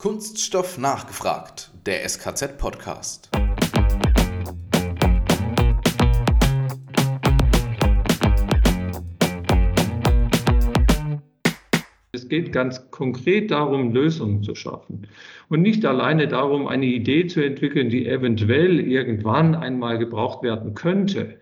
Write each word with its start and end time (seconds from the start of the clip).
Kunststoff 0.00 0.78
nachgefragt, 0.78 1.72
der 1.84 2.08
SKZ-Podcast. 2.08 3.30
Es 12.12 12.28
geht 12.28 12.52
ganz 12.52 12.88
konkret 12.92 13.50
darum, 13.50 13.92
Lösungen 13.92 14.44
zu 14.44 14.54
schaffen 14.54 15.08
und 15.48 15.62
nicht 15.62 15.84
alleine 15.84 16.28
darum, 16.28 16.68
eine 16.68 16.86
Idee 16.86 17.26
zu 17.26 17.44
entwickeln, 17.44 17.88
die 17.88 18.06
eventuell 18.06 18.78
irgendwann 18.78 19.56
einmal 19.56 19.98
gebraucht 19.98 20.44
werden 20.44 20.74
könnte. 20.74 21.40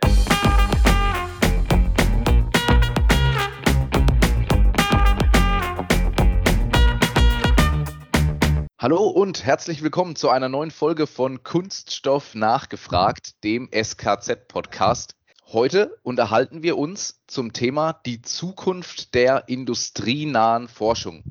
Hallo 8.87 9.09
und 9.09 9.45
herzlich 9.45 9.83
willkommen 9.83 10.15
zu 10.15 10.31
einer 10.31 10.49
neuen 10.49 10.71
Folge 10.71 11.09
von 11.09 11.43
Kunststoff 11.43 12.37
nachgefragt, 12.37 13.43
dem 13.43 13.69
SKZ-Podcast. 13.73 15.17
Heute 15.47 15.99
unterhalten 16.05 16.63
wir 16.63 16.79
uns 16.79 17.21
zum 17.27 17.53
Thema 17.53 17.95
die 18.07 18.23
Zukunft 18.23 19.15
der 19.17 19.49
industrienahen 19.49 20.69
Forschung. 20.69 21.25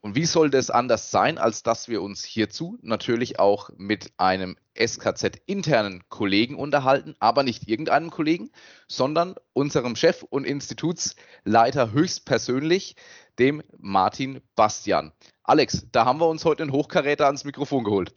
Und 0.00 0.14
wie 0.14 0.26
soll 0.26 0.48
das 0.48 0.70
anders 0.70 1.10
sein, 1.10 1.38
als 1.38 1.64
dass 1.64 1.88
wir 1.88 2.02
uns 2.02 2.22
hierzu 2.22 2.78
natürlich 2.82 3.40
auch 3.40 3.70
mit 3.76 4.12
einem 4.16 4.56
SKZ-internen 4.78 6.04
Kollegen 6.08 6.54
unterhalten, 6.54 7.16
aber 7.18 7.42
nicht 7.42 7.68
irgendeinem 7.68 8.10
Kollegen, 8.10 8.50
sondern 8.86 9.34
unserem 9.54 9.96
Chef 9.96 10.22
und 10.22 10.44
Institutsleiter 10.44 11.90
höchstpersönlich, 11.90 12.94
dem 13.40 13.62
Martin 13.76 14.40
Bastian. 14.54 15.12
Alex, 15.42 15.86
da 15.90 16.04
haben 16.04 16.20
wir 16.20 16.28
uns 16.28 16.44
heute 16.44 16.62
einen 16.62 16.72
Hochkaräter 16.72 17.26
ans 17.26 17.44
Mikrofon 17.44 17.82
geholt. 17.82 18.14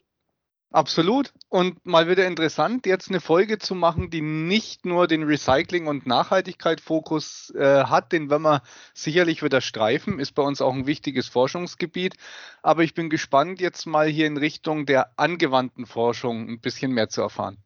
Absolut. 0.71 1.33
Und 1.49 1.85
mal 1.85 2.07
wieder 2.07 2.25
interessant, 2.25 2.85
jetzt 2.85 3.09
eine 3.09 3.19
Folge 3.19 3.59
zu 3.59 3.75
machen, 3.75 4.09
die 4.09 4.21
nicht 4.21 4.85
nur 4.85 5.05
den 5.07 5.23
Recycling- 5.23 5.87
und 5.87 6.05
Nachhaltigkeit-Fokus 6.05 7.53
äh, 7.55 7.83
hat, 7.83 8.13
den 8.13 8.29
werden 8.29 8.43
wir 8.43 8.63
sicherlich 8.93 9.43
wieder 9.43 9.59
streifen, 9.59 10.17
ist 10.17 10.31
bei 10.33 10.43
uns 10.43 10.61
auch 10.61 10.73
ein 10.73 10.87
wichtiges 10.87 11.27
Forschungsgebiet. 11.27 12.15
Aber 12.63 12.83
ich 12.83 12.93
bin 12.93 13.09
gespannt, 13.09 13.59
jetzt 13.59 13.85
mal 13.85 14.07
hier 14.07 14.27
in 14.27 14.37
Richtung 14.37 14.85
der 14.85 15.11
angewandten 15.19 15.85
Forschung 15.85 16.47
ein 16.47 16.61
bisschen 16.61 16.93
mehr 16.93 17.09
zu 17.09 17.21
erfahren. 17.21 17.57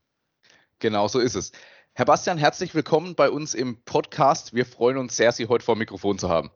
Genau 0.80 1.08
so 1.08 1.20
ist 1.20 1.36
es. 1.36 1.52
Herr 1.94 2.06
Bastian, 2.06 2.40
herzlich 2.40 2.74
willkommen 2.74 3.14
bei 3.14 3.30
uns 3.30 3.54
im 3.54 3.84
Podcast. 3.84 4.56
Wir 4.56 4.66
freuen 4.66 4.98
uns 4.98 5.16
sehr, 5.16 5.32
Sie 5.32 5.48
heute 5.48 5.64
vor 5.64 5.76
dem 5.76 5.80
Mikrofon 5.80 6.18
zu 6.18 6.30
haben. 6.30 6.50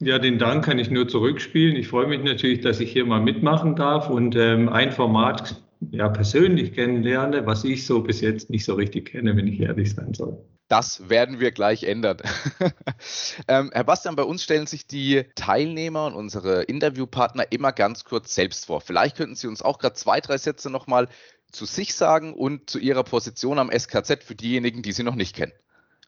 Ja, 0.00 0.18
den 0.18 0.38
Dank 0.38 0.66
kann 0.66 0.78
ich 0.78 0.90
nur 0.90 1.08
zurückspielen. 1.08 1.76
Ich 1.76 1.88
freue 1.88 2.06
mich 2.06 2.22
natürlich, 2.22 2.60
dass 2.60 2.78
ich 2.78 2.92
hier 2.92 3.06
mal 3.06 3.20
mitmachen 3.20 3.74
darf 3.74 4.10
und 4.10 4.36
ähm, 4.36 4.68
ein 4.68 4.92
Format 4.92 5.62
ja, 5.90 6.08
persönlich 6.08 6.72
kennenlerne, 6.72 7.46
was 7.46 7.64
ich 7.64 7.86
so 7.86 8.02
bis 8.02 8.20
jetzt 8.20 8.50
nicht 8.50 8.64
so 8.64 8.74
richtig 8.74 9.10
kenne, 9.10 9.36
wenn 9.36 9.46
ich 9.46 9.60
ehrlich 9.60 9.94
sein 9.94 10.14
soll. 10.14 10.38
Das 10.68 11.08
werden 11.08 11.40
wir 11.40 11.50
gleich 11.50 11.84
ändern. 11.84 12.18
ähm, 13.48 13.70
Herr 13.72 13.84
Bastian, 13.84 14.16
bei 14.16 14.22
uns 14.22 14.42
stellen 14.42 14.66
sich 14.66 14.86
die 14.86 15.24
Teilnehmer 15.34 16.06
und 16.06 16.14
unsere 16.14 16.62
Interviewpartner 16.62 17.50
immer 17.50 17.72
ganz 17.72 18.04
kurz 18.04 18.34
selbst 18.34 18.66
vor. 18.66 18.82
Vielleicht 18.82 19.16
könnten 19.16 19.34
Sie 19.34 19.46
uns 19.46 19.62
auch 19.62 19.78
gerade 19.78 19.94
zwei, 19.94 20.20
drei 20.20 20.36
Sätze 20.36 20.68
nochmal 20.68 21.08
zu 21.50 21.64
sich 21.64 21.94
sagen 21.94 22.34
und 22.34 22.68
zu 22.68 22.78
Ihrer 22.78 23.02
Position 23.02 23.58
am 23.58 23.70
SKZ 23.70 24.22
für 24.22 24.34
diejenigen, 24.34 24.82
die 24.82 24.92
Sie 24.92 25.04
noch 25.04 25.14
nicht 25.14 25.34
kennen. 25.34 25.52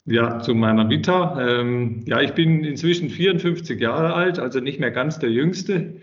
Ja, 0.04 0.40
zu 0.40 0.54
meiner 0.54 0.88
Vita. 0.88 1.40
Ähm, 1.40 2.04
ja, 2.06 2.20
ich 2.20 2.32
bin 2.32 2.64
inzwischen 2.64 3.10
54 3.10 3.80
Jahre 3.80 4.14
alt, 4.14 4.38
also 4.38 4.60
nicht 4.60 4.80
mehr 4.80 4.90
ganz 4.90 5.18
der 5.18 5.30
Jüngste. 5.30 6.00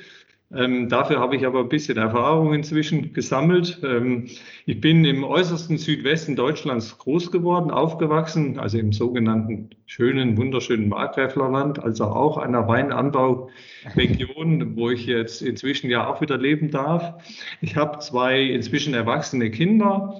Ähm, 0.53 0.88
dafür 0.88 1.20
habe 1.20 1.36
ich 1.36 1.45
aber 1.45 1.59
ein 1.59 1.67
bisschen 1.67 1.98
Erfahrung 1.98 2.53
inzwischen 2.53 3.12
gesammelt. 3.12 3.81
Ähm, 3.84 4.30
ich 4.66 4.80
bin 4.80 5.04
im 5.04 5.26
äußersten 5.26 5.78
Südwesten 5.78 6.38
Deutschlands 6.38 6.98
groß 6.98 7.31
geworden, 7.31 7.70
aufgewachsen, 7.70 8.58
also 8.58 8.78
im 8.78 8.94
sogenannten 8.94 9.71
schönen, 9.88 10.38
wunderschönen 10.38 10.88
Markgräflerland, 10.88 11.83
also 11.83 12.05
auch 12.05 12.38
einer 12.38 12.66
Weinanbauregion, 12.66 14.77
wo 14.77 14.89
ich 14.89 15.05
jetzt 15.05 15.42
inzwischen 15.42 15.89
ja 15.89 16.08
auch 16.08 16.21
wieder 16.21 16.38
leben 16.38 16.71
darf. 16.71 17.16
Ich 17.60 17.76
habe 17.76 18.00
zwei 18.00 18.42
inzwischen 18.42 18.94
erwachsene 18.94 19.52
Kinder 19.52 20.17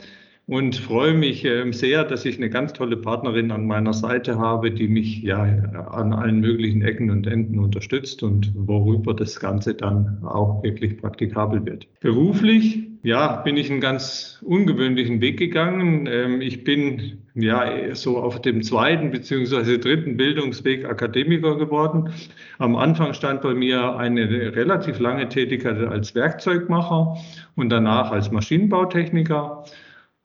und 0.48 0.78
freue 0.78 1.14
mich 1.14 1.44
ähm, 1.44 1.74
sehr, 1.74 2.06
dass 2.06 2.24
ich 2.24 2.38
eine 2.38 2.50
ganz 2.50 2.72
tolle 2.72 2.96
Partnerin 2.96 3.52
an 3.52 3.68
meiner 3.68 3.92
Seite 3.92 4.40
habe, 4.40 4.72
die 4.72 4.88
mich 4.88 5.22
ja 5.22 5.42
an 5.44 6.14
allen 6.14 6.40
möglichen 6.40 6.82
Ecken 6.82 7.12
und 7.12 7.28
Enden 7.28 7.60
unterstützt 7.60 8.24
und 8.24 8.54
worüber 8.56 9.14
das 9.14 9.42
Ganze 9.42 9.74
dann 9.74 10.24
auch 10.24 10.64
wirklich 10.64 10.98
praktikabel 10.98 11.66
wird. 11.66 11.88
Beruflich, 12.00 12.88
ja, 13.04 13.42
bin 13.42 13.58
ich 13.58 13.70
einen 13.70 13.82
ganz 13.82 14.42
ungewöhnlichen 14.42 15.20
Weg 15.20 15.38
gegangen. 15.38 16.08
Ähm, 16.10 16.40
ich 16.40 16.64
bin 16.64 17.18
ja 17.36 17.94
so 17.94 18.18
auf 18.18 18.42
dem 18.42 18.64
zweiten 18.64 19.12
beziehungsweise 19.12 19.80
dritten 19.80 20.16
Bildungsweg 20.16 20.86
Akademiker 20.86 21.58
geworden. 21.58 22.10
Am 22.58 22.78
Anfang 22.78 23.14
stand 23.14 23.42
bei 23.42 23.54
mir 23.54 23.98
eine 23.98 24.56
relativ 24.56 25.00
lange 25.00 25.28
Tätigkeit 25.28 25.78
als 25.78 26.16
Werkzeugmacher 26.16 27.18
und 27.58 27.70
danach 27.70 28.12
als 28.12 28.32
Maschinenbautechniker. 28.32 29.66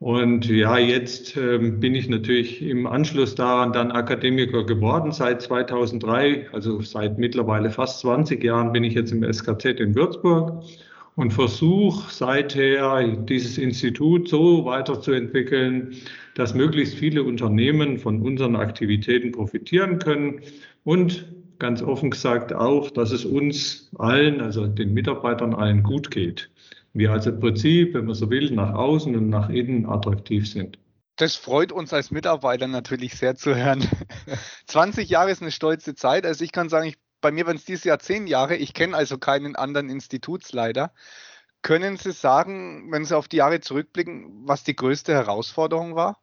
Und 0.03 0.49
ja, 0.49 0.79
jetzt 0.79 1.37
ähm, 1.37 1.79
bin 1.79 1.95
ich 1.95 2.09
natürlich 2.09 2.61
im 2.61 2.89
Anschluss 2.89 3.37
daran 3.37 3.73
dann 3.73 3.93
Akademiker 3.93 4.67
geworden 4.67 5.13
seit 5.13 5.43
2003, 5.43 6.49
also 6.51 6.81
seit 6.83 7.19
mittlerweile 7.19 7.71
fast 7.71 8.01
20 8.01 8.43
Jahren 8.43 8.73
bin 8.73 8.83
ich 8.83 8.95
jetzt 8.95 9.13
im 9.13 9.23
SKZ 9.23 9.79
in 9.79 9.95
Würzburg 9.95 10.65
und 11.15 11.33
versuche 11.33 12.13
seither 12.13 13.07
dieses 13.17 13.59
Institut 13.59 14.29
so 14.29 14.65
weiterzuentwickeln, 14.65 15.95
dass 16.35 16.53
möglichst 16.53 16.97
viele 16.97 17.23
Unternehmen 17.23 17.97
von 17.97 18.23
unseren 18.23 18.57
Aktivitäten 18.57 19.31
profitieren 19.31 20.01
können 20.01 20.41
und 20.83 21.27
ganz 21.61 21.81
offen 21.81 22.11
gesagt 22.11 22.53
auch, 22.53 22.91
dass 22.91 23.13
es 23.13 23.25
uns 23.25 23.89
allen, 23.99 24.41
also 24.41 24.67
den 24.67 24.95
Mitarbeitern 24.95 25.55
allen 25.55 25.85
gut 25.85 26.11
geht 26.11 26.51
wir 26.95 27.13
also 27.13 27.31
im 27.31 27.41
Prinzip, 27.41 27.95
wenn 27.95 28.07
man 28.07 28.15
so 28.15 28.31
will, 28.31 28.51
nach 28.51 28.75
außen 28.75 29.15
und 29.17 29.29
nach 29.29 29.49
innen 29.49 29.87
attraktiv 29.87 30.49
sind. 30.49 30.79
Das 31.17 31.37
freut 31.37 31.73
uns 31.73 31.93
als 31.93 32.11
Mitarbeiter 32.11 32.67
natürlich 32.67 33.15
sehr 33.15 33.37
zu 33.37 33.55
hören. 33.55 33.87
20 34.67 35.09
Jahre 35.09 35.31
ist 35.31 35.43
eine 35.43 35.51
stolze 35.51 35.95
Zeit. 35.95 36.27
Also 36.27 36.45
ich 36.45 36.53
kann 36.53 36.69
sagen, 36.69 36.89
ich, 36.89 36.97
bei 37.21 37.31
mir 37.31 37.47
waren 37.47 37.57
es 37.57 37.65
dieses 37.65 37.85
Jahr 37.85 37.99
10 37.99 38.27
Jahre. 38.27 38.57
Ich 38.57 38.75
kenne 38.75 38.97
also 38.97 39.19
keinen 39.19 39.55
anderen 39.55 39.89
Institutsleiter. 39.89 40.93
Können 41.61 41.97
Sie 41.97 42.13
sagen, 42.13 42.91
wenn 42.91 43.05
Sie 43.05 43.17
auf 43.17 43.29
die 43.29 43.37
Jahre 43.37 43.61
zurückblicken, 43.61 44.49
was 44.49 44.65
die 44.65 44.75
größte 44.75 45.13
Herausforderung 45.13 45.95
war? 45.95 46.19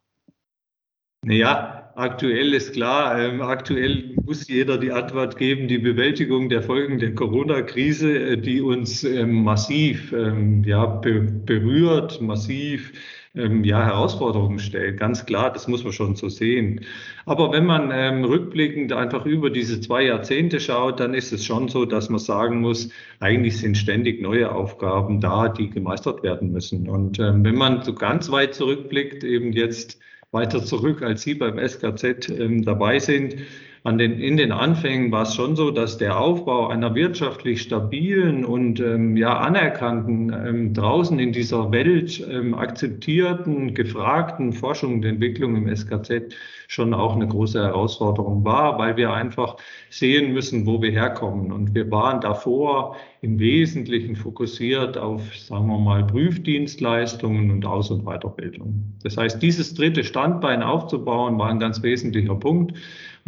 Naja, 1.21 1.91
aktuell 1.95 2.53
ist 2.53 2.73
klar, 2.73 3.19
ähm, 3.19 3.41
aktuell 3.41 4.15
muss 4.25 4.47
jeder 4.47 4.77
die 4.77 4.91
Antwort 4.93 5.37
geben, 5.37 5.67
die 5.67 5.77
Bewältigung 5.77 6.47
der 6.47 6.63
Folgen 6.63 6.97
der 6.97 7.13
Corona-Krise, 7.13 8.19
äh, 8.19 8.37
die 8.37 8.61
uns 8.61 9.03
ähm, 9.03 9.43
massiv 9.43 10.13
ähm, 10.13 10.63
ja, 10.63 10.85
be 10.85 11.21
berührt, 11.21 12.21
massiv 12.21 12.93
ähm, 13.35 13.65
ja, 13.65 13.83
Herausforderungen 13.85 14.59
stellt. 14.59 14.97
Ganz 14.97 15.25
klar, 15.25 15.51
das 15.51 15.67
muss 15.67 15.83
man 15.83 15.91
schon 15.91 16.15
so 16.15 16.29
sehen. 16.29 16.85
Aber 17.25 17.51
wenn 17.51 17.65
man 17.65 17.91
ähm, 17.93 18.23
rückblickend 18.23 18.93
einfach 18.93 19.25
über 19.25 19.49
diese 19.49 19.81
zwei 19.81 20.03
Jahrzehnte 20.05 20.61
schaut, 20.61 21.01
dann 21.01 21.13
ist 21.13 21.33
es 21.33 21.45
schon 21.45 21.67
so, 21.67 21.83
dass 21.85 22.09
man 22.09 22.19
sagen 22.19 22.61
muss, 22.61 22.89
eigentlich 23.19 23.57
sind 23.57 23.77
ständig 23.77 24.21
neue 24.21 24.51
Aufgaben 24.53 25.19
da, 25.19 25.49
die 25.49 25.69
gemeistert 25.69 26.23
werden 26.23 26.53
müssen. 26.53 26.87
Und 26.87 27.19
ähm, 27.19 27.43
wenn 27.43 27.55
man 27.55 27.83
so 27.83 27.93
ganz 27.93 28.31
weit 28.31 28.55
zurückblickt, 28.55 29.25
eben 29.25 29.51
jetzt 29.51 29.99
weiter 30.31 30.63
zurück, 30.63 31.01
als 31.01 31.23
Sie 31.23 31.33
beim 31.33 31.57
SKZ 31.57 32.29
ähm, 32.29 32.63
dabei 32.63 32.99
sind. 32.99 33.35
An 33.83 33.97
den, 33.97 34.19
in 34.19 34.35
den 34.35 34.51
Anfängen 34.51 35.11
war 35.11 35.23
es 35.23 35.35
schon 35.35 35.55
so, 35.55 35.71
dass 35.71 35.97
der 35.97 36.19
Aufbau 36.19 36.67
einer 36.67 36.95
wirtschaftlich 36.95 37.61
stabilen 37.61 38.43
und 38.43 38.81
ähm, 38.81 39.15
ja 39.15 39.37
anerkannten, 39.37 40.33
ähm, 40.33 40.73
draußen 40.73 41.17
in 41.17 41.31
dieser 41.31 41.71
Welt 41.71 42.25
ähm, 42.29 42.53
akzeptierten, 42.55 43.73
gefragten 43.73 44.51
Forschung 44.51 44.95
und 44.95 45.05
Entwicklung 45.05 45.55
im 45.55 45.73
SKZ 45.73 46.35
schon 46.67 46.93
auch 46.93 47.15
eine 47.15 47.27
große 47.27 47.59
Herausforderung 47.59 48.45
war, 48.45 48.77
weil 48.77 48.95
wir 48.95 49.11
einfach 49.11 49.55
sehen 49.89 50.33
müssen, 50.33 50.67
wo 50.67 50.81
wir 50.81 50.91
herkommen. 50.91 51.51
Und 51.51 51.73
wir 51.73 51.89
waren 51.89 52.21
davor 52.21 52.95
im 53.21 53.39
Wesentlichen 53.39 54.15
fokussiert 54.15 54.97
auf, 54.97 55.35
sagen 55.35 55.67
wir 55.67 55.79
mal, 55.79 56.05
Prüfdienstleistungen 56.05 57.49
und 57.49 57.65
Aus- 57.65 57.89
und 57.89 58.03
Weiterbildung. 58.05 58.93
Das 59.03 59.17
heißt, 59.17 59.41
dieses 59.41 59.73
dritte 59.73 60.03
Standbein 60.03 60.61
aufzubauen, 60.61 61.39
war 61.39 61.49
ein 61.49 61.59
ganz 61.59 61.81
wesentlicher 61.81 62.35
Punkt 62.35 62.77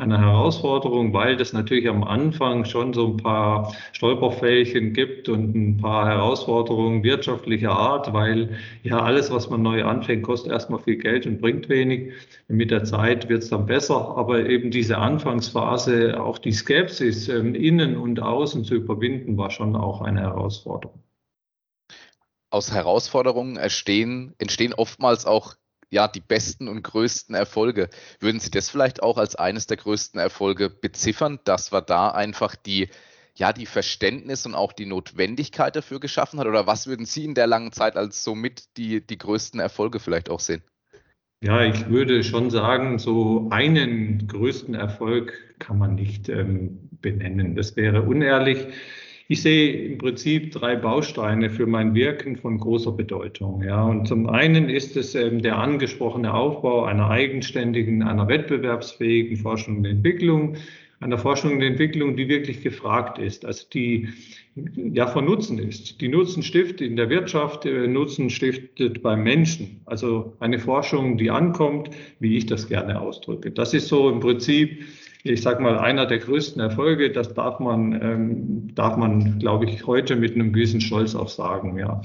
eine 0.02 0.20
Herausforderung, 0.20 1.14
weil 1.14 1.38
das 1.38 1.54
natürlich 1.54 1.88
am 1.88 2.04
Anfang 2.04 2.66
schon 2.66 2.94
so 2.94 3.08
ein 3.08 3.18
paar 3.18 3.74
Stolperfällchen 3.94 4.94
gibt 4.94 5.30
und 5.30 5.56
ein 5.56 5.78
paar 5.78 6.08
Herausforderungen 6.08 7.04
wirtschaftlicher 7.04 7.72
Art, 7.72 8.12
weil 8.12 8.58
ja 8.84 9.00
alles, 9.00 9.32
was 9.32 9.50
man 9.50 9.62
neu 9.62 9.86
anfängt, 9.86 10.24
kostet 10.24 10.52
erstmal 10.52 10.80
viel 10.80 10.98
Geld 10.98 11.28
und 11.28 11.40
bringt 11.40 11.70
wenig. 11.70 12.14
Mit 12.48 12.72
der 12.72 12.84
Zeit 12.84 13.30
wird 13.30 13.44
es 13.44 13.50
dann 13.50 13.68
besser, 13.68 14.18
aber 14.18 14.48
eben 14.50 14.72
diese 14.72 14.98
Anfangsphase, 14.98 16.20
auch 16.22 16.40
die 16.40 16.52
Skepsis 16.52 17.30
ähm, 17.30 17.54
innen 17.56 17.96
und 17.96 18.20
außen 18.20 18.66
zu 18.66 18.76
überwinden, 18.76 19.38
war 19.38 19.52
schon 19.52 19.76
auch 19.76 20.02
eine 20.02 20.22
Herausforderung. 20.22 21.00
aus 22.50 22.72
Herausforderungen 22.72 23.58
entstehen, 23.58 24.36
entstehen 24.40 24.74
oftmals 24.74 25.26
auch 25.26 25.56
ja, 25.92 26.08
die 26.08 26.22
besten 26.22 26.68
und 26.68 26.82
größten 26.82 27.36
Erfolge. 27.36 27.90
Würden 28.20 28.40
Sie 28.40 28.50
das 28.50 28.70
vielleicht 28.70 29.04
auch 29.04 29.18
als 29.18 29.36
eines 29.36 29.68
der 29.68 29.78
größten 29.78 30.20
Erfolge 30.20 30.70
beziffern, 30.70 31.40
dass 31.44 31.72
wir 31.72 31.82
da 31.82 32.10
einfach 32.10 32.56
die, 32.56 32.90
ja, 33.36 33.54
die 33.54 33.66
Verständnis 33.66 34.46
und 34.46 34.56
auch 34.56 34.72
die 34.72 34.86
Notwendigkeit 34.86 35.76
dafür 35.76 36.00
geschaffen 36.00 36.40
hat? 36.40 36.48
Oder 36.48 36.66
was 36.66 36.88
würden 36.88 37.06
Sie 37.06 37.26
in 37.26 37.36
der 37.36 37.46
langen 37.46 37.74
Zeit 37.74 37.98
als 37.98 38.24
somit 38.24 38.78
die, 38.78 39.06
die 39.06 39.18
größten 39.18 39.60
Erfolge 39.60 40.00
vielleicht 40.00 40.30
auch 40.30 40.40
sehen? 40.40 40.64
Ja, 41.44 41.66
ich 41.66 41.90
würde 41.90 42.24
schon 42.24 42.52
sagen, 42.52 42.98
so 42.98 43.50
einen 43.50 44.28
größten 44.28 44.76
Erfolg 44.76 45.34
kann 45.60 45.78
man 45.78 45.96
nicht 45.96 46.30
ähm, 46.30 46.90
benennen. 47.02 47.56
Das 47.56 47.76
wäre 47.76 48.04
unehrlich. 48.04 48.68
Ich 49.32 49.44
sehe 49.44 49.72
im 49.72 49.98
Prinzip 49.98 50.52
drei 50.52 50.76
Bausteine 50.76 51.50
für 51.50 51.66
mein 51.66 51.96
Wirken 51.96 52.36
von 52.36 52.58
großer 52.58 52.92
Bedeutung. 52.92 53.64
Ja, 53.64 53.82
und 53.86 54.06
zum 54.06 54.28
einen 54.28 54.68
ist 54.70 54.98
es 54.98 55.16
ähm, 55.16 55.42
der 55.42 55.58
angesprochene 55.58 56.34
Aufbau 56.34 56.84
einer 56.84 57.10
eigenständigen, 57.10 58.04
einer 58.04 58.28
wettbewerbsfähigen 58.28 59.38
Forschung 59.38 59.78
und 59.78 59.86
Entwicklung, 59.86 60.58
einer 61.00 61.18
Forschung 61.18 61.54
und 61.54 61.62
Entwicklung, 61.62 62.18
die 62.18 62.28
wirklich 62.28 62.62
gefragt 62.62 63.20
ist, 63.20 63.46
also 63.46 63.66
die 63.74 64.10
ja 64.76 65.08
von 65.08 65.24
Nutzen 65.24 65.60
ist. 65.60 66.02
Die 66.02 66.10
Nutzen 66.10 66.44
stiftet 66.44 66.82
in 66.82 66.98
der 66.98 67.10
Wirtschaft, 67.10 67.66
äh, 67.66 67.88
Nutzen 67.88 68.30
stiftet 68.30 69.02
beim 69.02 69.24
Menschen. 69.24 69.80
Also 69.86 70.34
eine 70.42 70.60
Forschung, 70.60 71.18
die 71.18 71.32
ankommt, 71.32 71.90
wie 72.20 72.36
ich 72.36 72.48
das 72.48 72.68
gerne 72.68 73.00
ausdrücke. 73.00 73.50
Das 73.52 73.74
ist 73.74 73.88
so 73.88 74.10
im 74.10 74.20
Prinzip 74.20 74.84
ich 75.24 75.42
sage 75.42 75.62
mal, 75.62 75.78
einer 75.78 76.06
der 76.06 76.20
größten 76.20 76.62
Erfolge, 76.62 77.12
das 77.12 77.34
darf 77.34 77.60
man, 77.60 78.00
ähm, 78.02 78.76
darf 78.76 78.98
man, 78.98 79.40
glaube 79.40 79.66
ich, 79.66 79.86
heute 79.86 80.16
mit 80.16 80.36
einem 80.36 80.54
gewissen 80.54 80.82
Stolz 80.82 81.16
auch 81.16 81.30
sagen, 81.30 81.78
ja. 81.78 82.02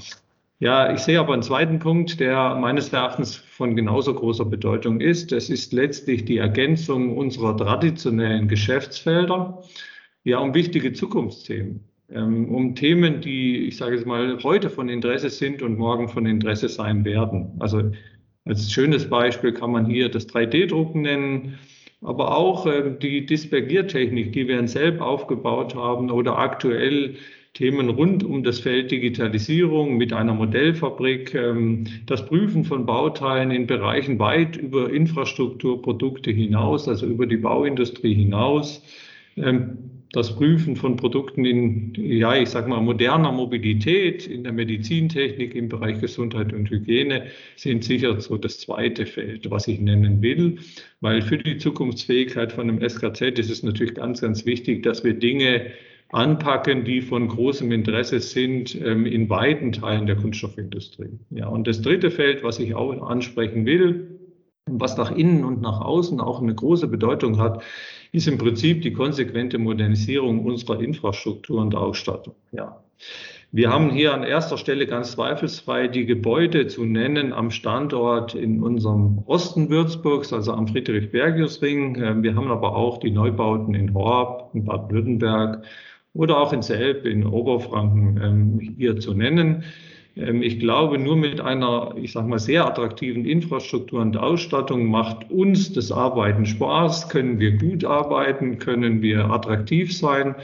Ja, 0.59 0.91
ich 0.91 1.01
sehe 1.01 1.19
aber 1.19 1.33
einen 1.33 1.43
zweiten 1.43 1.77
Punkt, 1.77 2.19
der 2.19 2.55
meines 2.55 2.91
Erachtens 2.91 3.35
von 3.35 3.75
genauso 3.75 4.15
großer 4.15 4.45
Bedeutung 4.45 5.01
ist. 5.01 5.31
Das 5.31 5.51
ist 5.51 5.71
letztlich 5.71 6.25
die 6.25 6.37
Ergänzung 6.37 7.15
unserer 7.15 7.55
traditionellen 7.55 8.47
Geschäftsfelder, 8.47 9.61
ja, 10.23 10.39
um 10.39 10.55
wichtige 10.55 10.93
Zukunftsthemen, 10.93 11.81
ähm, 12.09 12.53
um 12.53 12.73
Themen, 12.73 13.21
die, 13.21 13.67
ich 13.67 13.77
sage 13.77 13.95
es 13.95 14.05
mal, 14.05 14.39
heute 14.43 14.71
von 14.71 14.89
Interesse 14.89 15.29
sind 15.29 15.61
und 15.61 15.77
morgen 15.77 16.07
von 16.09 16.25
Interesse 16.25 16.69
sein 16.69 17.05
werden. 17.05 17.51
Also 17.59 17.91
als 18.45 18.71
schönes 18.71 19.09
Beispiel 19.09 19.53
kann 19.53 19.71
man 19.71 19.85
hier 19.85 20.09
das 20.09 20.27
3D-Drucken 20.27 21.01
nennen 21.01 21.59
aber 22.01 22.37
auch 22.37 22.65
äh, 22.65 22.91
die 23.01 23.25
Dispergiertechnik, 23.25 24.33
die 24.33 24.47
wir 24.47 24.59
in 24.59 24.67
Selb 24.67 25.01
aufgebaut 25.01 25.75
haben 25.75 26.11
oder 26.11 26.37
aktuell 26.37 27.15
Themen 27.53 27.89
rund 27.89 28.23
um 28.23 28.43
das 28.43 28.59
Feld 28.59 28.91
Digitalisierung 28.91 29.97
mit 29.97 30.13
einer 30.13 30.35
Modellfabrik, 30.35 31.33
ähm, 31.33 31.85
das 32.05 32.25
Prüfen 32.25 32.65
von 32.65 32.85
Bauteilen 32.85 33.49
in 33.49 33.65
Bereichen 33.65 34.19
weit 34.19 34.57
über 34.57 34.91
Infrastrukturprodukte 34.91 36.29
hinaus, 36.29 36.87
also 36.87 37.07
über 37.07 37.25
die 37.25 37.37
Bauindustrie 37.37 38.13
hinaus. 38.13 38.83
Das 40.13 40.35
Prüfen 40.35 40.75
von 40.75 40.95
Produkten 40.95 41.43
in, 41.43 41.93
ja, 41.95 42.35
ich 42.35 42.49
sage 42.49 42.69
mal, 42.69 42.81
moderner 42.81 43.31
Mobilität, 43.31 44.25
in 44.25 44.43
der 44.43 44.53
Medizintechnik, 44.53 45.53
im 45.53 45.67
Bereich 45.67 45.99
Gesundheit 45.99 46.53
und 46.53 46.69
Hygiene 46.69 47.27
sind 47.57 47.83
sicher 47.83 48.19
so 48.21 48.37
das 48.37 48.59
zweite 48.59 49.05
Feld, 49.05 49.49
was 49.51 49.67
ich 49.67 49.79
nennen 49.79 50.21
will. 50.21 50.59
Weil 51.01 51.21
für 51.21 51.37
die 51.37 51.57
Zukunftsfähigkeit 51.57 52.53
von 52.53 52.69
einem 52.69 52.87
SKZ 52.87 53.37
ist 53.37 53.49
es 53.49 53.63
natürlich 53.63 53.95
ganz, 53.95 54.21
ganz 54.21 54.45
wichtig, 54.45 54.83
dass 54.83 55.03
wir 55.03 55.13
Dinge 55.13 55.71
anpacken, 56.09 56.85
die 56.85 57.01
von 57.01 57.27
großem 57.27 57.71
Interesse 57.71 58.19
sind 58.19 58.75
ähm, 58.81 59.05
in 59.05 59.29
weiten 59.29 59.73
Teilen 59.73 60.05
der 60.05 60.15
Kunststoffindustrie. 60.15 61.19
Ja, 61.31 61.47
und 61.47 61.67
das 61.67 61.81
dritte 61.81 62.11
Feld, 62.11 62.43
was 62.43 62.59
ich 62.59 62.75
auch 62.75 63.01
ansprechen 63.01 63.65
will, 63.65 64.19
was 64.69 64.97
nach 64.97 65.15
innen 65.15 65.43
und 65.43 65.61
nach 65.61 65.81
außen 65.81 66.19
auch 66.19 66.41
eine 66.41 66.55
große 66.55 66.87
Bedeutung 66.87 67.39
hat, 67.39 67.63
ist 68.11 68.27
im 68.27 68.37
Prinzip 68.37 68.81
die 68.81 68.93
konsequente 68.93 69.57
Modernisierung 69.57 70.45
unserer 70.45 70.79
Infrastruktur 70.79 71.61
und 71.61 71.75
Ausstattung. 71.75 72.35
Ja. 72.51 72.81
Wir 73.53 73.69
haben 73.69 73.89
hier 73.91 74.13
an 74.13 74.23
erster 74.23 74.57
Stelle 74.57 74.87
ganz 74.87 75.13
zweifelsfrei 75.13 75.87
die 75.87 76.05
Gebäude 76.05 76.67
zu 76.67 76.83
nennen 76.83 77.31
am 77.31 77.49
Standort 77.49 78.35
in 78.35 78.61
unserem 78.61 79.23
Osten 79.25 79.69
Würzburgs, 79.69 80.33
also 80.33 80.51
am 80.51 80.67
Friedrich-Bergius-Ring. 80.67 82.01
Ähm, 82.01 82.23
wir 82.23 82.35
haben 82.35 82.51
aber 82.51 82.75
auch 82.75 82.97
die 82.97 83.11
Neubauten 83.11 83.73
in 83.73 83.93
Horb, 83.93 84.49
in 84.53 84.65
Baden-Württemberg 84.65 85.63
oder 86.13 86.39
auch 86.39 86.51
in 86.51 86.61
Selb 86.61 87.05
in 87.05 87.25
Oberfranken 87.25 88.19
ähm, 88.21 88.75
hier 88.77 88.99
zu 88.99 89.13
nennen. 89.13 89.63
Ähm, 90.17 90.41
ich 90.41 90.59
glaube, 90.59 90.97
nur 90.97 91.15
mit 91.15 91.41
einer, 91.41 91.95
ich 92.01 92.11
sage 92.11 92.27
mal, 92.27 92.39
sehr 92.39 92.65
attraktiven 92.65 93.25
Infrastruktur 93.25 94.01
und 94.01 94.17
Ausstattung 94.17 94.87
macht 94.87 95.29
uns 95.31 95.73
das 95.73 95.91
Arbeiten 95.91 96.45
Spaß, 96.45 97.09
können 97.09 97.39
wir 97.39 97.57
gut 97.57 97.85
arbeiten, 97.85 98.59
können 98.59 99.01
wir 99.01 99.29
attraktiv 99.29 99.95
sein. 99.95 100.35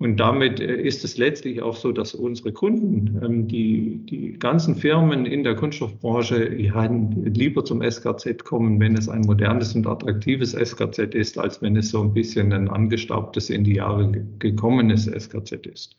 Und 0.00 0.18
damit 0.18 0.60
äh, 0.60 0.80
ist 0.80 1.04
es 1.04 1.18
letztlich 1.18 1.60
auch 1.60 1.74
so, 1.74 1.90
dass 1.90 2.14
unsere 2.14 2.52
Kunden, 2.52 3.20
ähm, 3.24 3.48
die, 3.48 3.98
die 4.08 4.38
ganzen 4.38 4.76
Firmen 4.76 5.26
in 5.26 5.42
der 5.42 5.56
Kunststoffbranche, 5.56 6.54
ja, 6.54 6.84
lieber 7.24 7.64
zum 7.64 7.82
SKZ 7.82 8.44
kommen, 8.44 8.78
wenn 8.78 8.96
es 8.96 9.08
ein 9.08 9.22
modernes 9.22 9.74
und 9.74 9.88
attraktives 9.88 10.52
SKZ 10.52 11.14
ist, 11.14 11.36
als 11.36 11.60
wenn 11.62 11.76
es 11.76 11.90
so 11.90 12.00
ein 12.02 12.14
bisschen 12.14 12.52
ein 12.52 12.68
angestaubtes, 12.68 13.50
in 13.50 13.64
die 13.64 13.74
Jahre 13.74 14.12
gekommenes 14.38 15.06
SKZ 15.06 15.66
ist. 15.66 15.96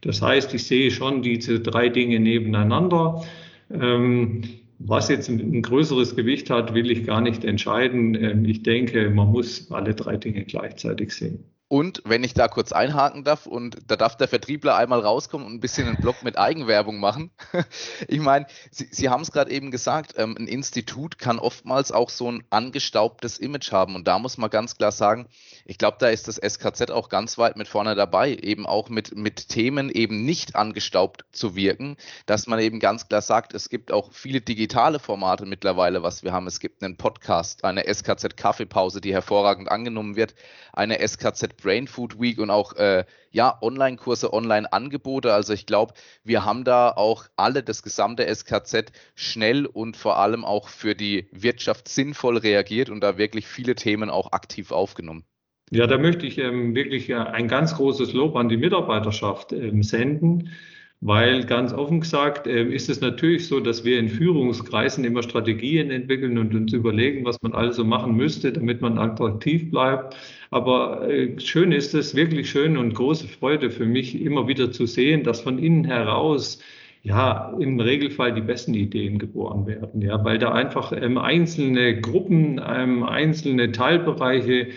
Das 0.00 0.20
heißt, 0.22 0.52
ich 0.54 0.66
sehe 0.66 0.90
schon 0.90 1.22
diese 1.22 1.60
drei 1.60 1.88
Dinge 1.88 2.20
nebeneinander. 2.20 3.24
Ähm, 3.70 4.42
was 4.78 5.08
jetzt 5.08 5.28
ein, 5.28 5.62
größeres 5.62 6.16
Gewicht 6.16 6.50
hat, 6.50 6.74
will 6.74 6.90
ich 6.90 7.06
gar 7.06 7.20
nicht 7.20 7.44
entscheiden. 7.44 8.14
Ähm, 8.14 8.44
ich 8.44 8.62
denke, 8.62 9.10
man 9.10 9.30
muss 9.30 9.70
alle 9.70 9.94
drei 9.94 10.16
Dinge 10.16 10.44
gleichzeitig 10.44 11.12
sehen. 11.12 11.44
Und 11.74 12.02
wenn 12.04 12.22
ich 12.22 12.34
da 12.34 12.46
kurz 12.46 12.70
einhaken 12.70 13.24
darf, 13.24 13.46
und 13.46 13.78
da 13.88 13.96
darf 13.96 14.16
der 14.16 14.28
Vertriebler 14.28 14.76
einmal 14.76 15.00
rauskommen 15.00 15.44
und 15.44 15.54
ein 15.54 15.58
bisschen 15.58 15.88
einen 15.88 15.96
Blog 15.96 16.22
mit 16.22 16.38
Eigenwerbung 16.38 17.00
machen. 17.00 17.32
ich 18.06 18.20
meine, 18.20 18.46
Sie, 18.70 18.86
Sie 18.92 19.08
haben 19.08 19.22
es 19.22 19.32
gerade 19.32 19.50
eben 19.50 19.72
gesagt, 19.72 20.14
ähm, 20.16 20.36
ein 20.38 20.46
Institut 20.46 21.18
kann 21.18 21.40
oftmals 21.40 21.90
auch 21.90 22.10
so 22.10 22.30
ein 22.30 22.44
angestaubtes 22.50 23.38
Image 23.38 23.72
haben. 23.72 23.96
Und 23.96 24.06
da 24.06 24.20
muss 24.20 24.38
man 24.38 24.50
ganz 24.50 24.76
klar 24.76 24.92
sagen, 24.92 25.26
ich 25.64 25.76
glaube, 25.76 25.96
da 25.98 26.10
ist 26.10 26.28
das 26.28 26.36
SKZ 26.36 26.92
auch 26.92 27.08
ganz 27.08 27.38
weit 27.38 27.56
mit 27.56 27.66
vorne 27.66 27.96
dabei, 27.96 28.36
eben 28.36 28.66
auch 28.66 28.88
mit, 28.88 29.16
mit 29.16 29.48
Themen 29.48 29.90
eben 29.90 30.24
nicht 30.24 30.54
angestaubt 30.54 31.24
zu 31.32 31.56
wirken, 31.56 31.96
dass 32.26 32.46
man 32.46 32.60
eben 32.60 32.78
ganz 32.78 33.08
klar 33.08 33.20
sagt, 33.20 33.52
es 33.52 33.68
gibt 33.68 33.90
auch 33.90 34.12
viele 34.12 34.40
digitale 34.40 35.00
Formate 35.00 35.44
mittlerweile, 35.44 36.04
was 36.04 36.22
wir 36.22 36.32
haben. 36.32 36.46
Es 36.46 36.60
gibt 36.60 36.84
einen 36.84 36.96
Podcast, 36.96 37.64
eine 37.64 37.92
SKZ 37.92 38.36
Kaffeepause, 38.36 39.00
die 39.00 39.12
hervorragend 39.12 39.68
angenommen 39.68 40.14
wird, 40.14 40.36
eine 40.72 41.04
SKZ 41.04 41.56
Brain 41.64 41.88
Food 41.88 42.20
Week 42.20 42.38
und 42.38 42.50
auch 42.50 42.74
äh, 42.74 43.04
ja, 43.32 43.58
Online-Kurse, 43.60 44.32
Online-Angebote. 44.32 45.32
Also 45.32 45.54
ich 45.54 45.66
glaube, 45.66 45.94
wir 46.22 46.44
haben 46.44 46.62
da 46.62 46.90
auch 46.90 47.24
alle, 47.36 47.62
das 47.62 47.82
gesamte 47.82 48.32
SKZ, 48.32 48.92
schnell 49.14 49.66
und 49.66 49.96
vor 49.96 50.18
allem 50.18 50.44
auch 50.44 50.68
für 50.68 50.94
die 50.94 51.26
Wirtschaft 51.32 51.88
sinnvoll 51.88 52.36
reagiert 52.36 52.90
und 52.90 53.00
da 53.00 53.18
wirklich 53.18 53.46
viele 53.46 53.74
Themen 53.74 54.10
auch 54.10 54.32
aktiv 54.32 54.70
aufgenommen. 54.70 55.24
Ja, 55.70 55.86
da 55.86 55.96
möchte 55.96 56.26
ich 56.26 56.38
ähm, 56.38 56.74
wirklich 56.74 57.08
äh, 57.08 57.14
ein 57.14 57.48
ganz 57.48 57.74
großes 57.74 58.12
Lob 58.12 58.36
an 58.36 58.48
die 58.48 58.58
Mitarbeiterschaft 58.58 59.52
ähm, 59.52 59.82
senden. 59.82 60.50
Weil 61.06 61.44
ganz 61.44 61.74
offen 61.74 62.00
gesagt 62.00 62.46
äh, 62.46 62.64
ist 62.64 62.88
es 62.88 63.02
natürlich 63.02 63.46
so, 63.46 63.60
dass 63.60 63.84
wir 63.84 63.98
in 63.98 64.08
Führungskreisen 64.08 65.04
immer 65.04 65.22
Strategien 65.22 65.90
entwickeln 65.90 66.38
und 66.38 66.54
uns 66.54 66.72
überlegen, 66.72 67.26
was 67.26 67.36
man 67.42 67.52
also 67.52 67.84
machen 67.84 68.16
müsste, 68.16 68.52
damit 68.52 68.80
man 68.80 68.96
attraktiv 68.96 69.70
bleibt. 69.70 70.16
Aber 70.50 71.06
äh, 71.06 71.38
schön 71.38 71.72
ist 71.72 71.94
es, 71.94 72.14
wirklich 72.14 72.48
schön 72.48 72.78
und 72.78 72.94
große 72.94 73.28
Freude 73.28 73.70
für 73.70 73.84
mich, 73.84 74.18
immer 74.18 74.48
wieder 74.48 74.72
zu 74.72 74.86
sehen, 74.86 75.24
dass 75.24 75.42
von 75.42 75.58
innen 75.58 75.84
heraus 75.84 76.58
ja, 77.02 77.54
im 77.60 77.78
Regelfall 77.78 78.32
die 78.32 78.40
besten 78.40 78.72
Ideen 78.72 79.18
geboren 79.18 79.66
werden, 79.66 80.00
ja, 80.00 80.24
weil 80.24 80.38
da 80.38 80.52
einfach 80.52 80.90
ähm, 80.90 81.18
einzelne 81.18 82.00
Gruppen, 82.00 82.58
ähm, 82.66 83.02
einzelne 83.02 83.72
Teilbereiche 83.72 84.68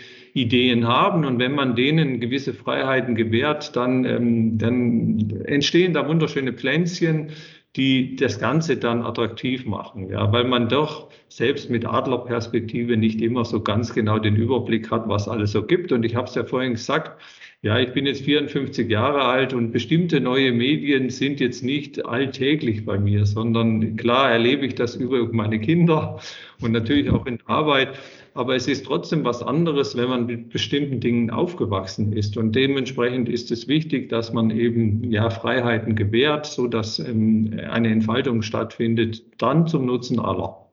Ideen 0.42 0.86
haben 0.86 1.24
und 1.24 1.38
wenn 1.38 1.54
man 1.54 1.74
denen 1.74 2.20
gewisse 2.20 2.54
Freiheiten 2.54 3.14
gewährt, 3.14 3.76
dann, 3.76 4.04
ähm, 4.04 4.58
dann 4.58 5.42
entstehen 5.44 5.94
da 5.94 6.08
wunderschöne 6.08 6.52
Pflänzchen, 6.52 7.30
die 7.76 8.16
das 8.16 8.40
Ganze 8.40 8.76
dann 8.76 9.02
attraktiv 9.02 9.66
machen, 9.66 10.10
ja, 10.10 10.32
weil 10.32 10.44
man 10.44 10.68
doch 10.68 11.08
selbst 11.28 11.70
mit 11.70 11.84
Adlerperspektive 11.84 12.96
nicht 12.96 13.20
immer 13.20 13.44
so 13.44 13.62
ganz 13.62 13.94
genau 13.94 14.18
den 14.18 14.36
Überblick 14.36 14.90
hat, 14.90 15.08
was 15.08 15.28
alles 15.28 15.52
so 15.52 15.62
gibt. 15.62 15.92
Und 15.92 16.04
ich 16.04 16.16
habe 16.16 16.26
es 16.26 16.34
ja 16.34 16.44
vorhin 16.44 16.72
gesagt, 16.72 17.20
ja, 17.60 17.78
ich 17.78 17.92
bin 17.92 18.06
jetzt 18.06 18.24
54 18.24 18.88
Jahre 18.88 19.22
alt 19.22 19.52
und 19.52 19.72
bestimmte 19.72 20.20
neue 20.20 20.52
Medien 20.52 21.10
sind 21.10 21.40
jetzt 21.40 21.62
nicht 21.62 22.04
alltäglich 22.06 22.84
bei 22.84 22.98
mir, 22.98 23.26
sondern 23.26 23.96
klar 23.96 24.30
erlebe 24.30 24.64
ich 24.64 24.74
das 24.74 24.94
über 24.96 25.26
meine 25.32 25.60
Kinder 25.60 26.20
und 26.60 26.72
natürlich 26.72 27.10
auch 27.10 27.26
in 27.26 27.38
Arbeit. 27.46 27.98
Aber 28.38 28.54
es 28.54 28.68
ist 28.68 28.86
trotzdem 28.86 29.24
was 29.24 29.42
anderes, 29.42 29.96
wenn 29.96 30.08
man 30.08 30.26
mit 30.26 30.50
bestimmten 30.50 31.00
Dingen 31.00 31.28
aufgewachsen 31.28 32.12
ist. 32.12 32.36
Und 32.36 32.52
dementsprechend 32.52 33.28
ist 33.28 33.50
es 33.50 33.66
wichtig, 33.66 34.08
dass 34.10 34.32
man 34.32 34.52
eben 34.52 35.10
ja 35.10 35.28
Freiheiten 35.28 35.96
gewährt, 35.96 36.46
so 36.46 36.68
dass 36.68 37.00
ähm, 37.00 37.58
eine 37.68 37.90
Entfaltung 37.90 38.42
stattfindet, 38.42 39.24
dann 39.38 39.66
zum 39.66 39.86
Nutzen 39.86 40.20
aller. 40.20 40.70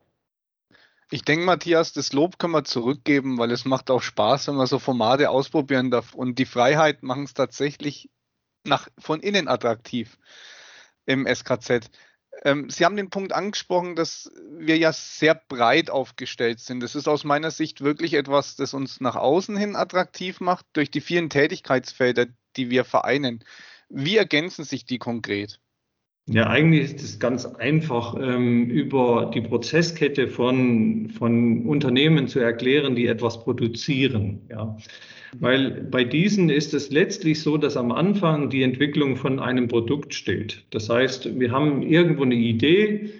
Ich 1.10 1.22
denke, 1.22 1.44
Matthias, 1.44 1.92
das 1.92 2.12
Lob 2.12 2.38
können 2.38 2.52
wir 2.52 2.62
zurückgeben, 2.62 3.36
weil 3.36 3.50
es 3.50 3.64
macht 3.64 3.90
auch 3.90 4.02
Spaß, 4.02 4.46
wenn 4.46 4.54
man 4.54 4.68
so 4.68 4.78
Formate 4.78 5.28
ausprobieren 5.30 5.90
darf. 5.90 6.14
Und 6.14 6.38
die 6.38 6.46
Freiheit 6.46 7.02
machen 7.02 7.24
es 7.24 7.34
tatsächlich 7.34 8.10
nach, 8.62 8.86
von 8.96 9.18
innen 9.18 9.48
attraktiv 9.48 10.18
im 11.04 11.26
SKZ. 11.26 11.90
Ähm, 12.44 12.70
Sie 12.70 12.84
haben 12.84 12.96
den 12.96 13.10
Punkt 13.10 13.32
angesprochen, 13.32 13.96
dass 13.96 14.30
wir 14.50 14.76
ja 14.76 14.92
sehr 14.92 15.34
breit 15.34 15.90
aufgestellt 15.90 16.60
sind. 16.60 16.80
Das 16.80 16.94
ist 16.94 17.08
aus 17.08 17.24
meiner 17.24 17.50
Sicht 17.50 17.80
wirklich 17.80 18.14
etwas, 18.14 18.56
das 18.56 18.74
uns 18.74 19.00
nach 19.00 19.16
außen 19.16 19.56
hin 19.56 19.76
attraktiv 19.76 20.40
macht, 20.40 20.66
durch 20.72 20.90
die 20.90 21.00
vielen 21.00 21.30
Tätigkeitsfelder, 21.30 22.26
die 22.56 22.70
wir 22.70 22.84
vereinen. 22.84 23.44
Wie 23.88 24.16
ergänzen 24.16 24.64
sich 24.64 24.84
die 24.84 24.98
konkret? 24.98 25.60
Ja, 26.28 26.48
eigentlich 26.48 26.82
ist 26.82 27.02
es 27.02 27.18
ganz 27.20 27.46
einfach, 27.46 28.16
ähm, 28.20 28.68
über 28.68 29.30
die 29.32 29.42
Prozesskette 29.42 30.26
von, 30.26 31.08
von 31.08 31.64
Unternehmen 31.66 32.26
zu 32.26 32.40
erklären, 32.40 32.96
die 32.96 33.06
etwas 33.06 33.44
produzieren. 33.44 34.40
Ja. 34.50 34.76
Weil 35.38 35.86
bei 35.90 36.02
diesen 36.02 36.50
ist 36.50 36.74
es 36.74 36.90
letztlich 36.90 37.40
so, 37.40 37.56
dass 37.58 37.76
am 37.76 37.92
Anfang 37.92 38.50
die 38.50 38.64
Entwicklung 38.64 39.14
von 39.16 39.38
einem 39.38 39.68
Produkt 39.68 40.14
steht. 40.14 40.64
Das 40.70 40.88
heißt, 40.88 41.38
wir 41.38 41.52
haben 41.52 41.82
irgendwo 41.82 42.24
eine 42.24 42.34
Idee 42.34 43.10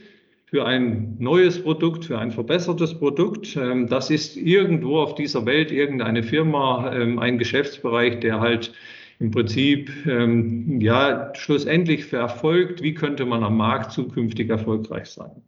für 0.46 0.64
ein 0.66 1.16
neues 1.20 1.62
Produkt, 1.62 2.06
für 2.06 2.18
ein 2.18 2.32
verbessertes 2.32 2.98
Produkt. 2.98 3.56
Ähm, 3.56 3.86
das 3.88 4.10
ist 4.10 4.36
irgendwo 4.36 4.98
auf 4.98 5.14
dieser 5.14 5.46
Welt 5.46 5.70
irgendeine 5.70 6.24
Firma, 6.24 6.92
ähm, 6.92 7.20
ein 7.20 7.38
Geschäftsbereich, 7.38 8.18
der 8.18 8.40
halt 8.40 8.72
im 9.18 9.30
Prinzip 9.30 9.90
ähm, 10.06 10.80
ja 10.80 11.32
schlussendlich 11.34 12.04
verfolgt, 12.04 12.82
wie 12.82 12.94
könnte 12.94 13.24
man 13.24 13.42
am 13.42 13.56
Markt 13.56 13.92
zukünftig 13.92 14.50
erfolgreich 14.50 15.06
sein. 15.06 15.42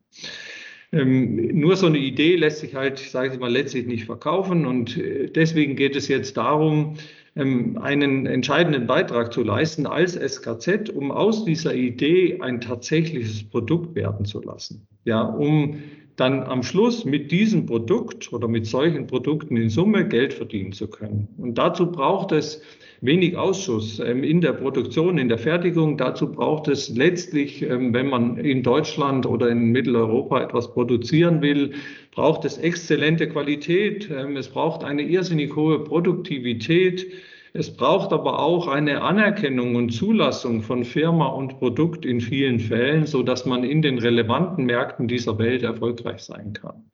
Ähm, 0.90 1.58
nur 1.58 1.76
so 1.76 1.86
eine 1.86 1.98
Idee 1.98 2.36
lässt 2.36 2.60
sich 2.60 2.74
halt, 2.74 2.98
sage 2.98 3.34
ich 3.34 3.40
mal, 3.40 3.50
letztlich 3.52 3.86
nicht 3.86 4.06
verkaufen 4.06 4.64
und 4.64 4.96
äh, 4.96 5.28
deswegen 5.28 5.76
geht 5.76 5.96
es 5.96 6.08
jetzt 6.08 6.38
darum, 6.38 6.94
ähm, 7.36 7.78
einen 7.78 8.24
entscheidenden 8.24 8.86
Beitrag 8.86 9.32
zu 9.32 9.42
leisten 9.42 9.86
als 9.86 10.14
SKZ, 10.14 10.88
um 10.88 11.10
aus 11.10 11.44
dieser 11.44 11.74
Idee 11.74 12.40
ein 12.40 12.60
tatsächliches 12.62 13.48
Produkt 13.48 13.94
werden 13.94 14.24
zu 14.24 14.40
lassen. 14.40 14.86
Ja, 15.04 15.22
um 15.22 15.78
dann 16.18 16.42
am 16.42 16.64
Schluss 16.64 17.04
mit 17.04 17.30
diesem 17.30 17.66
Produkt 17.66 18.32
oder 18.32 18.48
mit 18.48 18.66
solchen 18.66 19.06
Produkten 19.06 19.56
in 19.56 19.70
Summe 19.70 20.06
Geld 20.06 20.34
verdienen 20.34 20.72
zu 20.72 20.88
können. 20.88 21.28
Und 21.38 21.56
dazu 21.56 21.90
braucht 21.90 22.32
es 22.32 22.60
wenig 23.00 23.36
Ausschuss 23.36 24.00
ähm, 24.00 24.24
in 24.24 24.40
der 24.40 24.52
Produktion, 24.52 25.16
in 25.18 25.28
der 25.28 25.38
Fertigung. 25.38 25.96
Dazu 25.96 26.32
braucht 26.32 26.66
es 26.66 26.88
letztlich, 26.88 27.62
ähm, 27.62 27.94
wenn 27.94 28.08
man 28.08 28.36
in 28.36 28.64
Deutschland 28.64 29.26
oder 29.26 29.48
in 29.48 29.70
Mitteleuropa 29.70 30.42
etwas 30.42 30.72
produzieren 30.72 31.40
will, 31.40 31.74
braucht 32.10 32.44
es 32.44 32.58
exzellente 32.58 33.28
Qualität. 33.28 34.10
Ähm, 34.10 34.36
es 34.36 34.48
braucht 34.48 34.82
eine 34.82 35.02
irrsinnig 35.02 35.54
hohe 35.54 35.84
Produktivität. 35.84 37.06
Es 37.52 37.74
braucht 37.74 38.12
aber 38.12 38.40
auch 38.40 38.68
eine 38.68 39.02
Anerkennung 39.02 39.74
und 39.74 39.90
Zulassung 39.90 40.62
von 40.62 40.84
Firma 40.84 41.26
und 41.26 41.58
Produkt 41.58 42.04
in 42.04 42.20
vielen 42.20 42.60
Fällen, 42.60 43.06
so 43.06 43.22
dass 43.22 43.46
man 43.46 43.64
in 43.64 43.82
den 43.82 43.98
relevanten 43.98 44.66
Märkten 44.66 45.08
dieser 45.08 45.38
Welt 45.38 45.62
erfolgreich 45.62 46.20
sein 46.20 46.52
kann. 46.52 46.84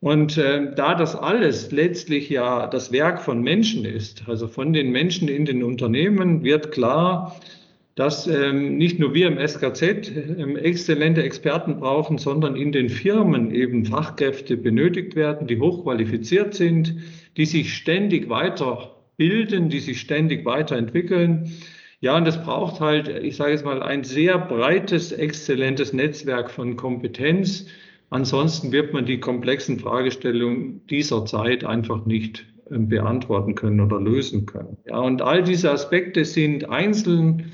Und 0.00 0.38
äh, 0.38 0.74
da 0.74 0.94
das 0.94 1.14
alles 1.14 1.72
letztlich 1.72 2.30
ja 2.30 2.66
das 2.66 2.90
Werk 2.90 3.20
von 3.20 3.42
Menschen 3.42 3.84
ist, 3.84 4.24
also 4.26 4.48
von 4.48 4.72
den 4.72 4.90
Menschen 4.90 5.28
in 5.28 5.44
den 5.44 5.62
Unternehmen, 5.62 6.42
wird 6.42 6.72
klar, 6.72 7.36
dass 7.96 8.26
ähm, 8.26 8.78
nicht 8.78 8.98
nur 8.98 9.12
wir 9.12 9.26
im 9.26 9.46
SKZ 9.46 10.10
ähm, 10.10 10.56
exzellente 10.56 11.22
Experten 11.22 11.80
brauchen, 11.80 12.16
sondern 12.16 12.56
in 12.56 12.72
den 12.72 12.88
Firmen 12.88 13.54
eben 13.54 13.84
Fachkräfte 13.84 14.56
benötigt 14.56 15.16
werden, 15.16 15.46
die 15.46 15.60
hochqualifiziert 15.60 16.54
sind, 16.54 16.94
die 17.36 17.44
sich 17.44 17.74
ständig 17.74 18.30
weiterbilden, 19.20 19.68
die 19.68 19.80
sich 19.80 20.00
ständig 20.00 20.44
weiterentwickeln. 20.44 21.52
Ja, 22.00 22.16
und 22.16 22.26
es 22.26 22.38
braucht 22.42 22.80
halt, 22.80 23.08
ich 23.08 23.36
sage 23.36 23.52
es 23.52 23.62
mal, 23.62 23.82
ein 23.82 24.04
sehr 24.04 24.38
breites, 24.38 25.12
exzellentes 25.12 25.92
Netzwerk 25.92 26.50
von 26.50 26.76
Kompetenz, 26.76 27.66
Ansonsten 28.12 28.72
wird 28.72 28.92
man 28.92 29.06
die 29.06 29.20
komplexen 29.20 29.78
Fragestellungen 29.78 30.84
dieser 30.88 31.24
Zeit 31.26 31.64
einfach 31.64 32.06
nicht 32.06 32.44
ähm, 32.68 32.88
beantworten 32.88 33.54
können 33.54 33.80
oder 33.80 34.00
lösen 34.00 34.46
können. 34.46 34.76
Ja, 34.88 34.98
und 34.98 35.22
all 35.22 35.44
diese 35.44 35.70
Aspekte 35.70 36.24
sind 36.24 36.68
einzeln 36.68 37.52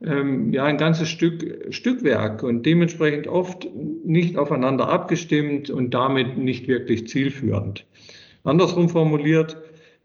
ähm, 0.00 0.52
ja 0.52 0.64
ein 0.64 0.78
ganzes 0.78 1.08
Stück 1.08 1.66
Stückwerk 1.70 2.44
und 2.44 2.64
dementsprechend 2.64 3.26
oft 3.26 3.66
nicht 4.04 4.38
aufeinander 4.38 4.88
abgestimmt 4.88 5.70
und 5.70 5.92
damit 5.92 6.38
nicht 6.38 6.68
wirklich 6.68 7.08
zielführend. 7.08 7.84
Andersrum 8.44 8.88
formuliert, 8.88 9.56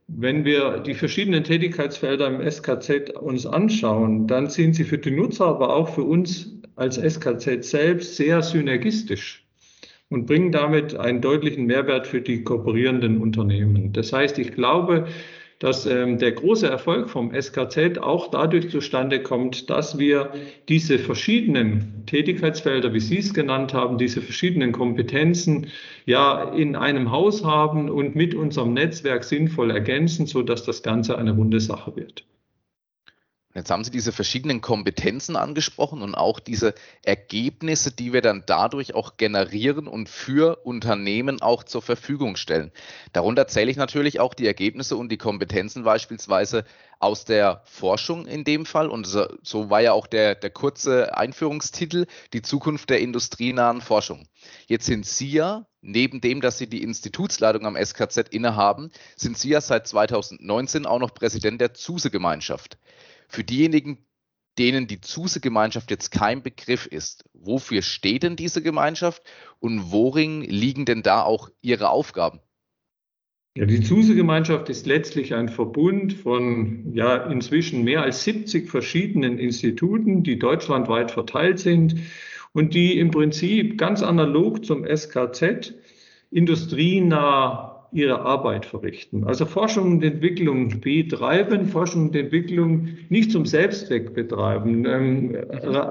wenn 0.08 0.46
wir 0.46 0.80
die 0.80 0.94
verschiedenen 0.94 1.44
Tätigkeitsfelder 1.44 2.28
im 2.28 2.50
SKZ 2.50 3.12
uns 3.20 3.46
anschauen, 3.46 4.28
dann 4.28 4.50
sind 4.50 4.76
sie 4.76 4.84
für 4.84 4.98
die 4.98 5.12
Nutzer, 5.12 5.48
aber 5.48 5.76
auch 5.76 5.90
für 5.90 6.04
uns 6.04 6.60
als 6.76 6.98
SKZ 6.98 7.64
selbst 7.64 8.16
sehr 8.16 8.42
synergistisch 8.42 9.46
und 10.10 10.28
bringen 10.28 10.52
damit 10.52 10.96
einen 10.96 11.22
deutlichen 11.22 11.66
Mehrwert 11.66 12.06
für 12.06 12.22
die 12.22 12.44
kooperierenden 12.44 13.20
Unternehmen. 13.20 13.94
Das 13.94 14.14
heißt, 14.14 14.38
ich 14.38 14.54
glaube, 14.54 15.08
dass 15.60 15.86
ähm, 15.86 16.18
der 16.18 16.34
große 16.34 16.68
Erfolg 16.68 17.10
vom 17.10 17.32
SKZ 17.34 17.98
auch 18.00 18.30
dadurch 18.30 18.70
zustande 18.70 19.24
kommt, 19.24 19.70
dass 19.70 19.98
wir 19.98 20.32
diese 20.68 21.00
verschiedenen 21.00 22.04
Tätigkeitsfelder, 22.06 22.94
wie 22.94 23.00
Sie 23.00 23.20
es 23.20 23.34
genannt 23.34 23.74
haben, 23.74 23.98
diese 23.98 24.22
verschiedenen 24.22 24.72
Kompetenzen 24.72 25.68
ja 26.06 26.52
in 26.54 26.76
einem 26.76 27.12
Haus 27.12 27.44
haben 27.44 27.90
und 27.90 28.16
mit 28.16 28.36
unserem 28.36 28.74
Netzwerk 28.74 29.24
sinnvoll 29.24 29.72
ergänzen, 29.72 30.26
so 30.26 30.42
dass 30.42 30.64
das 30.64 30.84
Ganze 30.84 31.18
eine 31.18 31.32
runde 31.32 31.60
Sache 31.60 31.96
wird. 31.96 32.26
Jetzt 33.56 33.72
haben 33.72 33.86
Sie 33.86 33.92
diese 33.92 34.12
verschiedenen 34.12 34.60
Kompetenzen 34.60 35.38
angesprochen 35.38 36.02
und 36.02 36.14
auch 36.14 36.42
diese 36.42 36.76
Ergebnisse, 37.04 37.90
die 37.90 38.12
wir 38.12 38.22
dann 38.22 38.44
dadurch 38.46 38.94
auch 38.96 39.16
generieren 39.16 39.88
und 39.88 40.10
für 40.10 40.58
Unternehmen 40.66 41.42
auch 41.42 41.64
zur 41.64 41.82
Verfügung 41.82 42.36
stellen. 42.36 42.74
Darunter 43.14 43.48
zähle 43.48 43.72
ich 43.72 43.78
natürlich 43.78 44.20
auch 44.20 44.34
die 44.34 44.46
Ergebnisse 44.46 44.98
und 44.98 45.10
die 45.10 45.18
Kompetenzen 45.18 45.86
beispielsweise 45.86 46.66
aus 47.00 47.24
der 47.24 47.62
Forschung 47.64 48.26
in 48.28 48.44
dem 48.44 48.66
Fall. 48.66 48.90
Und 48.90 49.08
so, 49.08 49.70
war 49.70 49.80
ja 49.80 49.94
auch 49.94 50.08
der, 50.08 50.36
der 50.36 50.50
kurze 50.50 51.16
Einführungstitel, 51.16 52.08
die 52.34 52.42
Zukunft 52.42 52.90
der 52.90 53.00
industrienahen 53.00 53.80
Forschung. 53.80 54.28
Jetzt 54.68 54.86
sind 54.86 55.06
Sie 55.06 55.32
ja 55.32 55.66
neben 55.82 56.20
dem, 56.20 56.42
dass 56.42 56.58
Sie 56.58 56.68
die 56.68 56.84
Institutsleitung 56.84 57.66
am 57.66 57.78
SKZ 57.78 58.28
innehaben, 58.32 58.92
sind 59.16 59.38
Sie 59.38 59.50
ja 59.50 59.62
seit 59.62 59.88
2019 59.88 60.86
auch 60.86 61.00
noch 61.00 61.14
Präsident 61.14 61.62
der 61.62 61.74
ZUSE-Gemeinschaft. 61.74 62.78
Für 63.28 63.44
diejenigen, 63.44 64.06
denen 64.58 64.88
die 64.88 65.02
ZUSE-Gemeinschaft 65.02 65.92
jetzt 65.92 66.12
kein 66.12 66.42
Begriff 66.42 66.86
ist, 66.86 67.26
wofür 67.34 67.82
steht 67.82 68.24
denn 68.24 68.36
diese 68.36 68.62
Gemeinschaft 68.62 69.24
und 69.60 69.92
worin 69.92 70.42
liegen 70.42 70.86
denn 70.86 71.04
da 71.04 71.24
auch 71.24 71.50
ihre 71.62 71.90
Aufgaben? 71.90 72.40
Ja, 73.58 73.66
die 73.66 73.82
ZUSE-Gemeinschaft 73.82 74.70
ist 74.70 74.86
letztlich 74.86 75.34
ein 75.34 75.48
Verbund 75.48 76.14
von 76.14 76.94
ja, 76.94 77.16
inzwischen 77.16 77.84
mehr 77.84 78.04
als 78.04 78.24
70 78.26 78.70
verschiedenen 78.70 79.40
Instituten, 79.40 80.24
die 80.24 80.38
deutschlandweit 80.38 81.12
verteilt 81.12 81.60
sind 81.60 81.96
und 82.52 82.74
die 82.74 83.00
im 83.00 83.12
Prinzip 83.12 83.78
ganz 83.78 84.04
analog 84.04 84.66
zum 84.66 84.86
SKZ 84.86 85.74
industrienah 86.32 87.75
ihre 87.96 88.22
Arbeit 88.22 88.66
verrichten. 88.66 89.24
Also 89.24 89.46
Forschung 89.46 89.94
und 89.94 90.04
Entwicklung 90.04 90.82
betreiben, 90.82 91.66
Forschung 91.66 92.08
und 92.08 92.16
Entwicklung 92.16 92.90
nicht 93.10 93.32
zum 93.32 93.46
Selbstzweck 93.46 94.14
betreiben, 94.14 94.86
ähm, 94.86 95.36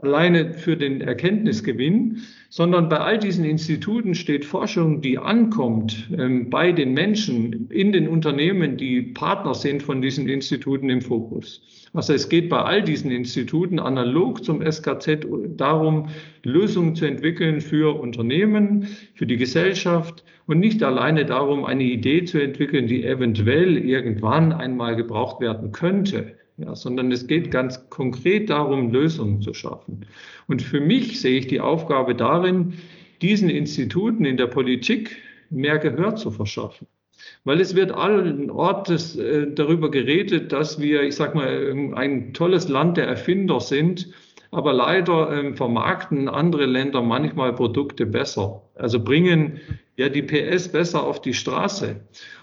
alleine 0.03 0.53
für 0.53 0.77
den 0.77 1.01
Erkenntnisgewinn, 1.01 2.19
sondern 2.51 2.89
bei 2.89 2.99
all 2.99 3.19
diesen 3.19 3.45
Instituten 3.45 4.15
steht 4.15 4.45
Forschung, 4.45 5.01
die 5.01 5.19
ankommt 5.19 6.11
ähm, 6.17 6.51
bei 6.51 6.73
den 6.73 6.93
Menschen 6.93 7.69
in 7.71 7.91
den 7.93 8.07
Unternehmen, 8.07 8.77
die 8.77 9.03
Partner 9.03 9.55
sind 9.55 9.83
von 9.83 10.03
diesen 10.03 10.29
Instituten 10.29 10.91
im 10.91 11.01
Fokus. 11.01 11.63
Also 11.95 12.13
es 12.13 12.29
geht 12.29 12.49
bei 12.49 12.59
all 12.59 12.83
diesen 12.83 13.11
Instituten 13.11 13.79
analog 13.79 14.45
zum 14.45 14.61
SKZ 14.61 15.27
darum, 15.57 16.09
Lösungen 16.43 16.97
zu 16.97 17.07
entwickeln 17.07 17.61
für 17.61 17.99
Unternehmen, 17.99 18.89
für 19.15 19.27
die 19.27 19.37
Gesellschaft 19.37 20.25
und 20.47 20.59
nicht 20.59 20.83
alleine 20.83 21.25
darum, 21.25 21.65
eine 21.65 21.85
Idee 21.95 22.25
zu 22.25 22.39
entwickeln, 22.39 22.87
die 22.87 23.05
eventuell 23.05 23.79
irgendwann 23.79 24.53
einmal 24.53 24.97
gebraucht 24.97 25.41
werden 25.41 25.73
könnte, 25.73 26.37
ja, 26.57 26.75
sondern 26.75 27.11
es 27.11 27.27
geht 27.27 27.51
ganz 27.51 27.89
konkret 27.91 28.51
darum, 28.51 28.93
Lösungen 28.93 29.41
zu 29.41 29.55
schaffen. 29.55 30.07
Und 30.47 30.63
für 30.63 30.81
mich 30.81 31.21
sehe 31.21 31.39
ich 31.39 31.47
die 31.47 31.61
Aufgabe 31.61 32.15
darin, 32.15 32.75
diesen 33.23 33.51
Instituten 33.51 34.25
in 34.25 34.37
der 34.37 34.47
Politik 34.47 35.17
mehr 35.51 35.79
Gehör 35.79 36.17
zu 36.17 36.31
verschaffen. 36.31 36.87
Weil 37.45 37.61
es 37.61 37.75
wird 37.75 37.93
allen 37.93 38.51
Ortes 38.51 39.17
äh, 39.17 39.47
darüber 39.53 39.91
geredet, 39.91 40.53
dass 40.53 40.81
wir, 40.81 41.03
ich 41.03 41.15
sag 41.15 41.35
mal, 41.35 41.93
ein 41.95 42.33
tolles 42.35 42.69
Land 42.69 42.97
der 42.97 43.07
Erfinder 43.07 43.61
sind. 43.61 44.11
Aber 44.55 44.73
leider 44.73 45.33
ähm, 45.33 45.55
vermarkten 45.55 46.29
andere 46.29 46.67
Länder 46.67 47.03
manchmal 47.03 47.53
Produkte 47.53 48.07
besser. 48.07 48.63
Also 48.77 49.03
bringen 49.03 49.61
ja 49.97 50.09
die 50.09 50.23
PS 50.23 50.69
besser 50.69 51.03
auf 51.03 51.21
die 51.21 51.35
Straße. 51.35 51.97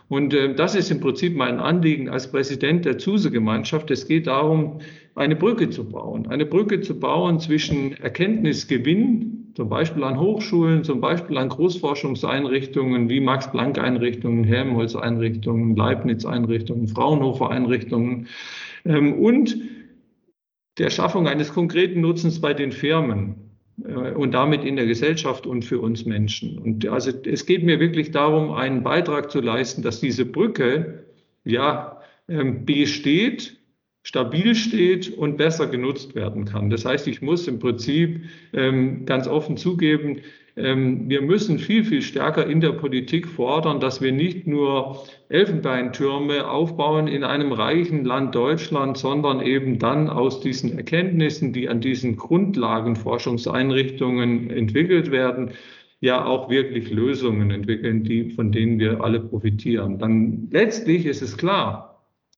Und 0.10 0.34
äh, 0.34 0.54
das 0.54 0.76
ist 0.76 0.92
im 0.92 1.00
Prinzip 1.00 1.38
mein 1.38 1.60
Anliegen 1.60 2.10
als 2.10 2.30
Präsident 2.30 2.84
der 2.84 2.98
ZUSE-Gemeinschaft. 2.98 3.90
Es 3.92 4.08
geht 4.08 4.28
darum, 4.28 4.80
eine 5.16 5.38
Brücke 5.38 5.70
zu 5.70 5.88
bauen. 5.88 6.28
Eine 6.28 6.46
Brücke 6.46 6.82
zu 6.82 7.00
bauen 7.00 7.40
zwischen 7.40 7.94
Erkenntnisgewinn 7.94 9.42
zum 9.56 9.70
Beispiel 9.70 10.04
an 10.04 10.20
Hochschulen, 10.20 10.84
zum 10.84 11.02
Beispiel 11.02 11.38
an 11.38 11.50
Großforschungseinrichtungen 11.50 13.10
wie 13.10 13.20
Max-Planck-Einrichtungen, 13.20 14.44
Helmholtz-Einrichtungen, 14.44 15.76
Leibniz-Einrichtungen, 15.76 16.88
Fraunhofer-Einrichtungen 16.88 18.28
ähm, 18.86 19.14
und 19.14 19.58
der 20.78 20.90
Schaffung 20.90 21.28
eines 21.28 21.54
konkreten 21.54 22.02
Nutzens 22.02 22.42
bei 22.42 22.54
den 22.54 22.72
Firmen 22.72 23.52
äh, 23.84 24.12
und 24.12 24.34
damit 24.34 24.64
in 24.64 24.76
der 24.76 24.86
Gesellschaft 24.86 25.46
und 25.46 25.64
für 25.66 25.80
uns 25.80 26.06
Menschen. 26.06 26.58
Und 26.58 26.88
also 26.88 27.12
es 27.26 27.46
geht 27.46 27.64
mir 27.64 27.80
wirklich 27.80 28.12
darum, 28.12 28.52
einen 28.52 28.84
Beitrag 28.84 29.32
zu 29.32 29.42
leisten, 29.42 29.82
dass 29.82 30.00
diese 30.00 30.26
Brücke 30.26 31.06
ja 31.44 32.02
ähm, 32.28 32.66
besteht 32.66 33.61
stabil 34.04 34.56
steht 34.56 35.16
und 35.16 35.38
besser 35.38 35.68
genutzt 35.68 36.16
werden 36.16 36.46
kann. 36.46 36.70
Das 36.70 36.86
heißt, 36.86 37.08
ich 37.08 37.22
muss 37.22 37.48
im 37.48 37.60
Prinzip 37.60 38.22
ähm, 38.54 39.06
ganz 39.06 39.28
offen 39.28 39.58
zugeben, 39.58 40.22
ähm, 40.58 41.10
wir 41.10 41.22
müssen 41.22 41.60
viel, 41.60 41.86
viel 41.86 42.02
stärker 42.02 42.46
in 42.46 42.60
der 42.60 42.74
Politik 42.74 43.26
fordern, 43.28 43.80
dass 43.80 44.02
wir 44.02 44.12
nicht 44.12 44.48
nur 44.48 45.06
Elfenbeintürme 45.30 46.50
aufbauen 46.50 47.08
in 47.08 47.24
einem 47.24 47.54
reichen 47.54 48.04
Land 48.04 48.36
Deutschland, 48.36 48.98
sondern 48.98 49.40
eben 49.42 49.80
dann 49.80 50.10
aus 50.10 50.42
diesen 50.42 50.78
Erkenntnissen, 50.78 51.54
die 51.54 51.70
an 51.70 51.80
diesen 51.80 52.18
Grundlagenforschungseinrichtungen 52.18 54.50
entwickelt 54.50 55.10
werden, 55.12 55.52
ja 56.02 56.26
auch 56.26 56.50
wirklich 56.50 56.92
Lösungen 56.92 57.52
entwickeln, 57.52 58.04
die, 58.04 58.32
von 58.32 58.52
denen 58.52 58.78
wir 58.80 59.02
alle 59.02 59.22
profitieren. 59.22 60.00
Dann 60.00 60.50
letztlich 60.52 61.06
ist 61.06 61.22
es 61.22 61.38
klar, 61.38 61.91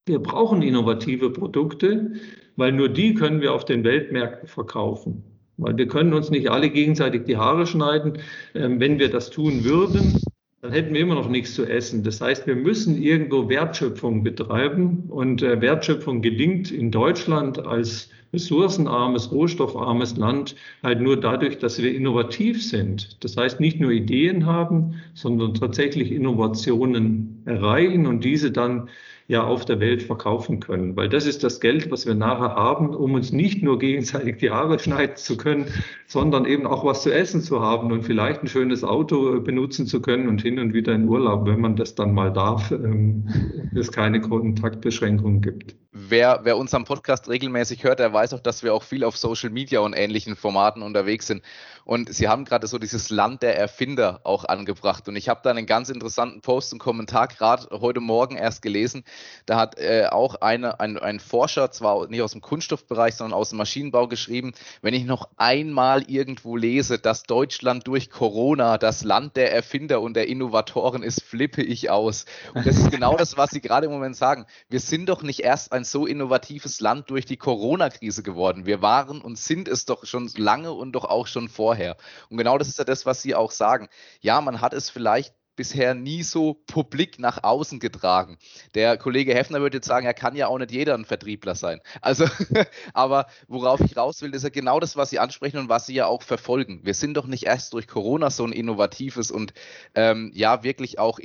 wir 0.05 0.19
brauchen 0.19 0.62
innovative 0.62 1.29
Produkte, 1.29 2.13
weil 2.55 2.72
nur 2.72 2.89
die 2.89 3.13
können 3.13 3.41
wir 3.41 3.53
auf 3.53 3.65
den 3.65 3.83
Weltmärkten 3.83 4.48
verkaufen. 4.48 5.24
Weil 5.57 5.77
wir 5.77 5.88
können 5.88 6.13
uns 6.13 6.29
nicht 6.29 6.50
alle 6.50 6.69
gegenseitig 6.69 7.24
die 7.25 7.38
Haare 7.38 7.65
schneiden. 7.65 8.19
Ähm, 8.55 8.79
wenn 8.79 9.00
wir 9.00 9.10
das 9.10 9.29
tun 9.29 9.63
würden, 9.63 10.19
dann 10.62 10.72
hätten 10.72 10.93
wir 10.93 11.01
immer 11.01 11.15
noch 11.15 11.29
nichts 11.29 11.55
zu 11.55 11.65
essen. 11.65 12.03
Das 12.03 12.22
heißt, 12.22 12.48
wir 12.48 12.55
müssen 12.55 13.01
irgendwo 13.01 13.50
Wertschöpfung 13.50 14.24
betreiben. 14.24 15.03
Und 15.10 15.41
äh, 15.41 15.62
Wertschöpfung 15.62 16.22
gelingt 16.22 16.72
in 16.72 16.91
Deutschland 16.91 17.65
als 17.65 18.10
ressourcenarmes, 18.33 19.31
rohstoffarmes 19.31 20.17
Land 20.17 20.55
halt 20.81 21.01
nur 21.01 21.19
dadurch, 21.19 21.60
dass 21.60 21.81
wir 21.81 21.93
innovativ 21.93 22.63
sind. 22.63 23.24
Das 23.24 23.38
heißt, 23.38 23.60
nicht 23.60 23.79
nur 23.79 23.91
Ideen 23.91 24.48
haben, 24.48 24.95
sondern 25.13 25.53
tatsächlich 25.53 26.12
Innovationen 26.12 27.43
erreichen 27.45 28.07
und 28.07 28.24
diese 28.24 28.51
dann 28.51 28.89
ja 29.27 29.44
auf 29.44 29.65
der 29.65 29.80
Welt 29.80 30.03
verkaufen 30.03 30.60
können. 30.60 30.96
Weil 30.96 31.10
das 31.10 31.25
ist 31.25 31.44
das 31.44 31.60
Geld, 31.60 31.89
was 31.92 32.06
wir 32.06 32.15
nachher 32.15 32.56
haben, 32.56 32.94
um 32.94 33.13
uns 33.13 33.32
nicht 33.32 33.63
nur 33.63 33.80
gegenseitig 33.80 34.38
die 34.38 34.51
Haare 34.51 34.80
schneiden 34.80 35.15
zu 35.15 35.38
können, 35.38 35.68
sondern 36.08 36.46
eben 36.46 36.68
auch 36.68 36.84
was 36.86 37.03
zu 37.03 37.13
essen 37.13 37.42
zu 37.42 37.62
haben 37.62 37.92
und 37.92 38.03
vielleicht 38.03 38.44
ein 38.44 38.48
schönes 38.48 38.84
Auto 38.84 39.39
benutzen 39.39 39.88
zu 39.88 40.01
können 40.01 40.27
und 40.27 40.42
hin 40.42 40.60
und 40.60 40.74
wieder 40.74 40.94
in 40.94 41.08
Urlaub, 41.08 41.48
wenn 41.48 41.62
man 41.62 41.75
das 41.75 41.96
dann 41.96 42.13
mal 42.13 42.32
darf, 42.32 42.72
ähm, 42.72 43.27
es 43.75 43.92
keine 43.92 44.22
Kontaktbeschränkungen 44.22 45.42
gibt. 45.42 45.75
Wer, 45.92 46.39
wer 46.44 46.58
unseren 46.58 46.86
Podcast 46.86 47.30
regelmäßig 47.30 47.84
hört, 47.84 48.00
der 48.00 48.12
weiß 48.12 48.34
auch, 48.34 48.39
dass 48.39 48.63
wir 48.63 48.74
auch 48.74 48.84
viel 48.84 49.03
auf 49.03 49.15
Social 49.15 49.51
Media 49.51 49.80
und 49.80 49.94
ähnlichen 49.94 50.36
Formaten 50.36 50.82
unterwegs 50.82 51.27
sind. 51.27 51.44
Und 51.86 52.13
Sie 52.13 52.28
haben 52.28 52.46
gerade 52.46 52.68
so 52.68 52.78
dieses 52.80 53.10
Land 53.10 53.42
der 53.44 53.58
Erfinder 53.58 54.22
auch 54.24 54.46
angebracht. 54.46 55.07
Und 55.07 55.16
ich 55.16 55.27
habe 55.27 55.42
da 55.44 55.50
einen 55.50 55.66
ganz 55.66 55.90
interessanten 55.90 56.42
Post 56.42 56.74
und 56.74 56.79
Kommentar 56.79 57.27
gerade 57.27 57.68
heute 57.72 58.00
Morgen 58.00 58.38
erst 58.38 58.62
gelesen. 58.62 59.03
Da 59.46 59.57
hat 59.57 59.77
äh, 59.77 60.07
auch 60.10 60.36
eine, 60.36 60.79
ein, 60.79 60.98
ein 60.98 61.20
Forscher, 61.20 61.72
zwar 61.72 62.07
nicht 62.07 62.22
aus 62.22 62.31
dem 62.31 62.42
Kunststoffbereich, 62.42 63.16
sondern 63.16 63.38
aus 63.38 63.50
dem 63.50 63.57
Maschinenbau 63.57 64.07
geschrieben, 64.07 64.53
wenn 64.81 64.94
ich 64.94 65.03
noch 65.03 65.29
einmal 65.36 66.03
irgendwo 66.10 66.55
lese, 66.55 67.00
dass 67.00 67.24
Deutschland 67.24 67.88
durch 67.88 68.10
Corona 68.10 68.77
das 68.77 69.03
Land 69.03 69.36
der 69.36 69.53
Erfinder 69.53 70.01
und 70.01 70.16
der 70.16 70.27
Innovatoren 70.27 71.03
ist, 71.03 71.22
flippe 71.22 71.62
ich 71.62 71.90
aus. 71.90 72.25
Und 72.53 72.66
das 72.66 72.77
ist 72.77 72.92
genau 72.92 73.18
das, 73.18 73.38
was 73.38 73.51
Sie 73.51 73.62
gerade 73.62 73.88
im 73.88 73.92
Moment 73.92 74.16
sagen. 74.16 74.46
Wir 74.70 74.79
sind 74.79 75.10
doch 75.10 75.22
nicht 75.22 75.42
erst 75.42 75.74
ein 75.74 75.84
so 75.84 76.05
innovatives 76.05 76.79
Land 76.79 77.10
durch 77.10 77.25
die 77.25 77.38
Corona-Krise 77.38 78.24
geworden. 78.24 78.66
Wir 78.66 78.81
waren 78.81 79.22
und 79.22 79.38
sind 79.38 79.68
es 79.68 79.86
doch 79.86 80.05
schon 80.05 80.29
lange 80.38 80.72
und 80.72 80.94
doch 80.94 81.05
auch 81.05 81.27
schon 81.27 81.50
vorher 81.50 81.73
vorher. 81.74 81.98
Und 82.29 82.38
genau 82.38 82.57
das 82.57 82.68
ist 82.68 82.77
ja 82.77 82.83
das, 82.83 83.05
was 83.05 83.22
Sie 83.22 83.36
auch 83.36 83.51
sagen. 83.51 83.90
Ja, 84.22 84.42
man 84.42 84.62
hat 84.62 84.74
es 84.74 84.90
vielleicht 84.90 85.33
bisher 85.55 85.94
nie 85.94 86.24
so 86.24 86.55
publik 86.66 87.20
nach 87.20 87.44
außen 87.44 87.79
getragen. 87.79 88.38
Der 88.74 88.98
Kollege 88.98 89.36
Heffner 89.36 89.62
würde 89.62 89.77
jetzt 89.77 89.88
sagen, 89.88 90.05
er 90.05 90.14
kann 90.16 90.36
ja 90.36 90.48
auch 90.48 90.57
nicht 90.57 90.72
jeder 90.72 90.96
ein 90.96 91.05
Vertriebler 91.05 91.53
sein. 91.53 91.79
Also, 92.01 92.25
aber 92.94 93.27
worauf 93.48 93.79
ich 93.81 93.96
raus 93.96 94.22
will, 94.22 94.33
ist 94.33 94.44
ja 94.44 94.50
genau 94.50 94.79
das, 94.79 94.96
was 94.96 95.12
Sie 95.12 95.20
ansprechen 95.20 95.57
und 95.57 95.70
was 95.70 95.86
Sie 95.86 95.94
ja 95.94 96.07
auch 96.07 96.24
verfolgen. 96.24 96.81
Wir 96.83 96.96
sind 96.96 97.16
doch 97.16 97.27
nicht 97.27 97.44
erst 97.44 97.74
durch 97.74 97.88
Corona 97.88 98.29
so 98.29 98.44
ein 98.46 98.51
innovatives 98.51 99.29
und 99.29 99.53
ähm, 99.94 100.31
ja 100.33 100.64
wirklich 100.64 100.98
auch 100.98 101.20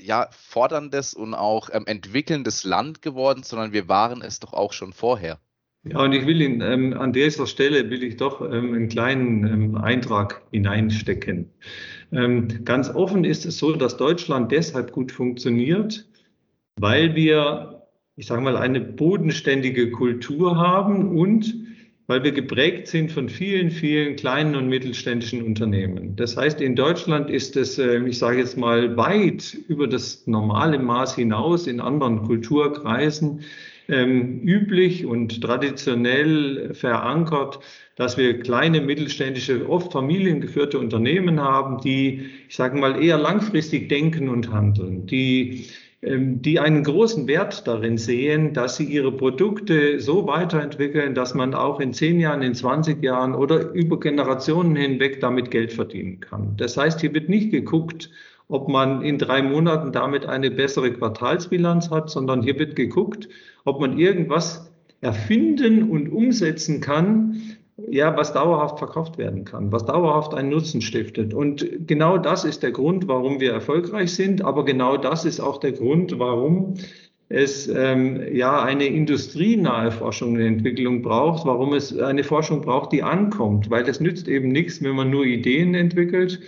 ja 0.00 0.28
forderndes 0.32 1.14
und 1.14 1.34
auch 1.34 1.70
ähm, 1.72 1.86
entwickelndes 1.86 2.64
Land 2.64 3.02
geworden, 3.02 3.42
sondern 3.42 3.72
wir 3.72 3.88
waren 3.88 4.22
es 4.22 4.40
doch 4.40 4.54
auch 4.54 4.72
schon 4.72 4.92
vorher. 4.92 5.38
Ja, 5.84 6.04
und 6.04 6.12
ich 6.12 6.26
will 6.26 6.42
in, 6.42 6.60
ähm, 6.60 6.92
an 6.92 7.12
dieser 7.14 7.46
Stelle 7.46 7.88
will 7.88 8.02
ich 8.02 8.16
doch 8.16 8.42
ähm, 8.42 8.74
einen 8.74 8.88
kleinen 8.88 9.46
ähm, 9.46 9.74
Eintrag 9.76 10.42
hineinstecken. 10.52 11.50
Ähm, 12.12 12.48
ganz 12.64 12.90
offen 12.90 13.24
ist 13.24 13.46
es 13.46 13.58
so, 13.58 13.72
dass 13.72 13.96
Deutschland 13.96 14.52
deshalb 14.52 14.92
gut 14.92 15.10
funktioniert, 15.10 16.06
weil 16.76 17.14
wir, 17.14 17.86
ich 18.16 18.26
sage 18.26 18.42
mal, 18.42 18.58
eine 18.58 18.80
bodenständige 18.80 19.90
Kultur 19.90 20.58
haben 20.58 21.16
und 21.16 21.54
weil 22.08 22.24
wir 22.24 22.32
geprägt 22.32 22.88
sind 22.88 23.10
von 23.10 23.30
vielen, 23.30 23.70
vielen 23.70 24.16
kleinen 24.16 24.56
und 24.56 24.68
mittelständischen 24.68 25.42
Unternehmen. 25.42 26.14
Das 26.16 26.36
heißt, 26.36 26.60
in 26.60 26.76
Deutschland 26.76 27.30
ist 27.30 27.56
es, 27.56 27.78
ähm, 27.78 28.06
ich 28.06 28.18
sage 28.18 28.38
jetzt 28.38 28.58
mal, 28.58 28.98
weit 28.98 29.56
über 29.68 29.86
das 29.86 30.26
normale 30.26 30.78
Maß 30.78 31.14
hinaus 31.14 31.66
in 31.66 31.80
anderen 31.80 32.22
Kulturkreisen 32.24 33.44
ähm, 33.90 34.40
üblich 34.42 35.04
und 35.04 35.42
traditionell 35.42 36.74
verankert, 36.74 37.60
dass 37.96 38.16
wir 38.16 38.40
kleine, 38.40 38.80
mittelständische, 38.80 39.68
oft 39.68 39.92
familiengeführte 39.92 40.78
Unternehmen 40.78 41.40
haben, 41.40 41.80
die, 41.80 42.30
ich 42.48 42.56
sage 42.56 42.78
mal, 42.78 43.02
eher 43.02 43.18
langfristig 43.18 43.88
denken 43.88 44.28
und 44.28 44.50
handeln, 44.52 45.06
die 45.06 45.66
ähm, 46.02 46.40
die 46.40 46.58
einen 46.58 46.82
großen 46.82 47.28
Wert 47.28 47.66
darin 47.66 47.98
sehen, 47.98 48.54
dass 48.54 48.76
sie 48.76 48.84
ihre 48.84 49.12
Produkte 49.12 50.00
so 50.00 50.26
weiterentwickeln, 50.26 51.14
dass 51.14 51.34
man 51.34 51.52
auch 51.52 51.78
in 51.78 51.92
zehn 51.92 52.20
Jahren, 52.20 52.40
in 52.42 52.54
20 52.54 53.02
Jahren 53.02 53.34
oder 53.34 53.72
über 53.72 54.00
Generationen 54.00 54.76
hinweg 54.76 55.20
damit 55.20 55.50
Geld 55.50 55.72
verdienen 55.72 56.20
kann. 56.20 56.56
Das 56.56 56.76
heißt, 56.76 57.00
hier 57.02 57.12
wird 57.12 57.28
nicht 57.28 57.50
geguckt, 57.50 58.10
ob 58.50 58.68
man 58.68 59.02
in 59.02 59.18
drei 59.18 59.42
Monaten 59.42 59.92
damit 59.92 60.26
eine 60.26 60.50
bessere 60.50 60.92
Quartalsbilanz 60.92 61.90
hat, 61.90 62.10
sondern 62.10 62.42
hier 62.42 62.58
wird 62.58 62.76
geguckt, 62.76 63.28
ob 63.64 63.80
man 63.80 63.96
irgendwas 63.96 64.70
erfinden 65.00 65.88
und 65.88 66.10
umsetzen 66.10 66.80
kann, 66.80 67.40
ja, 67.88 68.14
was 68.16 68.32
dauerhaft 68.32 68.78
verkauft 68.78 69.16
werden 69.16 69.44
kann, 69.44 69.72
was 69.72 69.86
dauerhaft 69.86 70.34
einen 70.34 70.50
Nutzen 70.50 70.82
stiftet. 70.82 71.32
Und 71.32 71.86
genau 71.86 72.18
das 72.18 72.44
ist 72.44 72.62
der 72.62 72.72
Grund, 72.72 73.08
warum 73.08 73.40
wir 73.40 73.52
erfolgreich 73.52 74.12
sind, 74.12 74.42
aber 74.42 74.64
genau 74.64 74.96
das 74.96 75.24
ist 75.24 75.40
auch 75.40 75.58
der 75.58 75.72
Grund, 75.72 76.18
warum 76.18 76.74
es 77.30 77.68
ähm, 77.68 78.20
ja 78.34 78.62
eine 78.62 78.86
industrienahe 78.86 79.92
Forschung 79.92 80.34
und 80.34 80.40
Entwicklung 80.40 81.00
braucht, 81.00 81.46
warum 81.46 81.72
es 81.72 81.96
eine 81.96 82.24
Forschung 82.24 82.60
braucht, 82.60 82.92
die 82.92 83.04
ankommt, 83.04 83.70
weil 83.70 83.88
es 83.88 84.00
nützt 84.00 84.26
eben 84.26 84.48
nichts, 84.48 84.82
wenn 84.82 84.96
man 84.96 85.10
nur 85.10 85.24
Ideen 85.24 85.74
entwickelt, 85.74 86.40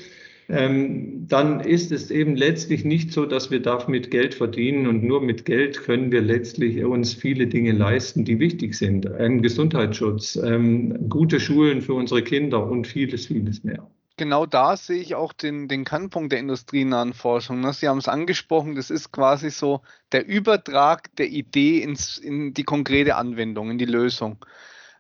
ähm, 0.53 1.27
dann 1.29 1.61
ist 1.61 1.93
es 1.93 2.11
eben 2.11 2.37
letztlich 2.37 2.85
nicht 2.85 3.11
so, 3.11 3.25
dass 3.25 3.51
wir 3.51 3.63
damit 3.63 4.11
Geld 4.11 4.35
verdienen 4.35 4.87
und 4.87 5.03
nur 5.03 5.23
mit 5.23 5.47
Geld 5.47 5.83
können 5.83 6.13
wir 6.13 6.21
letztlich 6.21 6.85
uns 6.85 7.15
viele 7.15 7.47
Dinge 7.47 7.73
leisten, 7.73 8.27
die 8.27 8.39
wichtig 8.39 8.75
sind. 8.75 9.11
Ein 9.11 9.41
Gesundheitsschutz, 9.41 10.37
ähm, 10.37 11.09
gute 11.09 11.41
Schulen 11.41 11.81
für 11.81 11.95
unsere 11.95 12.23
Kinder 12.23 12.67
und 12.71 12.87
vieles, 12.87 13.27
vieles 13.27 13.65
mehr. 13.65 13.91
genau 14.19 14.45
da 14.45 14.77
sehe 14.77 15.01
ich 15.01 15.15
auch 15.15 15.33
den, 15.33 15.69
den 15.69 15.87
Kernpunkt 15.87 16.33
der 16.33 16.41
industrienahen 16.41 17.15
Forschung. 17.15 17.61
Ne? 17.61 17.73
Sie 17.73 17.89
haben 17.89 17.99
es 17.99 18.09
angesprochen, 18.09 18.75
das 18.75 18.91
ist 18.91 19.11
quasi 19.11 19.51
so 19.51 19.81
der 20.13 20.27
Übertrag 20.27 21.17
der 21.17 21.31
Idee 21.31 21.79
ins, 21.79 22.19
in 22.19 22.53
die 22.53 22.65
konkrete 22.65 23.17
Anwendung, 23.17 23.71
in 23.71 23.79
die 23.79 23.87
Lösung. 23.87 24.45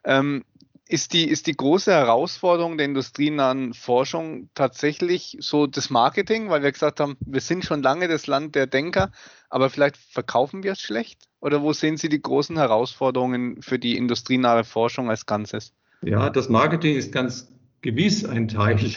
Ähm, 0.04 0.44
ist 0.92 1.14
die, 1.14 1.28
ist 1.28 1.46
die 1.46 1.56
große 1.56 1.90
Herausforderung 1.90 2.76
der 2.76 2.86
industrienahen 2.86 3.72
Forschung 3.72 4.50
tatsächlich 4.54 5.38
so 5.40 5.66
das 5.66 5.88
Marketing, 5.88 6.50
weil 6.50 6.62
wir 6.62 6.70
gesagt 6.70 7.00
haben, 7.00 7.16
wir 7.20 7.40
sind 7.40 7.64
schon 7.64 7.82
lange 7.82 8.08
das 8.08 8.26
Land 8.26 8.54
der 8.54 8.66
Denker, 8.66 9.10
aber 9.48 9.70
vielleicht 9.70 9.96
verkaufen 9.96 10.62
wir 10.62 10.72
es 10.72 10.80
schlecht? 10.80 11.28
Oder 11.40 11.62
wo 11.62 11.72
sehen 11.72 11.96
Sie 11.96 12.08
die 12.08 12.20
großen 12.20 12.56
Herausforderungen 12.56 13.62
für 13.62 13.78
die 13.78 13.96
industrienahe 13.96 14.64
Forschung 14.64 15.08
als 15.08 15.24
Ganzes? 15.24 15.72
Ja, 16.02 16.28
das 16.28 16.48
Marketing 16.48 16.96
ist 16.96 17.10
ganz 17.10 17.48
gewiss 17.80 18.24
ein 18.24 18.48
Teil. 18.48 18.78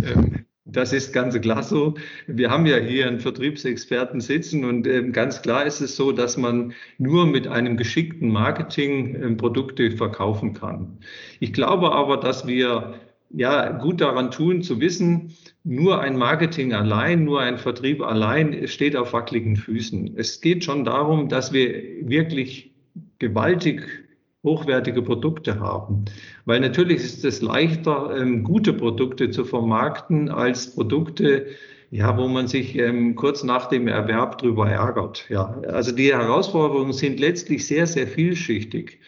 Ähm, 0.00 0.44
das 0.70 0.92
ist 0.92 1.12
ganz 1.12 1.40
klar 1.40 1.62
so. 1.62 1.94
Wir 2.26 2.50
haben 2.50 2.66
ja 2.66 2.76
hier 2.76 3.06
einen 3.06 3.20
Vertriebsexperten 3.20 4.20
sitzen 4.20 4.64
und 4.64 4.86
ähm, 4.86 5.12
ganz 5.12 5.42
klar 5.42 5.64
ist 5.64 5.80
es 5.80 5.96
so, 5.96 6.12
dass 6.12 6.36
man 6.36 6.74
nur 6.98 7.26
mit 7.26 7.46
einem 7.48 7.76
geschickten 7.76 8.30
Marketing 8.30 9.14
ähm, 9.14 9.36
Produkte 9.36 9.90
verkaufen 9.90 10.52
kann. 10.52 10.98
Ich 11.40 11.52
glaube 11.52 11.92
aber, 11.92 12.18
dass 12.18 12.46
wir 12.46 12.94
ja 13.30 13.72
gut 13.72 14.00
daran 14.00 14.30
tun 14.30 14.62
zu 14.62 14.80
wissen, 14.80 15.34
nur 15.64 16.00
ein 16.00 16.16
Marketing 16.16 16.72
allein, 16.72 17.24
nur 17.24 17.40
ein 17.40 17.58
Vertrieb 17.58 18.02
allein 18.02 18.66
steht 18.68 18.96
auf 18.96 19.12
wackeligen 19.12 19.56
Füßen. 19.56 20.14
Es 20.16 20.40
geht 20.40 20.64
schon 20.64 20.84
darum, 20.84 21.28
dass 21.28 21.52
wir 21.52 22.08
wirklich 22.08 22.72
gewaltig 23.18 24.07
hochwertige 24.44 25.02
Produkte 25.02 25.60
haben. 25.60 26.04
Weil 26.44 26.60
natürlich 26.60 26.98
ist 26.98 27.24
es 27.24 27.42
leichter, 27.42 28.16
ähm, 28.16 28.44
gute 28.44 28.72
Produkte 28.72 29.30
zu 29.30 29.44
vermarkten 29.44 30.28
als 30.28 30.74
Produkte, 30.74 31.46
ja, 31.90 32.16
wo 32.16 32.28
man 32.28 32.46
sich 32.46 32.76
ähm, 32.76 33.14
kurz 33.14 33.42
nach 33.42 33.66
dem 33.66 33.88
Erwerb 33.88 34.38
drüber 34.38 34.70
ärgert. 34.70 35.26
Ja, 35.28 35.60
also 35.66 35.92
die 35.92 36.12
Herausforderungen 36.12 36.92
sind 36.92 37.18
letztlich 37.18 37.66
sehr, 37.66 37.86
sehr 37.86 38.06
vielschichtig. 38.06 39.00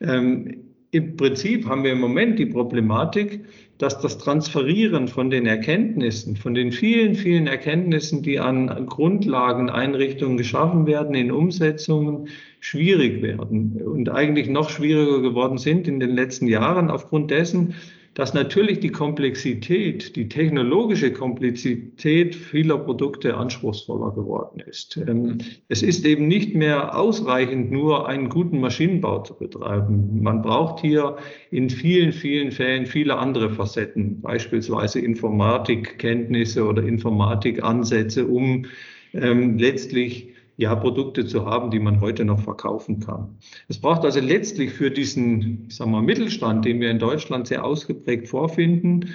Ähm, 0.00 0.64
Im 0.90 1.16
Prinzip 1.16 1.66
haben 1.66 1.84
wir 1.84 1.92
im 1.92 2.00
Moment 2.00 2.38
die 2.38 2.46
Problematik, 2.46 3.44
dass 3.82 3.98
das 3.98 4.16
Transferieren 4.16 5.08
von 5.08 5.28
den 5.28 5.44
Erkenntnissen, 5.44 6.36
von 6.36 6.54
den 6.54 6.70
vielen, 6.70 7.16
vielen 7.16 7.48
Erkenntnissen, 7.48 8.22
die 8.22 8.38
an 8.38 8.86
Grundlageneinrichtungen 8.86 10.36
geschaffen 10.36 10.86
werden, 10.86 11.16
in 11.16 11.32
Umsetzungen 11.32 12.28
schwierig 12.60 13.22
werden 13.22 13.82
und 13.84 14.08
eigentlich 14.08 14.48
noch 14.48 14.70
schwieriger 14.70 15.20
geworden 15.20 15.58
sind 15.58 15.88
in 15.88 15.98
den 15.98 16.10
letzten 16.10 16.46
Jahren 16.46 16.90
aufgrund 16.90 17.32
dessen, 17.32 17.74
dass 18.14 18.34
natürlich 18.34 18.80
die 18.80 18.90
Komplexität, 18.90 20.16
die 20.16 20.28
technologische 20.28 21.12
Komplexität 21.12 22.34
vieler 22.34 22.78
Produkte 22.78 23.36
anspruchsvoller 23.36 24.12
geworden 24.12 24.60
ist. 24.60 24.98
Ähm, 24.98 25.38
es 25.68 25.82
ist 25.82 26.04
eben 26.04 26.28
nicht 26.28 26.54
mehr 26.54 26.96
ausreichend, 26.96 27.70
nur 27.70 28.06
einen 28.06 28.28
guten 28.28 28.60
Maschinenbau 28.60 29.22
zu 29.22 29.34
betreiben. 29.34 30.22
Man 30.22 30.42
braucht 30.42 30.80
hier 30.80 31.16
in 31.50 31.70
vielen, 31.70 32.12
vielen 32.12 32.52
Fällen 32.52 32.84
viele 32.84 33.16
andere 33.16 33.48
Facetten, 33.50 34.20
beispielsweise 34.20 35.00
Informatikkenntnisse 35.00 36.66
oder 36.66 36.82
Informatikansätze, 36.82 38.26
um 38.26 38.66
ähm, 39.14 39.58
letztlich 39.58 40.31
ja, 40.62 40.76
Produkte 40.76 41.26
zu 41.26 41.44
haben, 41.44 41.70
die 41.70 41.80
man 41.80 42.00
heute 42.00 42.24
noch 42.24 42.40
verkaufen 42.40 43.00
kann. 43.00 43.36
Es 43.68 43.78
braucht 43.78 44.04
also 44.04 44.20
letztlich 44.20 44.70
für 44.70 44.90
diesen, 44.90 45.66
ich 45.68 45.76
sag 45.76 45.88
mal, 45.88 46.02
Mittelstand, 46.02 46.64
den 46.64 46.80
wir 46.80 46.90
in 46.90 47.00
Deutschland 47.00 47.48
sehr 47.48 47.64
ausgeprägt 47.64 48.28
vorfinden, 48.28 49.10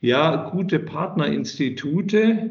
ja, 0.00 0.50
gute 0.50 0.78
Partnerinstitute 0.78 2.50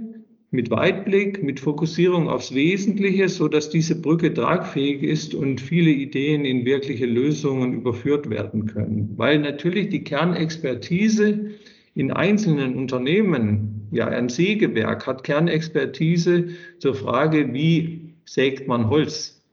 mit 0.52 0.70
Weitblick, 0.70 1.42
mit 1.42 1.62
Fokussierung 1.62 2.28
aufs 2.28 2.54
Wesentliche, 2.54 3.30
so 3.30 3.48
dass 3.48 3.70
diese 3.70 4.00
Brücke 4.02 4.34
tragfähig 4.34 5.02
ist 5.02 5.34
und 5.34 5.62
viele 5.62 5.92
Ideen 5.92 6.44
in 6.44 6.66
wirkliche 6.66 7.06
Lösungen 7.06 7.74
überführt 7.74 8.30
werden 8.30 8.66
können. 8.66 9.14
Weil 9.16 9.40
natürlich 9.40 9.90
die 9.90 10.04
Kernexpertise 10.04 11.52
in 11.96 12.12
einzelnen 12.12 12.76
Unternehmen, 12.76 13.88
ja, 13.92 14.08
ein 14.08 14.28
Sägewerk 14.28 15.08
hat 15.08 15.24
Kernexpertise 15.24 16.50
zur 16.80 16.96
Frage, 16.96 17.54
wie 17.54 18.11
sägt 18.32 18.65
man 18.65 18.89
Holz. 18.89 19.44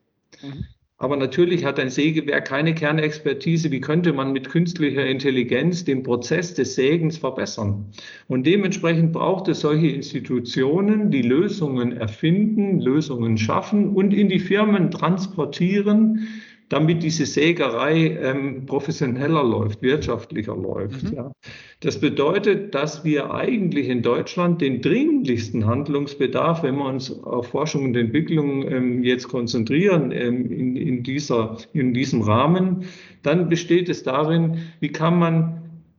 Mhm. 0.40 0.64
Aber 1.00 1.16
natürlich 1.16 1.64
hat 1.64 1.78
ein 1.78 1.90
Sägewerk 1.90 2.46
keine 2.46 2.74
Kernexpertise. 2.74 3.70
Wie 3.70 3.80
könnte 3.80 4.12
man 4.12 4.32
mit 4.32 4.48
künstlicher 4.48 5.06
Intelligenz 5.06 5.84
den 5.84 6.02
Prozess 6.02 6.54
des 6.54 6.74
Sägens 6.74 7.18
verbessern? 7.18 7.92
Und 8.26 8.46
dementsprechend 8.46 9.12
braucht 9.12 9.46
es 9.48 9.60
solche 9.60 9.88
Institutionen, 9.88 11.10
die 11.10 11.22
Lösungen 11.22 11.96
erfinden, 11.96 12.80
Lösungen 12.80 13.38
schaffen 13.38 13.90
und 13.90 14.12
in 14.12 14.28
die 14.28 14.40
Firmen 14.40 14.90
transportieren, 14.90 16.28
damit 16.68 17.02
diese 17.02 17.24
Sägerei 17.24 18.18
ähm, 18.20 18.66
professioneller 18.66 19.42
läuft, 19.42 19.80
wirtschaftlicher 19.82 20.54
läuft. 20.54 21.10
Mhm. 21.10 21.16
Ja. 21.16 21.32
Das 21.80 22.00
bedeutet, 22.00 22.74
dass 22.74 23.04
wir 23.04 23.32
eigentlich 23.32 23.88
in 23.88 24.02
Deutschland 24.02 24.60
den 24.60 24.82
dringlichsten 24.82 25.66
Handlungsbedarf, 25.66 26.62
wenn 26.62 26.76
wir 26.76 26.86
uns 26.86 27.10
auf 27.22 27.48
Forschung 27.48 27.84
und 27.84 27.96
Entwicklung 27.96 28.68
ähm, 28.68 29.02
jetzt 29.02 29.28
konzentrieren 29.28 30.12
ähm, 30.12 30.50
in, 30.50 30.76
in, 30.76 31.02
dieser, 31.02 31.56
in 31.72 31.94
diesem 31.94 32.22
Rahmen, 32.22 32.84
dann 33.22 33.48
besteht 33.48 33.88
es 33.88 34.02
darin, 34.02 34.58
wie 34.80 34.88
kann 34.88 35.18
man 35.18 35.57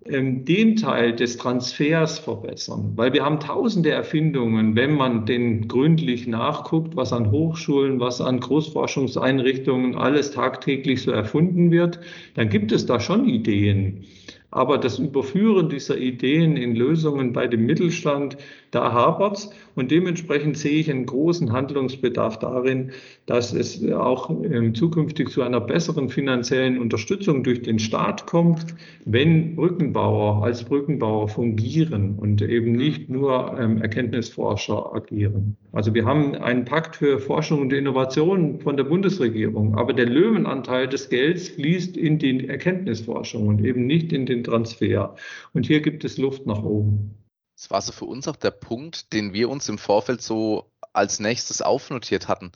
ähm, 0.09 0.45
den 0.45 0.75
Teil 0.75 1.15
des 1.15 1.37
Transfers 1.37 2.19
verbessern. 2.19 2.93
Weil 2.95 3.13
wir 3.13 3.23
haben 3.23 3.39
tausende 3.39 3.91
Erfindungen, 3.91 4.75
wenn 4.75 4.95
man 4.95 5.25
den 5.25 5.67
gründlich 5.67 6.27
nachguckt, 6.27 6.95
was 6.95 7.13
an 7.13 7.31
Hochschulen, 7.31 7.99
was 7.99 8.19
an 8.21 8.39
Großforschungseinrichtungen 8.39 9.95
alles 9.95 10.31
tagtäglich 10.31 11.03
so 11.03 11.11
erfunden 11.11 11.71
wird, 11.71 11.99
dann 12.35 12.49
gibt 12.49 12.71
es 12.71 12.85
da 12.85 12.99
schon 12.99 13.27
Ideen. 13.27 14.05
Aber 14.51 14.79
das 14.79 14.97
Überführen 14.97 15.69
dieser 15.69 15.97
Ideen 15.97 16.57
in 16.57 16.75
Lösungen 16.75 17.33
bei 17.33 17.47
dem 17.47 17.65
Mittelstand, 17.65 18.37
da 18.71 18.93
hapert's. 18.93 19.49
Und 19.75 19.91
dementsprechend 19.91 20.57
sehe 20.57 20.79
ich 20.79 20.91
einen 20.91 21.05
großen 21.05 21.51
Handlungsbedarf 21.51 22.39
darin, 22.39 22.91
dass 23.25 23.53
es 23.53 23.81
auch 23.91 24.29
zukünftig 24.73 25.29
zu 25.29 25.41
einer 25.41 25.61
besseren 25.61 26.09
finanziellen 26.09 26.79
Unterstützung 26.79 27.43
durch 27.43 27.61
den 27.61 27.79
Staat 27.79 28.25
kommt, 28.25 28.75
wenn 29.05 29.55
Brückenbauer 29.55 30.43
als 30.43 30.63
Brückenbauer 30.63 31.29
fungieren 31.29 32.15
und 32.17 32.41
eben 32.41 32.73
nicht 32.73 33.09
nur 33.09 33.57
ähm, 33.57 33.81
Erkenntnisforscher 33.81 34.93
agieren. 34.93 35.55
Also 35.71 35.93
wir 35.93 36.05
haben 36.05 36.35
einen 36.35 36.65
Pakt 36.65 36.97
für 36.97 37.19
Forschung 37.19 37.61
und 37.61 37.73
Innovation 37.73 38.59
von 38.59 38.75
der 38.75 38.83
Bundesregierung, 38.83 39.75
aber 39.75 39.93
der 39.93 40.07
Löwenanteil 40.07 40.87
des 40.87 41.09
Gelds 41.09 41.49
fließt 41.49 41.95
in 41.95 42.19
die 42.19 42.47
Erkenntnisforschung 42.47 43.47
und 43.47 43.63
eben 43.63 43.85
nicht 43.85 44.11
in 44.11 44.25
den 44.25 44.43
Transfer. 44.43 45.15
Und 45.53 45.67
hier 45.67 45.81
gibt 45.81 46.03
es 46.03 46.17
Luft 46.17 46.45
nach 46.45 46.63
oben. 46.63 47.15
Das 47.59 47.69
war 47.69 47.81
so 47.81 47.91
für 47.91 48.05
uns 48.05 48.25
auch 48.29 48.37
der 48.37 48.51
Punkt, 48.51 49.11
den 49.11 49.33
wir 49.33 49.49
uns 49.49 49.67
im 49.67 49.77
Vorfeld 49.77 50.21
so 50.21 50.71
als 50.93 51.19
nächstes 51.19 51.61
aufnotiert 51.61 52.29
hatten. 52.29 52.53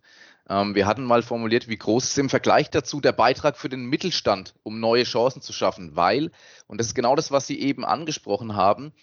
Ähm, 0.49 0.75
wir 0.75 0.87
hatten 0.87 1.03
mal 1.03 1.23
formuliert, 1.23 1.67
wie 1.67 1.75
groß 1.75 2.05
ist 2.05 2.17
im 2.17 2.29
Vergleich 2.29 2.69
dazu 2.69 3.01
der 3.01 3.11
Beitrag 3.11 3.57
für 3.57 3.67
den 3.67 3.83
Mittelstand, 3.83 4.55
um 4.63 4.79
neue 4.79 5.03
Chancen 5.03 5.41
zu 5.41 5.51
schaffen, 5.51 5.97
weil, 5.97 6.31
und 6.67 6.77
das 6.77 6.87
ist 6.87 6.95
genau 6.95 7.17
das, 7.17 7.31
was 7.31 7.47
Sie 7.47 7.59
eben 7.59 7.83
angesprochen 7.83 8.55
haben, 8.55 8.93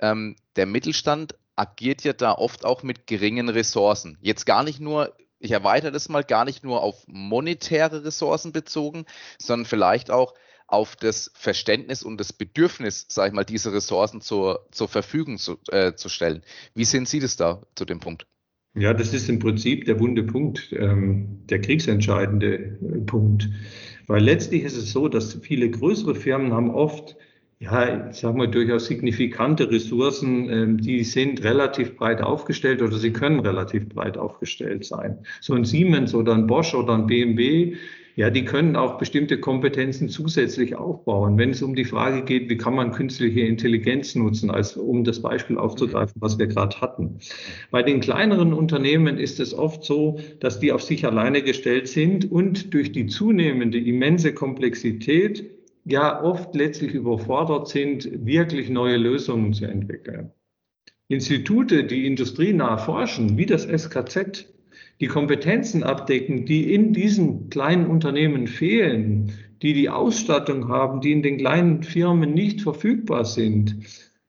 ähm, 0.00 0.34
der 0.56 0.66
Mittelstand 0.66 1.36
agiert 1.54 2.02
ja 2.02 2.14
da 2.14 2.32
oft 2.32 2.64
auch 2.64 2.82
mit 2.82 3.06
geringen 3.06 3.48
Ressourcen. 3.48 4.18
Jetzt 4.20 4.46
gar 4.46 4.64
nicht 4.64 4.80
nur, 4.80 5.14
ich 5.38 5.52
erweitere 5.52 5.92
das 5.92 6.08
mal, 6.08 6.24
gar 6.24 6.44
nicht 6.44 6.64
nur 6.64 6.82
auf 6.82 7.04
monetäre 7.06 8.04
Ressourcen 8.04 8.50
bezogen, 8.50 9.04
sondern 9.38 9.66
vielleicht 9.66 10.10
auch 10.10 10.34
auf 10.66 10.96
das 10.96 11.30
Verständnis 11.34 12.02
und 12.02 12.18
das 12.18 12.32
Bedürfnis, 12.32 13.06
sage 13.08 13.28
ich 13.28 13.34
mal, 13.34 13.44
diese 13.44 13.72
Ressourcen 13.72 14.20
zur, 14.20 14.66
zur 14.70 14.88
Verfügung 14.88 15.38
zu, 15.38 15.58
äh, 15.70 15.94
zu 15.94 16.08
stellen. 16.08 16.42
Wie 16.74 16.84
sehen 16.84 17.06
Sie 17.06 17.20
das 17.20 17.36
da 17.36 17.62
zu 17.74 17.84
dem 17.84 18.00
Punkt? 18.00 18.26
Ja, 18.76 18.92
das 18.92 19.14
ist 19.14 19.28
im 19.28 19.38
Prinzip 19.38 19.84
der 19.84 20.00
wunde 20.00 20.24
Punkt, 20.24 20.72
ähm, 20.72 21.46
der 21.48 21.60
kriegsentscheidende 21.60 22.54
äh, 22.54 23.00
Punkt. 23.06 23.48
Weil 24.06 24.22
letztlich 24.22 24.64
ist 24.64 24.76
es 24.76 24.90
so, 24.90 25.08
dass 25.08 25.34
viele 25.34 25.70
größere 25.70 26.14
Firmen 26.14 26.52
haben 26.52 26.70
oft 26.70 27.16
ja, 27.60 28.10
ich 28.10 28.16
sage 28.16 28.36
mal, 28.36 28.48
durchaus 28.48 28.86
signifikante 28.86 29.70
Ressourcen, 29.70 30.50
ähm, 30.50 30.78
die 30.78 31.02
sind 31.04 31.42
relativ 31.44 31.96
breit 31.96 32.20
aufgestellt 32.20 32.82
oder 32.82 32.98
sie 32.98 33.12
können 33.12 33.40
relativ 33.40 33.88
breit 33.88 34.18
aufgestellt 34.18 34.84
sein. 34.84 35.24
So 35.40 35.54
ein 35.54 35.64
Siemens 35.64 36.14
oder 36.14 36.34
ein 36.34 36.46
Bosch 36.46 36.74
oder 36.74 36.94
ein 36.94 37.06
BMW, 37.06 37.76
ja, 38.16 38.30
die 38.30 38.44
können 38.44 38.76
auch 38.76 38.98
bestimmte 38.98 39.40
Kompetenzen 39.40 40.08
zusätzlich 40.08 40.76
aufbauen. 40.76 41.36
Wenn 41.36 41.50
es 41.50 41.62
um 41.62 41.74
die 41.74 41.84
Frage 41.84 42.22
geht, 42.22 42.48
wie 42.48 42.56
kann 42.56 42.74
man 42.74 42.92
künstliche 42.92 43.40
Intelligenz 43.40 44.14
nutzen, 44.14 44.50
als 44.50 44.76
um 44.76 45.02
das 45.02 45.20
Beispiel 45.20 45.58
aufzugreifen, 45.58 46.14
was 46.20 46.38
wir 46.38 46.46
gerade 46.46 46.80
hatten. 46.80 47.18
Bei 47.72 47.82
den 47.82 48.00
kleineren 48.00 48.52
Unternehmen 48.52 49.18
ist 49.18 49.40
es 49.40 49.52
oft 49.52 49.82
so, 49.82 50.20
dass 50.38 50.60
die 50.60 50.70
auf 50.70 50.82
sich 50.82 51.04
alleine 51.04 51.42
gestellt 51.42 51.88
sind 51.88 52.30
und 52.30 52.72
durch 52.72 52.92
die 52.92 53.06
zunehmende 53.06 53.78
immense 53.78 54.32
Komplexität 54.32 55.50
ja 55.84 56.22
oft 56.22 56.54
letztlich 56.54 56.94
überfordert 56.94 57.68
sind, 57.68 58.08
wirklich 58.24 58.70
neue 58.70 58.96
Lösungen 58.96 59.52
zu 59.52 59.66
entwickeln. 59.66 60.30
Institute, 61.08 61.84
die 61.84 62.06
industrienah 62.06 62.78
forschen, 62.78 63.36
wie 63.36 63.46
das 63.46 63.64
SKZ, 63.64 64.53
die 65.00 65.06
Kompetenzen 65.06 65.82
abdecken, 65.82 66.46
die 66.46 66.72
in 66.72 66.92
diesen 66.92 67.50
kleinen 67.50 67.86
Unternehmen 67.86 68.46
fehlen, 68.46 69.32
die 69.62 69.72
die 69.72 69.88
Ausstattung 69.88 70.68
haben, 70.68 71.00
die 71.00 71.12
in 71.12 71.22
den 71.22 71.38
kleinen 71.38 71.82
Firmen 71.82 72.32
nicht 72.32 72.60
verfügbar 72.60 73.24
sind, 73.24 73.76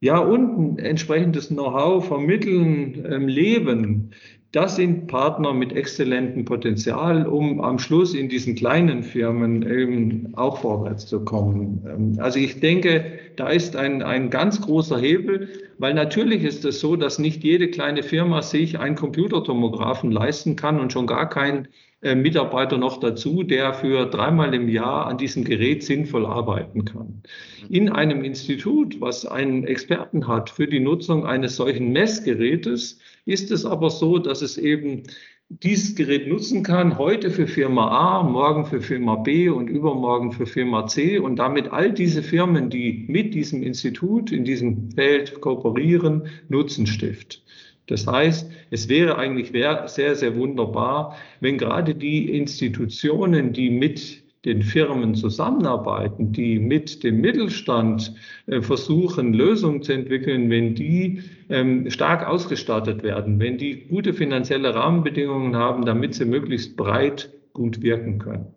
ja, 0.02 0.20
und 0.20 0.78
ein 0.78 0.78
entsprechendes 0.78 1.48
Know-how 1.48 2.06
vermitteln, 2.06 3.06
ähm, 3.10 3.28
leben, 3.28 4.12
das 4.56 4.78
sind 4.78 5.08
Partner 5.08 5.54
mit 5.54 5.74
exzellentem 5.74 6.46
Potenzial, 6.46 7.28
um 7.28 7.60
am 7.60 7.78
Schluss 7.78 8.14
in 8.14 8.30
diesen 8.30 8.56
kleinen 8.56 9.04
Firmen 9.04 9.70
eben 9.70 10.34
auch 10.36 10.60
vorwärts 10.62 11.08
zu 11.08 11.26
kommen. 11.26 11.86
Ähm, 11.86 12.20
also 12.20 12.40
ich 12.40 12.62
denke, 12.62 13.20
da 13.36 13.50
ist 13.50 13.76
ein, 13.76 14.02
ein 14.02 14.30
ganz 14.30 14.62
großer 14.62 14.98
Hebel, 14.98 15.50
weil 15.78 15.94
natürlich 15.94 16.44
ist 16.44 16.64
es 16.64 16.80
so, 16.80 16.96
dass 16.96 17.20
nicht 17.20 17.44
jede 17.44 17.68
kleine 17.68 18.02
Firma 18.02 18.42
sich 18.42 18.80
einen 18.80 18.96
Computertomographen 18.96 20.10
leisten 20.10 20.56
kann 20.56 20.80
und 20.80 20.94
schon 20.94 21.06
gar 21.06 21.28
kein 21.30 21.68
äh, 22.02 22.16
Mitarbeiter 22.16 22.78
noch 22.78 23.02
dazu, 23.02 23.44
der 23.44 23.74
für 23.74 24.06
dreimal 24.06 24.54
im 24.54 24.70
Jahr 24.70 25.08
an 25.08 25.18
diesem 25.18 25.44
Gerät 25.44 25.84
sinnvoll 25.84 26.26
arbeiten 26.26 26.86
kann. 26.86 27.24
In 27.70 27.90
einem 27.90 28.24
Institut, 28.24 29.02
was 29.02 29.26
einen 29.26 29.66
Experten 29.66 30.28
hat 30.28 30.50
für 30.50 30.68
die 30.68 30.80
Nutzung 30.80 31.26
eines 31.26 31.58
solchen 31.58 31.92
Messgerätes, 31.92 33.00
ist 33.26 33.52
es 33.52 33.66
aber 33.66 33.90
so, 33.90 34.20
dass 34.20 34.42
es 34.42 34.58
eben 34.58 35.04
dieses 35.50 35.96
Gerät 35.96 36.28
nutzen 36.28 36.64
kann, 36.64 36.98
heute 36.98 37.30
für 37.30 37.48
Firma 37.48 37.90
A, 37.90 38.24
morgen 38.24 38.66
für 38.66 38.82
Firma 38.82 39.16
B 39.16 39.50
und 39.50 39.68
übermorgen 39.68 40.32
für 40.32 40.48
Firma 40.48 40.88
C 40.88 41.20
und 41.20 41.38
damit 41.38 41.72
all 41.72 41.92
diese 41.92 42.24
Firmen, 42.24 42.70
die 42.70 43.06
mit 43.08 43.36
diesem 43.36 43.62
Institut 43.62 44.32
in 44.32 44.44
diesem 44.44 44.92
Feld 44.92 45.42
kooperieren, 45.42 46.24
Nutzen 46.50 46.88
stiftet. 46.88 47.44
Das 47.88 48.08
heißt, 48.08 48.50
es 48.72 48.90
wäre 48.90 49.18
eigentlich 49.18 49.52
sehr, 49.52 50.16
sehr 50.16 50.36
wunderbar, 50.36 51.16
wenn 51.40 51.60
gerade 51.60 51.94
die 51.94 52.36
Institutionen, 52.36 53.54
die 53.54 53.70
mit 53.70 54.25
den 54.46 54.62
Firmen 54.62 55.16
zusammenarbeiten, 55.16 56.32
die 56.32 56.60
mit 56.60 57.04
dem 57.04 57.22
Mittelstand 57.22 58.14
äh, 58.48 58.62
versuchen, 58.62 59.34
Lösungen 59.34 59.82
zu 59.82 59.94
entwickeln, 59.94 60.50
wenn 60.50 60.76
die 60.76 61.24
ähm, 61.50 61.90
stark 61.90 62.28
ausgestattet 62.28 63.04
werden, 63.04 63.40
wenn 63.40 63.58
die 63.58 63.88
gute 63.88 64.14
finanzielle 64.14 64.76
Rahmenbedingungen 64.76 65.56
haben, 65.56 65.86
damit 65.86 66.14
sie 66.16 66.26
möglichst 66.26 66.78
breit 66.78 67.32
gut 67.54 67.82
wirken 67.82 68.20
können. 68.20 68.54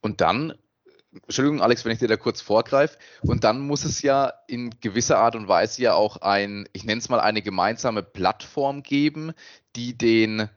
Und 0.00 0.20
dann 0.20 0.54
Entschuldigung, 1.24 1.60
Alex, 1.60 1.84
wenn 1.84 1.92
ich 1.92 1.98
dir 1.98 2.08
da 2.08 2.16
kurz 2.16 2.40
vorgreife. 2.40 2.96
Und 3.20 3.44
dann 3.44 3.60
muss 3.60 3.84
es 3.84 4.00
ja 4.00 4.32
in 4.48 4.70
gewisser 4.80 5.18
Art 5.18 5.36
und 5.36 5.46
Weise 5.46 5.82
ja 5.82 5.94
auch 5.94 6.16
ein, 6.18 6.66
ich 6.72 6.84
nenne 6.84 7.00
es 7.00 7.10
mal 7.10 7.20
eine 7.20 7.42
gemeinsame 7.42 8.02
Plattform 8.02 8.82
geben, 8.82 9.32
die 9.76 9.96
den 9.96 10.48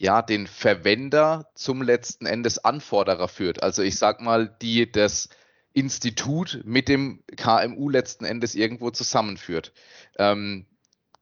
ja, 0.00 0.22
den 0.22 0.46
Verwender 0.46 1.50
zum 1.54 1.82
letzten 1.82 2.24
Endes 2.24 2.58
Anforderer 2.64 3.28
führt. 3.28 3.62
Also 3.62 3.82
ich 3.82 3.98
sag 3.98 4.22
mal, 4.22 4.56
die 4.62 4.90
das 4.90 5.28
Institut 5.74 6.62
mit 6.64 6.88
dem 6.88 7.22
KMU 7.36 7.90
letzten 7.90 8.24
Endes 8.24 8.54
irgendwo 8.54 8.90
zusammenführt. 8.90 9.74
Ähm, 10.18 10.64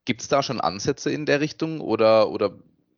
Gibt 0.05 0.21
es 0.21 0.29
da 0.29 0.45
schon 0.45 0.61
Ansätze 0.61 1.11
in 1.11 1.27
der 1.27 1.41
Richtung 1.41 1.81
oder, 1.81 2.31
oder 2.31 2.57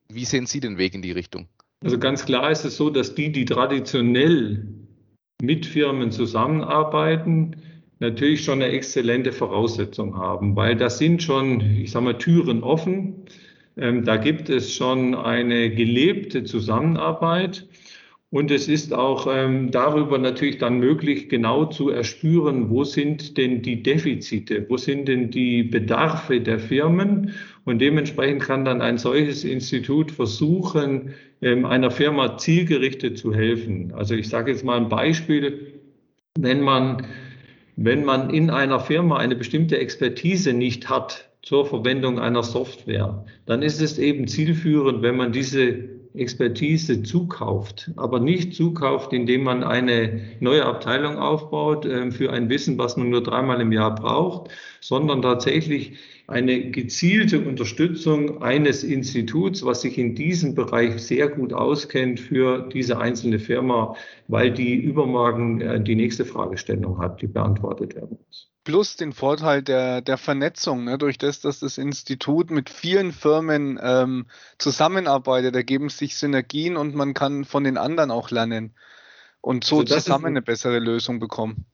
wie 0.09 0.27
sehen 0.27 0.45
Sie 0.45 0.61
den 0.61 0.77
Weg 0.77 0.95
in 0.95 1.01
die 1.01 1.13
Richtung? 1.13 1.49
Also 1.83 1.99
ganz 1.99 2.27
klar 2.27 2.51
ist 2.51 2.67
es 2.67 2.77
so, 2.77 2.91
dass 2.91 3.15
die, 3.15 3.33
die 3.33 3.47
traditionell 3.47 4.67
mit 5.41 5.65
Firmen 5.65 6.13
zusammenarbeiten, 6.13 7.57
natürlich 8.01 8.45
schon 8.45 8.63
eine 8.63 8.71
exzellente 8.71 9.33
Voraussetzung 9.33 10.19
haben, 10.19 10.57
weil 10.57 10.77
das 10.77 10.99
sind 10.99 11.23
schon, 11.23 11.63
ich 11.63 11.91
sage 11.91 12.05
mal, 12.05 12.19
Türen 12.19 12.63
offen. 12.63 13.25
Ähm, 13.77 14.05
da 14.05 14.17
gibt 14.17 14.49
es 14.51 14.75
schon 14.75 15.15
eine 15.15 15.71
gelebte 15.71 16.45
Zusammenarbeit. 16.45 17.67
Und 18.33 18.53
es 18.53 18.69
ist 18.69 18.95
auch 18.95 19.27
ähm, 19.29 19.73
darüber 19.73 20.17
natürlich 20.17 20.59
dann 20.59 20.79
möglich, 20.79 21.29
genau 21.29 21.65
zu 21.65 21.91
erspüren, 21.91 22.71
wo 22.71 22.85
sind 22.85 23.37
denn 23.37 23.61
die 23.61 23.83
Defizite, 23.83 24.67
wo 24.69 24.77
sind 24.77 25.09
denn 25.09 25.33
die 25.33 25.65
Bedarfe 25.65 26.41
der 26.41 26.61
Firmen. 26.61 27.35
Und 27.65 27.81
dementsprechend 27.81 28.43
kann 28.43 28.65
dann 28.65 28.83
ein 28.83 28.99
solches 28.99 29.43
Institut 29.43 30.13
versuchen, 30.13 31.13
ähm, 31.43 31.65
einer 31.65 31.91
Firma 31.91 32.39
zielgerichtet 32.39 33.19
zu 33.19 33.35
helfen. 33.35 33.93
Also 33.97 34.15
ich 34.15 34.29
sage 34.29 34.53
jetzt 34.53 34.65
mal 34.65 34.77
ein 34.77 34.89
Beispiel, 34.89 35.81
wenn 36.39 36.61
man, 36.61 37.05
wenn 37.75 38.05
man 38.05 38.31
in 38.31 38.51
einer 38.51 38.79
Firma 38.79 39.17
eine 39.17 39.35
bestimmte 39.35 39.79
Expertise 39.79 40.53
nicht 40.53 40.89
hat, 40.89 41.30
zur 41.43 41.67
Verwendung 41.67 42.19
einer 42.19 42.43
Software, 42.43 43.25
dann 43.47 43.63
ist 43.63 43.81
es 43.81 43.99
eben 43.99 44.29
zielführend, 44.29 45.03
wenn 45.03 45.17
man 45.17 45.33
diese 45.33 45.89
Expertise 46.15 47.03
zukauft, 47.03 47.93
aber 47.97 48.19
nicht 48.19 48.55
zukauft, 48.55 49.13
indem 49.13 49.45
man 49.45 49.63
eine 49.63 50.21
neue 50.41 50.67
Abteilung 50.67 51.19
aufbaut 51.19 51.87
äh, 51.87 52.11
für 52.11 52.33
ein 52.33 52.49
Wissen, 52.49 52.79
was 52.79 52.97
man 52.97 53.11
nur 53.11 53.23
dreimal 53.23 53.61
im 53.61 53.71
Jahr 53.71 53.95
braucht, 53.95 54.51
sondern 54.81 55.23
tatsächlich 55.23 55.99
eine 56.31 56.71
gezielte 56.71 57.41
Unterstützung 57.41 58.43
eines 58.43 58.85
Instituts, 58.85 59.65
was 59.65 59.83
sich 59.83 59.99
in 59.99 60.15
diesem 60.15 60.55
Bereich 60.55 61.03
sehr 61.03 61.29
gut 61.29 61.53
auskennt 61.53 62.21
für 62.21 62.69
diese 62.73 62.99
einzelne 62.99 63.39
Firma, 63.39 63.97
weil 64.29 64.53
die 64.53 64.75
übermorgen 64.75 65.61
äh, 65.61 65.83
die 65.83 65.97
nächste 65.97 66.25
Fragestellung 66.25 66.99
hat, 66.99 67.21
die 67.21 67.27
beantwortet 67.27 67.95
werden 67.95 68.19
muss 68.27 68.51
plus 68.65 68.97
den 68.97 69.13
Vorteil 69.13 69.63
der, 69.63 70.01
der 70.01 70.19
Vernetzung, 70.19 70.85
ne? 70.85 70.99
durch 70.99 71.19
das, 71.19 71.41
dass 71.41 71.61
das 71.61 71.79
Institut 71.79 72.51
mit 72.51 72.71
vielen 72.71 73.13
Firmen 73.13 73.81
ähm, 73.83 74.27
zusammenarbeitet, 74.59 75.57
ergeben 75.57 75.89
sich 75.89 76.17
Synergien 76.17 76.77
und 76.77 76.95
man 76.95 77.15
kann 77.15 77.45
von 77.45 77.65
den 77.65 77.77
anderen 77.77 78.11
auch 78.11 78.31
lernen 78.31 78.75
und 79.41 79.65
so 79.65 79.81
also 79.81 79.95
zusammen 79.95 80.27
eine 80.27 80.43
bessere 80.43 80.79
Lösung 80.79 81.19
bekommen. 81.19 81.67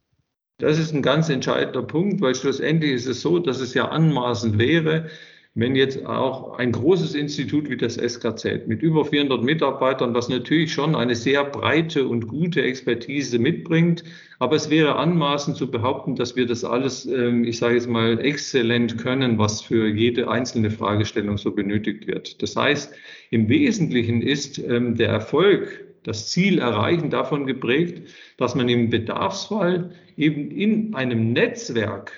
Das 0.59 0.79
ist 0.79 0.95
ein 0.95 1.03
ganz 1.03 1.29
entscheidender 1.29 1.83
Punkt, 1.83 2.23
weil 2.23 2.35
schlussendlich 2.35 2.93
ist 2.93 3.07
es 3.07 3.21
so, 3.21 3.39
dass 3.39 3.61
es 3.61 3.75
ja 3.75 3.89
anmaßend 3.89 4.59
wäre, 4.59 5.11
wenn 5.55 5.75
jetzt 5.75 6.05
auch 6.05 6.59
ein 6.59 6.73
großes 6.73 7.15
Institut 7.15 7.69
wie 7.69 7.77
das 7.77 7.97
SKZ 7.97 8.67
mit 8.67 8.83
über 8.83 9.05
400 9.05 9.43
Mitarbeitern, 9.43 10.15
was 10.15 10.29
natürlich 10.29 10.73
schon 10.73 10.95
eine 10.95 11.15
sehr 11.15 11.45
breite 11.45 12.07
und 12.09 12.29
gute 12.29 12.63
Expertise 12.63 13.39
mitbringt, 13.39 14.05
aber 14.39 14.57
es 14.57 14.69
wäre 14.69 14.97
anmaßend 14.97 15.57
zu 15.57 15.71
behaupten, 15.71 16.15
dass 16.15 16.37
wir 16.37 16.47
das 16.47 16.65
alles, 16.65 17.07
ähm, 17.07 17.45
ich 17.45 17.59
sage 17.59 17.75
jetzt 17.75 17.89
mal, 17.89 18.19
exzellent 18.19 18.99
können, 18.99 19.39
was 19.39 19.63
für 19.63 19.89
jede 19.89 20.31
einzelne 20.31 20.71
Fragestellung 20.71 21.39
so 21.39 21.53
benötigt 21.53 22.07
wird. 22.07 22.43
Das 22.43 22.57
heißt, 22.57 22.95
im 23.31 23.49
Wesentlichen 23.49 24.21
ist 24.23 24.59
ähm, 24.59 24.95
der 24.95 25.09
Erfolg, 25.09 25.86
das 26.07 26.29
Ziel 26.29 26.61
erreichen 26.61 27.11
davon 27.11 27.47
geprägt, 27.47 28.09
dass 28.37 28.55
man 28.55 28.69
im 28.69 28.91
Bedarfsfall 28.91 29.91
eben 30.17 30.51
in 30.51 30.95
einem 30.95 31.33
Netzwerk 31.33 32.13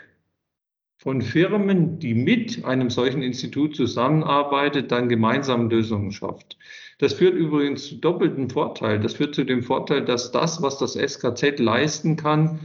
von 0.98 1.22
Firmen, 1.22 1.98
die 1.98 2.12
mit 2.12 2.64
einem 2.64 2.90
solchen 2.90 3.22
Institut 3.22 3.76
zusammenarbeitet, 3.76 4.90
dann 4.92 5.08
gemeinsam 5.08 5.70
Lösungen 5.70 6.12
schafft. 6.12 6.58
Das 6.98 7.14
führt 7.14 7.34
übrigens 7.34 7.88
zu 7.88 7.94
doppelten 7.94 8.50
Vorteil. 8.50 8.98
Das 8.98 9.14
führt 9.14 9.34
zu 9.34 9.44
dem 9.44 9.62
Vorteil, 9.62 10.04
dass 10.04 10.32
das, 10.32 10.60
was 10.60 10.78
das 10.78 10.94
SKZ 10.94 11.60
leisten 11.60 12.16
kann, 12.16 12.60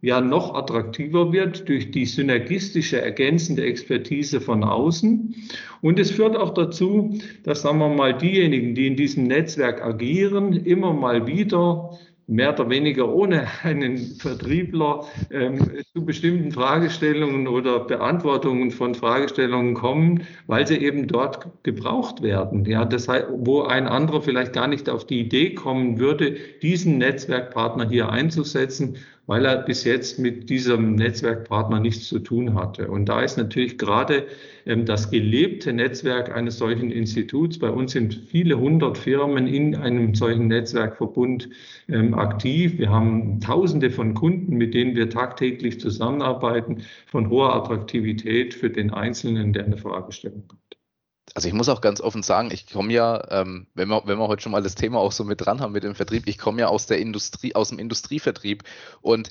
ja 0.00 0.20
noch 0.20 0.54
attraktiver 0.54 1.32
wird 1.32 1.68
durch 1.68 1.90
die 1.90 2.06
synergistische 2.06 3.00
ergänzende 3.00 3.64
Expertise 3.64 4.40
von 4.40 4.62
außen. 4.62 5.34
Und 5.80 5.98
es 5.98 6.10
führt 6.10 6.36
auch 6.36 6.54
dazu, 6.54 7.18
dass, 7.44 7.62
sagen 7.62 7.78
wir 7.78 7.88
mal, 7.88 8.16
diejenigen, 8.16 8.74
die 8.74 8.86
in 8.86 8.96
diesem 8.96 9.24
Netzwerk 9.24 9.82
agieren, 9.82 10.52
immer 10.52 10.92
mal 10.92 11.26
wieder 11.26 11.98
mehr 12.28 12.52
oder 12.52 12.68
weniger 12.68 13.12
ohne 13.12 13.46
einen 13.62 13.96
Vertriebler 13.96 15.04
ähm, 15.30 15.82
zu 15.94 16.04
bestimmten 16.04 16.52
Fragestellungen 16.52 17.48
oder 17.48 17.80
Beantwortungen 17.80 18.70
von 18.70 18.94
Fragestellungen 18.94 19.74
kommen, 19.74 20.22
weil 20.46 20.66
sie 20.66 20.76
eben 20.76 21.08
dort 21.08 21.48
gebraucht 21.64 22.22
werden. 22.22 22.64
Ja, 22.66 22.84
das 22.84 23.08
heißt, 23.08 23.26
wo 23.30 23.62
ein 23.62 23.88
anderer 23.88 24.20
vielleicht 24.20 24.52
gar 24.52 24.68
nicht 24.68 24.88
auf 24.88 25.06
die 25.06 25.20
Idee 25.20 25.54
kommen 25.54 25.98
würde, 25.98 26.36
diesen 26.62 26.98
Netzwerkpartner 26.98 27.88
hier 27.88 28.10
einzusetzen 28.10 28.98
weil 29.28 29.44
er 29.44 29.58
bis 29.58 29.84
jetzt 29.84 30.18
mit 30.18 30.48
diesem 30.48 30.94
Netzwerkpartner 30.94 31.80
nichts 31.80 32.08
zu 32.08 32.18
tun 32.18 32.54
hatte. 32.54 32.88
Und 32.88 33.10
da 33.10 33.20
ist 33.20 33.36
natürlich 33.36 33.76
gerade 33.76 34.26
ähm, 34.64 34.86
das 34.86 35.10
gelebte 35.10 35.72
Netzwerk 35.72 36.34
eines 36.34 36.56
solchen 36.56 36.90
Instituts, 36.90 37.58
bei 37.58 37.70
uns 37.70 37.92
sind 37.92 38.14
viele 38.14 38.58
hundert 38.58 38.96
Firmen 38.96 39.46
in 39.46 39.76
einem 39.76 40.14
solchen 40.14 40.48
Netzwerkverbund 40.48 41.50
ähm, 41.88 42.14
aktiv. 42.14 42.78
Wir 42.78 42.88
haben 42.88 43.38
Tausende 43.40 43.90
von 43.90 44.14
Kunden, 44.14 44.56
mit 44.56 44.72
denen 44.72 44.96
wir 44.96 45.10
tagtäglich 45.10 45.78
zusammenarbeiten, 45.78 46.84
von 47.06 47.28
hoher 47.28 47.54
Attraktivität 47.54 48.54
für 48.54 48.70
den 48.70 48.90
Einzelnen, 48.92 49.52
der 49.52 49.66
eine 49.66 49.76
Fragestellung 49.76 50.44
hat. 50.48 50.67
Also 51.38 51.46
ich 51.46 51.54
muss 51.54 51.68
auch 51.68 51.80
ganz 51.80 52.00
offen 52.00 52.24
sagen, 52.24 52.50
ich 52.50 52.66
komme 52.66 52.92
ja, 52.92 53.22
ähm, 53.30 53.68
wenn, 53.74 53.86
wir, 53.86 54.02
wenn 54.06 54.18
wir 54.18 54.26
heute 54.26 54.42
schon 54.42 54.50
mal 54.50 54.60
das 54.60 54.74
Thema 54.74 54.98
auch 54.98 55.12
so 55.12 55.22
mit 55.22 55.40
dran 55.40 55.60
haben 55.60 55.72
mit 55.72 55.84
dem 55.84 55.94
Vertrieb, 55.94 56.26
ich 56.26 56.36
komme 56.36 56.62
ja 56.62 56.66
aus 56.66 56.86
der 56.86 56.98
Industrie, 56.98 57.54
aus 57.54 57.68
dem 57.68 57.78
Industrievertrieb 57.78 58.64
und 59.02 59.30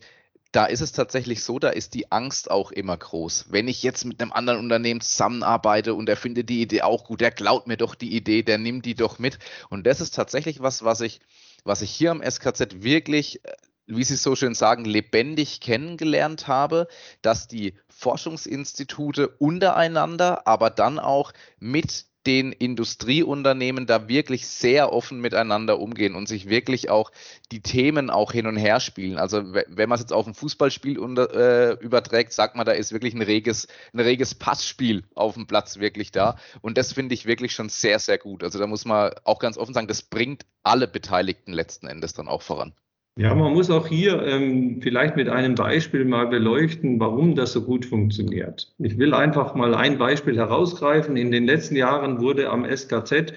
da 0.53 0.67
ist 0.67 0.79
es 0.79 0.93
tatsächlich 0.93 1.43
so, 1.43 1.59
da 1.59 1.67
ist 1.67 1.95
die 1.95 2.09
Angst 2.09 2.49
auch 2.49 2.71
immer 2.71 2.95
groß. 2.95 3.47
Wenn 3.49 3.67
ich 3.67 3.83
jetzt 3.83 4.05
mit 4.05 4.21
einem 4.21 4.31
anderen 4.31 4.61
Unternehmen 4.61 5.01
zusammenarbeite 5.01 5.95
und 5.95 6.07
er 6.07 6.15
findet 6.15 6.47
die 6.47 6.61
Idee 6.61 6.83
auch 6.83 7.03
gut, 7.03 7.19
der 7.19 7.31
klaut 7.31 7.67
mir 7.67 7.75
doch 7.75 7.93
die 7.93 8.15
Idee, 8.15 8.41
der 8.41 8.57
nimmt 8.57 8.85
die 8.85 8.95
doch 8.95 9.19
mit. 9.19 9.37
Und 9.69 9.85
das 9.85 9.99
ist 9.99 10.15
tatsächlich 10.15 10.61
was, 10.61 10.85
was 10.85 11.01
ich, 11.01 11.19
was 11.65 11.81
ich 11.81 11.91
hier 11.91 12.11
am 12.11 12.23
SKZ 12.23 12.83
wirklich 12.83 13.43
äh, 13.43 13.51
wie 13.87 14.03
Sie 14.03 14.15
so 14.15 14.35
schön 14.35 14.53
sagen, 14.53 14.85
lebendig 14.85 15.61
kennengelernt 15.61 16.47
habe, 16.47 16.87
dass 17.21 17.47
die 17.47 17.73
Forschungsinstitute 17.89 19.29
untereinander, 19.29 20.45
aber 20.45 20.69
dann 20.69 20.99
auch 20.99 21.31
mit 21.59 22.05
den 22.27 22.51
Industrieunternehmen 22.51 23.87
da 23.87 24.09
wirklich 24.09 24.47
sehr 24.47 24.91
offen 24.91 25.21
miteinander 25.21 25.79
umgehen 25.79 26.13
und 26.13 26.27
sich 26.27 26.49
wirklich 26.49 26.89
auch 26.89 27.11
die 27.53 27.61
Themen 27.61 28.09
auch 28.09 28.33
hin 28.33 28.47
und 28.47 28.57
her 28.57 28.81
spielen. 28.81 29.17
Also 29.17 29.53
wenn 29.53 29.87
man 29.89 29.95
es 29.95 30.01
jetzt 30.01 30.11
auf 30.11 30.27
ein 30.27 30.33
Fußballspiel 30.33 30.99
unter, 30.99 31.33
äh, 31.33 31.77
überträgt, 31.79 32.33
sagt 32.33 32.57
man, 32.57 32.65
da 32.65 32.73
ist 32.73 32.91
wirklich 32.91 33.13
ein 33.13 33.21
reges, 33.21 33.69
ein 33.93 34.01
reges 34.01 34.35
Passspiel 34.35 35.05
auf 35.15 35.35
dem 35.35 35.47
Platz 35.47 35.79
wirklich 35.79 36.11
da. 36.11 36.37
Und 36.59 36.77
das 36.77 36.91
finde 36.91 37.15
ich 37.15 37.25
wirklich 37.25 37.53
schon 37.53 37.69
sehr, 37.69 37.97
sehr 37.97 38.17
gut. 38.17 38.43
Also 38.43 38.59
da 38.59 38.67
muss 38.67 38.83
man 38.83 39.13
auch 39.23 39.39
ganz 39.39 39.57
offen 39.57 39.73
sagen, 39.73 39.87
das 39.87 40.01
bringt 40.01 40.45
alle 40.63 40.89
Beteiligten 40.89 41.53
letzten 41.53 41.87
Endes 41.87 42.13
dann 42.13 42.27
auch 42.27 42.41
voran. 42.41 42.73
Ja, 43.17 43.33
man 43.33 43.53
muss 43.53 43.71
auch 43.71 43.87
hier 43.87 44.21
ähm, 44.21 44.79
vielleicht 44.79 45.15
mit 45.15 45.27
einem 45.27 45.55
Beispiel 45.55 46.05
mal 46.05 46.27
beleuchten, 46.27 46.99
warum 46.99 47.33
das 47.33 47.51
so 47.51 47.63
gut 47.63 47.83
funktioniert. 47.83 48.71
Ich 48.77 48.99
will 48.99 49.15
einfach 49.15 49.55
mal 49.55 49.73
ein 49.73 49.97
Beispiel 49.97 50.37
herausgreifen. 50.37 51.17
In 51.17 51.31
den 51.31 51.45
letzten 51.47 51.75
Jahren 51.75 52.21
wurde 52.21 52.51
am 52.51 52.63
SKZ 52.63 53.33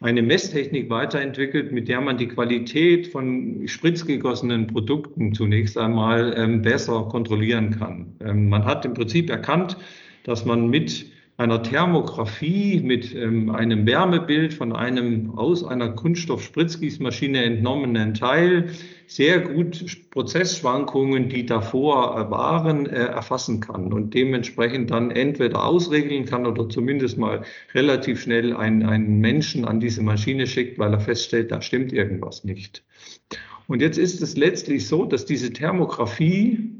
eine 0.00 0.20
Messtechnik 0.20 0.90
weiterentwickelt, 0.90 1.72
mit 1.72 1.88
der 1.88 2.02
man 2.02 2.18
die 2.18 2.28
Qualität 2.28 3.06
von 3.06 3.66
spritzgegossenen 3.66 4.66
Produkten 4.66 5.32
zunächst 5.32 5.78
einmal 5.78 6.34
ähm, 6.36 6.60
besser 6.60 7.08
kontrollieren 7.10 7.70
kann. 7.70 8.16
Ähm, 8.20 8.50
man 8.50 8.66
hat 8.66 8.84
im 8.84 8.92
Prinzip 8.92 9.30
erkannt, 9.30 9.78
dass 10.24 10.44
man 10.44 10.68
mit 10.68 11.06
einer 11.38 11.62
Thermografie 11.62 12.80
mit 12.80 13.14
ähm, 13.14 13.50
einem 13.50 13.86
Wärmebild 13.86 14.54
von 14.54 14.74
einem 14.74 15.38
aus 15.38 15.64
einer 15.64 15.90
Kunststoff-Spritzgießmaschine 15.90 17.44
entnommenen 17.44 18.14
Teil 18.14 18.70
sehr 19.06 19.40
gut 19.40 19.84
Prozessschwankungen, 20.10 21.28
die 21.28 21.44
davor 21.44 22.30
waren, 22.30 22.86
äh, 22.86 23.04
erfassen 23.04 23.60
kann 23.60 23.92
und 23.92 24.14
dementsprechend 24.14 24.90
dann 24.90 25.10
entweder 25.10 25.64
ausregeln 25.64 26.24
kann 26.24 26.46
oder 26.46 26.70
zumindest 26.70 27.18
mal 27.18 27.42
relativ 27.74 28.22
schnell 28.22 28.56
einen, 28.56 28.84
einen 28.84 29.20
Menschen 29.20 29.66
an 29.66 29.78
diese 29.78 30.02
Maschine 30.02 30.46
schickt, 30.46 30.78
weil 30.78 30.92
er 30.92 31.00
feststellt, 31.00 31.50
da 31.50 31.60
stimmt 31.60 31.92
irgendwas 31.92 32.44
nicht. 32.44 32.82
Und 33.68 33.82
jetzt 33.82 33.98
ist 33.98 34.22
es 34.22 34.36
letztlich 34.36 34.86
so, 34.86 35.04
dass 35.04 35.26
diese 35.26 35.52
Thermografie 35.52 36.70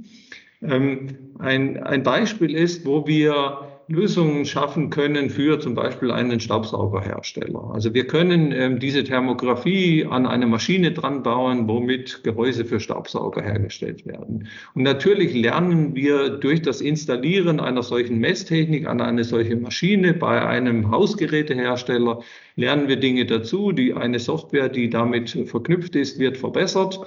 ähm, 0.62 1.08
ein, 1.38 1.82
ein 1.82 2.02
Beispiel 2.02 2.54
ist, 2.54 2.86
wo 2.86 3.06
wir 3.06 3.75
Lösungen 3.88 4.44
schaffen 4.44 4.90
können 4.90 5.30
für 5.30 5.60
zum 5.60 5.76
Beispiel 5.76 6.10
einen 6.10 6.40
Staubsaugerhersteller. 6.40 7.70
Also 7.72 7.94
wir 7.94 8.06
können 8.08 8.50
ähm, 8.50 8.80
diese 8.80 9.04
Thermografie 9.04 10.04
an 10.04 10.26
eine 10.26 10.46
Maschine 10.46 10.90
dran 10.90 11.22
bauen, 11.22 11.68
womit 11.68 12.24
Gehäuse 12.24 12.64
für 12.64 12.80
Staubsauger 12.80 13.42
hergestellt 13.42 14.04
werden. 14.04 14.48
Und 14.74 14.82
natürlich 14.82 15.34
lernen 15.34 15.94
wir 15.94 16.30
durch 16.30 16.62
das 16.62 16.80
Installieren 16.80 17.60
einer 17.60 17.84
solchen 17.84 18.18
Messtechnik 18.18 18.88
an 18.88 19.00
eine 19.00 19.22
solche 19.22 19.54
Maschine 19.54 20.14
bei 20.14 20.44
einem 20.44 20.90
Hausgerätehersteller, 20.90 22.22
lernen 22.56 22.88
wir 22.88 22.96
Dinge 22.96 23.24
dazu, 23.24 23.70
die 23.70 23.94
eine 23.94 24.18
Software, 24.18 24.68
die 24.68 24.90
damit 24.90 25.30
verknüpft 25.46 25.94
ist, 25.94 26.18
wird 26.18 26.36
verbessert. 26.36 26.98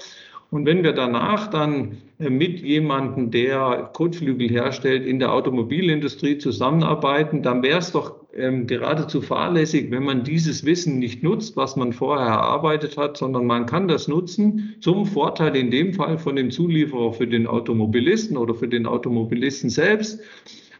Und 0.51 0.65
wenn 0.65 0.83
wir 0.83 0.93
danach 0.93 1.47
dann 1.47 1.97
äh, 2.17 2.29
mit 2.29 2.59
jemandem, 2.61 3.29
der 3.29 3.91
Kotflügel 3.93 4.49
herstellt, 4.49 5.05
in 5.05 5.19
der 5.19 5.31
Automobilindustrie 5.31 6.39
zusammenarbeiten, 6.39 7.43
dann 7.43 7.61
wäre 7.61 7.77
es 7.77 7.91
doch 7.91 8.15
ähm, 8.35 8.65
geradezu 8.65 9.21
fahrlässig, 9.21 9.91
wenn 9.91 10.03
man 10.03 10.23
dieses 10.23 10.65
Wissen 10.65 10.97
nicht 10.97 11.21
nutzt, 11.21 11.55
was 11.55 11.75
man 11.75 11.93
vorher 11.93 12.27
erarbeitet 12.27 12.97
hat, 12.97 13.17
sondern 13.17 13.45
man 13.45 13.67
kann 13.67 13.87
das 13.87 14.07
nutzen 14.07 14.75
zum 14.79 15.05
Vorteil 15.05 15.55
in 15.55 15.69
dem 15.69 15.93
Fall 15.93 16.17
von 16.17 16.35
dem 16.35 16.49
Zulieferer 16.49 17.13
für 17.13 17.27
den 17.27 17.45
Automobilisten 17.45 18.35
oder 18.35 18.55
für 18.55 18.67
den 18.67 18.87
Automobilisten 18.87 19.69
selbst 19.69 20.19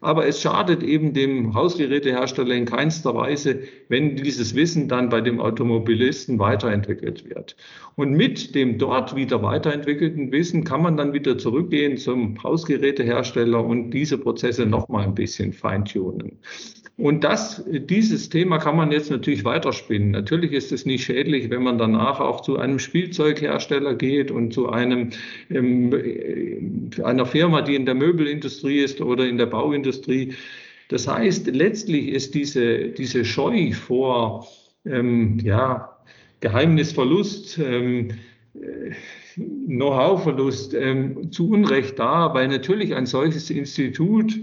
aber 0.02 0.28
es 0.28 0.42
schadet 0.42 0.84
eben 0.84 1.14
dem 1.14 1.54
Hausgerätehersteller 1.54 2.56
in 2.56 2.66
keinster 2.66 3.16
Weise, 3.16 3.60
wenn 3.88 4.16
dieses 4.16 4.56
Wissen 4.56 4.88
dann 4.88 5.10
bei 5.10 5.22
dem 5.22 5.40
Automobilisten 5.40 6.40
weiterentwickelt 6.40 7.30
wird. 7.30 7.56
Und 7.96 8.12
mit 8.12 8.56
dem 8.56 8.78
dort 8.78 9.16
wieder 9.16 9.42
weiterentwickelten 9.44 10.32
Wissen 10.32 10.64
kann 10.64 10.82
man 10.82 10.96
dann 10.96 11.14
wieder 11.14 11.38
zurückgehen 11.38 11.98
zum 11.98 12.42
Hausgerätehersteller 12.42 13.64
und 13.64 13.92
diese 13.92 14.18
Prozesse 14.18 14.66
noch 14.66 14.88
mal 14.88 15.04
ein 15.04 15.16
bisschen 15.16 15.52
feintunen. 15.52 16.40
Und 17.00 17.24
das, 17.24 17.64
dieses 17.66 18.28
Thema 18.28 18.58
kann 18.58 18.76
man 18.76 18.92
jetzt 18.92 19.10
natürlich 19.10 19.46
weiterspinnen. 19.46 20.12
Natürlich 20.12 20.52
ist 20.52 20.74
es 20.74 20.86
nicht 20.86 21.06
schädlich, 21.06 21.50
wenn 21.50 21.64
man 21.64 21.78
danach 21.78 22.20
auch 22.20 22.42
zu 22.42 22.60
einem 22.60 22.78
Spielzeughersteller 22.78 23.96
geht 23.96 24.32
und 24.32 24.54
zu 24.54 24.70
einem, 24.70 25.12
ähm, 25.50 25.94
äh, 25.94 27.02
einer 27.02 27.26
Firma, 27.26 27.62
die 27.62 27.76
in 27.76 27.86
der 27.86 27.96
Möbelindustrie 27.96 28.80
ist 28.80 29.00
oder 29.00 29.26
in 29.26 29.38
der 29.38 29.46
Bauindustrie. 29.46 30.34
Das 30.90 31.08
heißt, 31.08 31.48
letztlich 31.48 32.10
ist 32.10 32.36
diese, 32.36 32.90
diese 32.90 33.24
Scheu 33.24 33.72
vor, 33.72 34.46
ähm, 34.84 35.40
ja, 35.42 35.96
Geheimnisverlust, 36.42 37.60
ähm, 37.60 38.10
äh, 38.56 38.92
Know-how-Verlust 39.38 40.74
ähm, 40.74 41.32
zu 41.32 41.50
Unrecht 41.50 41.98
da, 41.98 42.34
weil 42.34 42.50
natürlich 42.50 42.94
ein 42.94 43.06
solches 43.06 43.50
Institut 43.50 44.38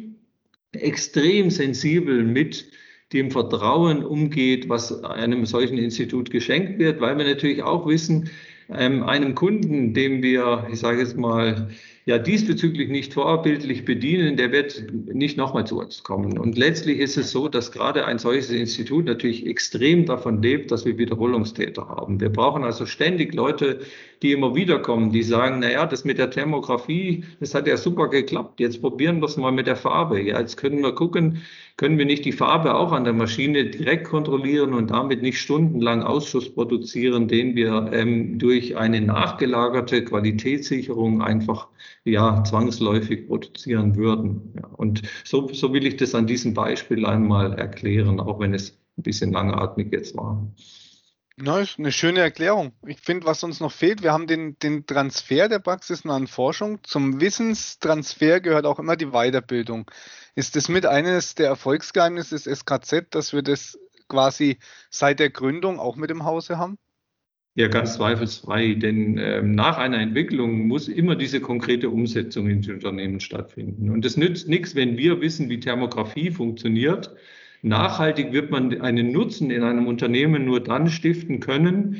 extrem 0.80 1.50
sensibel 1.50 2.24
mit 2.24 2.70
dem 3.12 3.30
Vertrauen 3.30 4.04
umgeht, 4.04 4.68
was 4.68 5.04
einem 5.04 5.46
solchen 5.46 5.78
Institut 5.78 6.30
geschenkt 6.30 6.78
wird, 6.78 7.00
weil 7.00 7.16
wir 7.16 7.24
natürlich 7.24 7.62
auch 7.62 7.86
wissen, 7.86 8.30
ähm, 8.68 9.04
einem 9.04 9.34
Kunden, 9.34 9.94
dem 9.94 10.22
wir, 10.22 10.66
ich 10.72 10.80
sage 10.80 10.98
jetzt 10.98 11.16
mal, 11.16 11.68
ja 12.04 12.18
diesbezüglich 12.18 12.88
nicht 12.88 13.14
vorbildlich 13.14 13.84
bedienen, 13.84 14.36
der 14.36 14.52
wird 14.52 14.84
nicht 15.12 15.36
nochmal 15.36 15.66
zu 15.66 15.80
uns 15.80 16.04
kommen. 16.04 16.38
Und 16.38 16.56
letztlich 16.56 16.98
ist 16.98 17.16
es 17.16 17.32
so, 17.32 17.48
dass 17.48 17.72
gerade 17.72 18.06
ein 18.06 18.18
solches 18.18 18.50
Institut 18.50 19.06
natürlich 19.06 19.44
extrem 19.46 20.06
davon 20.06 20.40
lebt, 20.40 20.70
dass 20.70 20.84
wir 20.84 20.98
Wiederholungstäter 20.98 21.88
haben. 21.88 22.20
Wir 22.20 22.30
brauchen 22.30 22.62
also 22.62 22.86
ständig 22.86 23.34
Leute, 23.34 23.80
die 24.22 24.32
immer 24.32 24.54
wieder 24.54 24.78
kommen, 24.78 25.10
die 25.12 25.22
sagen, 25.22 25.58
na 25.60 25.70
ja, 25.70 25.86
das 25.86 26.04
mit 26.04 26.18
der 26.18 26.30
Thermografie, 26.30 27.24
das 27.40 27.54
hat 27.54 27.66
ja 27.66 27.76
super 27.76 28.08
geklappt. 28.08 28.60
Jetzt 28.60 28.80
probieren 28.80 29.20
wir 29.20 29.26
es 29.26 29.36
mal 29.36 29.52
mit 29.52 29.66
der 29.66 29.76
Farbe. 29.76 30.20
Ja, 30.20 30.40
jetzt 30.40 30.56
können 30.56 30.82
wir 30.82 30.94
gucken, 30.94 31.42
können 31.76 31.98
wir 31.98 32.06
nicht 32.06 32.24
die 32.24 32.32
Farbe 32.32 32.74
auch 32.74 32.92
an 32.92 33.04
der 33.04 33.12
Maschine 33.12 33.66
direkt 33.66 34.04
kontrollieren 34.04 34.72
und 34.72 34.90
damit 34.90 35.22
nicht 35.22 35.38
stundenlang 35.38 36.02
Ausschuss 36.02 36.52
produzieren, 36.54 37.28
den 37.28 37.54
wir 37.54 37.90
ähm, 37.92 38.38
durch 38.38 38.76
eine 38.76 39.00
nachgelagerte 39.00 40.04
Qualitätssicherung 40.04 41.20
einfach 41.20 41.68
ja 42.04 42.42
zwangsläufig 42.44 43.26
produzieren 43.26 43.96
würden. 43.96 44.54
Ja, 44.56 44.66
und 44.76 45.02
so, 45.24 45.48
so 45.52 45.72
will 45.72 45.86
ich 45.86 45.96
das 45.96 46.14
an 46.14 46.26
diesem 46.26 46.54
Beispiel 46.54 47.04
einmal 47.04 47.52
erklären, 47.52 48.20
auch 48.20 48.40
wenn 48.40 48.54
es 48.54 48.78
ein 48.96 49.02
bisschen 49.02 49.32
langatmig 49.32 49.92
jetzt 49.92 50.16
war. 50.16 50.46
Na, 51.38 51.60
ist 51.60 51.78
eine 51.78 51.92
schöne 51.92 52.20
Erklärung. 52.20 52.72
Ich 52.86 52.98
finde, 53.00 53.26
was 53.26 53.44
uns 53.44 53.60
noch 53.60 53.72
fehlt, 53.72 54.02
wir 54.02 54.12
haben 54.12 54.26
den, 54.26 54.58
den 54.58 54.86
Transfer 54.86 55.50
der 55.50 55.58
praxisnahen 55.58 56.28
Forschung. 56.28 56.78
Zum 56.82 57.20
Wissenstransfer 57.20 58.40
gehört 58.40 58.64
auch 58.64 58.78
immer 58.78 58.96
die 58.96 59.10
Weiterbildung. 59.10 59.90
Ist 60.34 60.56
das 60.56 60.70
mit 60.70 60.86
eines 60.86 61.34
der 61.34 61.48
Erfolgsgeheimnisse 61.48 62.36
des 62.36 62.44
SKZ, 62.44 63.08
dass 63.10 63.34
wir 63.34 63.42
das 63.42 63.78
quasi 64.08 64.58
seit 64.88 65.20
der 65.20 65.28
Gründung 65.28 65.78
auch 65.78 65.96
mit 65.96 66.10
im 66.10 66.24
Hause 66.24 66.56
haben? 66.56 66.78
Ja, 67.54 67.68
ganz 67.68 67.94
zweifelsfrei, 67.94 68.74
denn 68.74 69.18
äh, 69.18 69.42
nach 69.42 69.76
einer 69.76 69.98
Entwicklung 69.98 70.66
muss 70.66 70.88
immer 70.88 71.16
diese 71.16 71.40
konkrete 71.40 71.90
Umsetzung 71.90 72.48
in 72.48 72.62
den 72.62 72.74
Unternehmen 72.74 73.20
stattfinden. 73.20 73.90
Und 73.90 74.06
es 74.06 74.16
nützt 74.16 74.48
nichts, 74.48 74.74
wenn 74.74 74.96
wir 74.96 75.20
wissen, 75.20 75.50
wie 75.50 75.60
Thermografie 75.60 76.30
funktioniert. 76.30 77.14
Nachhaltig 77.66 78.32
wird 78.32 78.52
man 78.52 78.80
einen 78.80 79.10
Nutzen 79.10 79.50
in 79.50 79.64
einem 79.64 79.88
Unternehmen 79.88 80.44
nur 80.44 80.60
dann 80.60 80.88
stiften 80.88 81.40
können, 81.40 81.96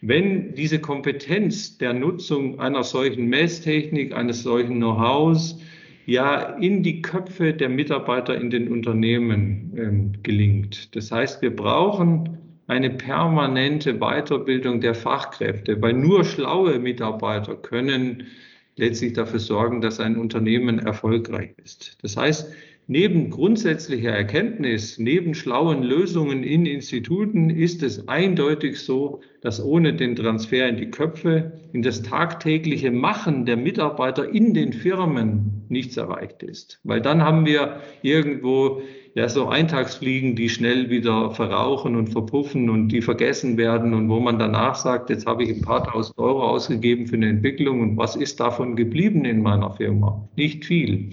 wenn 0.00 0.54
diese 0.54 0.80
Kompetenz 0.80 1.76
der 1.76 1.92
Nutzung 1.92 2.58
einer 2.58 2.82
solchen 2.82 3.26
Messtechnik, 3.26 4.14
eines 4.14 4.42
solchen 4.42 4.76
Know-hows 4.76 5.60
ja 6.06 6.56
in 6.56 6.82
die 6.82 7.02
Köpfe 7.02 7.52
der 7.52 7.68
Mitarbeiter 7.68 8.40
in 8.40 8.48
den 8.48 8.72
Unternehmen 8.72 9.72
äh, 9.76 10.18
gelingt. 10.22 10.96
Das 10.96 11.12
heißt, 11.12 11.42
wir 11.42 11.54
brauchen 11.54 12.38
eine 12.66 12.88
permanente 12.88 13.98
Weiterbildung 13.98 14.80
der 14.80 14.94
Fachkräfte, 14.94 15.82
weil 15.82 15.92
nur 15.92 16.24
schlaue 16.24 16.78
Mitarbeiter 16.78 17.54
können 17.54 18.28
letztlich 18.76 19.12
dafür 19.12 19.40
sorgen, 19.40 19.82
dass 19.82 20.00
ein 20.00 20.16
Unternehmen 20.16 20.78
erfolgreich 20.78 21.50
ist. 21.62 21.98
Das 22.00 22.16
heißt, 22.16 22.50
neben 22.86 23.30
grundsätzlicher 23.30 24.10
Erkenntnis, 24.10 24.98
neben 24.98 25.34
schlauen 25.34 25.82
Lösungen 25.82 26.42
in 26.42 26.66
Instituten 26.66 27.50
ist 27.50 27.82
es 27.82 28.08
eindeutig 28.08 28.80
so, 28.80 29.20
dass 29.40 29.62
ohne 29.62 29.94
den 29.94 30.16
Transfer 30.16 30.68
in 30.68 30.76
die 30.76 30.90
Köpfe, 30.90 31.52
in 31.72 31.82
das 31.82 32.02
tagtägliche 32.02 32.90
Machen 32.90 33.46
der 33.46 33.56
Mitarbeiter 33.56 34.28
in 34.28 34.54
den 34.54 34.72
Firmen 34.72 35.64
nichts 35.68 35.96
erreicht 35.96 36.42
ist. 36.42 36.80
Weil 36.84 37.00
dann 37.00 37.22
haben 37.22 37.46
wir 37.46 37.80
irgendwo 38.02 38.82
ja 39.14 39.28
so 39.28 39.48
Eintagsfliegen, 39.48 40.36
die 40.36 40.48
schnell 40.48 40.88
wieder 40.90 41.32
verrauchen 41.32 41.96
und 41.96 42.08
verpuffen 42.08 42.70
und 42.70 42.88
die 42.88 43.02
vergessen 43.02 43.56
werden 43.56 43.94
und 43.94 44.08
wo 44.08 44.20
man 44.20 44.38
danach 44.38 44.74
sagt, 44.74 45.10
jetzt 45.10 45.26
habe 45.26 45.44
ich 45.44 45.50
ein 45.50 45.62
paar 45.62 45.84
tausend 45.84 46.16
Euro 46.18 46.48
ausgegeben 46.48 47.06
für 47.06 47.16
eine 47.16 47.28
Entwicklung 47.28 47.80
und 47.80 47.96
was 47.96 48.16
ist 48.16 48.40
davon 48.40 48.76
geblieben 48.76 49.24
in 49.24 49.42
meiner 49.42 49.70
Firma? 49.70 50.28
Nicht 50.36 50.64
viel. 50.64 51.10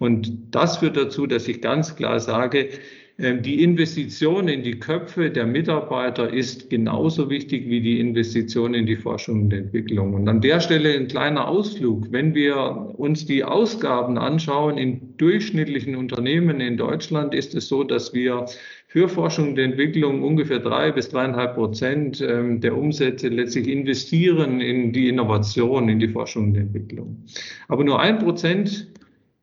Und 0.00 0.32
das 0.50 0.78
führt 0.78 0.96
dazu, 0.96 1.26
dass 1.26 1.46
ich 1.46 1.60
ganz 1.60 1.94
klar 1.94 2.18
sage, 2.20 2.70
ähm, 3.18 3.42
die 3.42 3.62
Investition 3.62 4.48
in 4.48 4.62
die 4.62 4.78
Köpfe 4.78 5.30
der 5.30 5.46
Mitarbeiter 5.46 6.32
ist 6.32 6.70
genauso 6.70 7.28
wichtig 7.28 7.68
wie 7.68 7.82
die 7.82 8.00
Investition 8.00 8.72
in 8.72 8.86
die 8.86 8.96
Forschung 8.96 9.42
und 9.42 9.52
Entwicklung. 9.52 10.14
Und 10.14 10.26
an 10.26 10.40
der 10.40 10.60
Stelle 10.60 10.94
ein 10.94 11.06
kleiner 11.06 11.46
Ausflug. 11.46 12.10
Wenn 12.10 12.34
wir 12.34 12.94
uns 12.96 13.26
die 13.26 13.44
Ausgaben 13.44 14.16
anschauen 14.16 14.78
in 14.78 15.18
durchschnittlichen 15.18 15.96
Unternehmen 15.96 16.60
in 16.62 16.78
Deutschland, 16.78 17.34
ist 17.34 17.54
es 17.54 17.68
so, 17.68 17.84
dass 17.84 18.14
wir 18.14 18.46
für 18.86 19.06
Forschung 19.06 19.50
und 19.50 19.58
Entwicklung 19.58 20.22
ungefähr 20.22 20.60
drei 20.60 20.90
bis 20.90 21.10
dreieinhalb 21.10 21.56
Prozent 21.56 22.24
ähm, 22.26 22.62
der 22.62 22.74
Umsätze 22.74 23.28
letztlich 23.28 23.68
investieren 23.68 24.62
in 24.62 24.94
die 24.94 25.10
Innovation, 25.10 25.90
in 25.90 25.98
die 25.98 26.08
Forschung 26.08 26.48
und 26.48 26.56
Entwicklung. 26.56 27.22
Aber 27.68 27.84
nur 27.84 28.00
ein 28.00 28.18
Prozent 28.18 28.88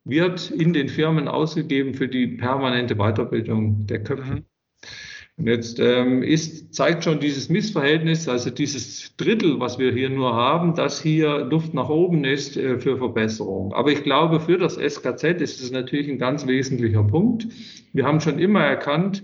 wird 0.10 0.52
in 0.52 0.74
den 0.74 0.90
Firmen 0.90 1.28
ausgegeben 1.28 1.94
für 1.94 2.08
die 2.08 2.28
permanente 2.28 2.96
Weiterbildung 2.96 3.86
der 3.86 4.04
Köpfe. 4.04 4.36
Mhm. 4.36 4.46
Und 5.38 5.46
jetzt 5.46 5.80
ähm, 5.80 6.24
ist, 6.24 6.74
zeigt 6.74 7.04
schon 7.04 7.20
dieses 7.20 7.48
Missverhältnis, 7.48 8.28
also 8.28 8.50
dieses 8.50 9.16
Drittel, 9.18 9.60
was 9.60 9.78
wir 9.78 9.92
hier 9.92 10.10
nur 10.10 10.34
haben, 10.34 10.74
dass 10.74 11.00
hier 11.00 11.46
Luft 11.46 11.76
nach 11.76 11.90
oben 11.90 12.24
ist 12.24 12.58
äh, 12.58 12.80
für 12.80 12.98
Verbesserung. 12.98 13.72
Aber 13.74 13.92
ich 13.92 14.02
glaube, 14.02 14.40
für 14.40 14.58
das 14.58 14.78
SKZ 14.78 15.40
ist 15.40 15.62
es 15.62 15.72
natürlich 15.72 16.10
ein 16.10 16.18
ganz 16.18 16.48
wesentlicher 16.48 17.04
Punkt. 17.04 17.48
Wir 17.94 18.06
haben 18.06 18.20
schon 18.20 18.40
immer 18.40 18.62
erkannt, 18.62 19.24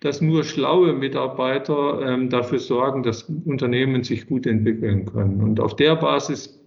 dass 0.00 0.20
nur 0.20 0.44
schlaue 0.44 0.92
Mitarbeiter 0.92 2.12
ähm, 2.12 2.28
dafür 2.28 2.58
sorgen, 2.58 3.02
dass 3.02 3.22
Unternehmen 3.22 4.04
sich 4.04 4.26
gut 4.26 4.46
entwickeln 4.46 5.06
können. 5.06 5.40
Und 5.40 5.60
auf 5.60 5.76
der 5.76 5.96
Basis 5.96 6.60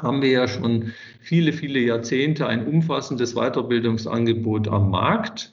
haben 0.00 0.22
wir 0.22 0.30
ja 0.30 0.48
schon 0.48 0.92
viele, 1.20 1.52
viele 1.52 1.80
Jahrzehnte 1.80 2.46
ein 2.46 2.66
umfassendes 2.66 3.34
Weiterbildungsangebot 3.34 4.68
am 4.68 4.90
Markt. 4.90 5.52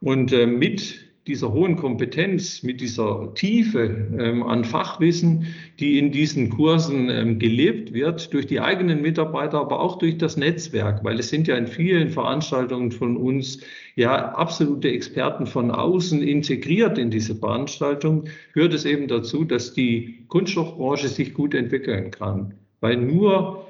Und 0.00 0.32
äh, 0.32 0.46
mit 0.46 1.08
dieser 1.28 1.52
hohen 1.52 1.76
Kompetenz, 1.76 2.62
mit 2.62 2.80
dieser 2.80 3.34
Tiefe 3.34 4.08
ähm, 4.18 4.42
an 4.42 4.64
Fachwissen, 4.64 5.46
die 5.78 5.98
in 5.98 6.10
diesen 6.10 6.48
Kursen 6.48 7.10
ähm, 7.10 7.38
gelebt 7.38 7.92
wird, 7.92 8.32
durch 8.32 8.46
die 8.46 8.60
eigenen 8.60 9.02
Mitarbeiter, 9.02 9.60
aber 9.60 9.80
auch 9.80 9.98
durch 9.98 10.16
das 10.16 10.38
Netzwerk, 10.38 11.04
weil 11.04 11.18
es 11.18 11.28
sind 11.28 11.46
ja 11.46 11.56
in 11.56 11.66
vielen 11.66 12.08
Veranstaltungen 12.08 12.90
von 12.90 13.16
uns 13.18 13.60
ja 13.94 14.32
absolute 14.32 14.88
Experten 14.88 15.46
von 15.46 15.70
außen 15.70 16.22
integriert 16.22 16.96
in 16.96 17.10
diese 17.10 17.34
Veranstaltung, 17.34 18.24
führt 18.54 18.72
es 18.72 18.86
eben 18.86 19.06
dazu, 19.06 19.44
dass 19.44 19.74
die 19.74 20.24
Kunststoffbranche 20.28 21.08
sich 21.08 21.34
gut 21.34 21.54
entwickeln 21.54 22.10
kann. 22.10 22.54
Weil 22.80 22.96
nur 22.96 23.67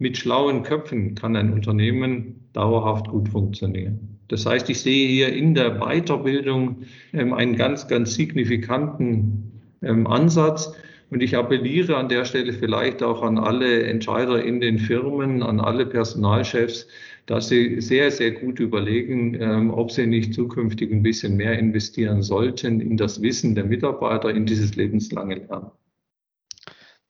mit 0.00 0.16
schlauen 0.16 0.62
Köpfen 0.62 1.14
kann 1.14 1.36
ein 1.36 1.52
Unternehmen 1.52 2.48
dauerhaft 2.54 3.08
gut 3.08 3.28
funktionieren. 3.28 4.18
Das 4.28 4.46
heißt, 4.46 4.70
ich 4.70 4.80
sehe 4.80 5.08
hier 5.08 5.32
in 5.32 5.54
der 5.54 5.78
Weiterbildung 5.78 6.84
ähm, 7.12 7.34
einen 7.34 7.56
ganz, 7.56 7.86
ganz 7.86 8.14
signifikanten 8.14 9.60
ähm, 9.82 10.06
Ansatz. 10.06 10.72
Und 11.10 11.22
ich 11.22 11.36
appelliere 11.36 11.96
an 11.96 12.08
der 12.08 12.24
Stelle 12.24 12.52
vielleicht 12.52 13.02
auch 13.02 13.22
an 13.22 13.36
alle 13.36 13.82
Entscheider 13.82 14.42
in 14.42 14.60
den 14.60 14.78
Firmen, 14.78 15.42
an 15.42 15.60
alle 15.60 15.84
Personalchefs, 15.84 16.86
dass 17.26 17.48
sie 17.48 17.80
sehr, 17.80 18.10
sehr 18.10 18.30
gut 18.30 18.58
überlegen, 18.58 19.36
ähm, 19.38 19.70
ob 19.70 19.90
sie 19.90 20.06
nicht 20.06 20.32
zukünftig 20.32 20.90
ein 20.92 21.02
bisschen 21.02 21.36
mehr 21.36 21.58
investieren 21.58 22.22
sollten 22.22 22.80
in 22.80 22.96
das 22.96 23.20
Wissen 23.20 23.54
der 23.54 23.64
Mitarbeiter, 23.64 24.30
in 24.30 24.46
dieses 24.46 24.76
lebenslange 24.76 25.34
Lernen. 25.34 25.70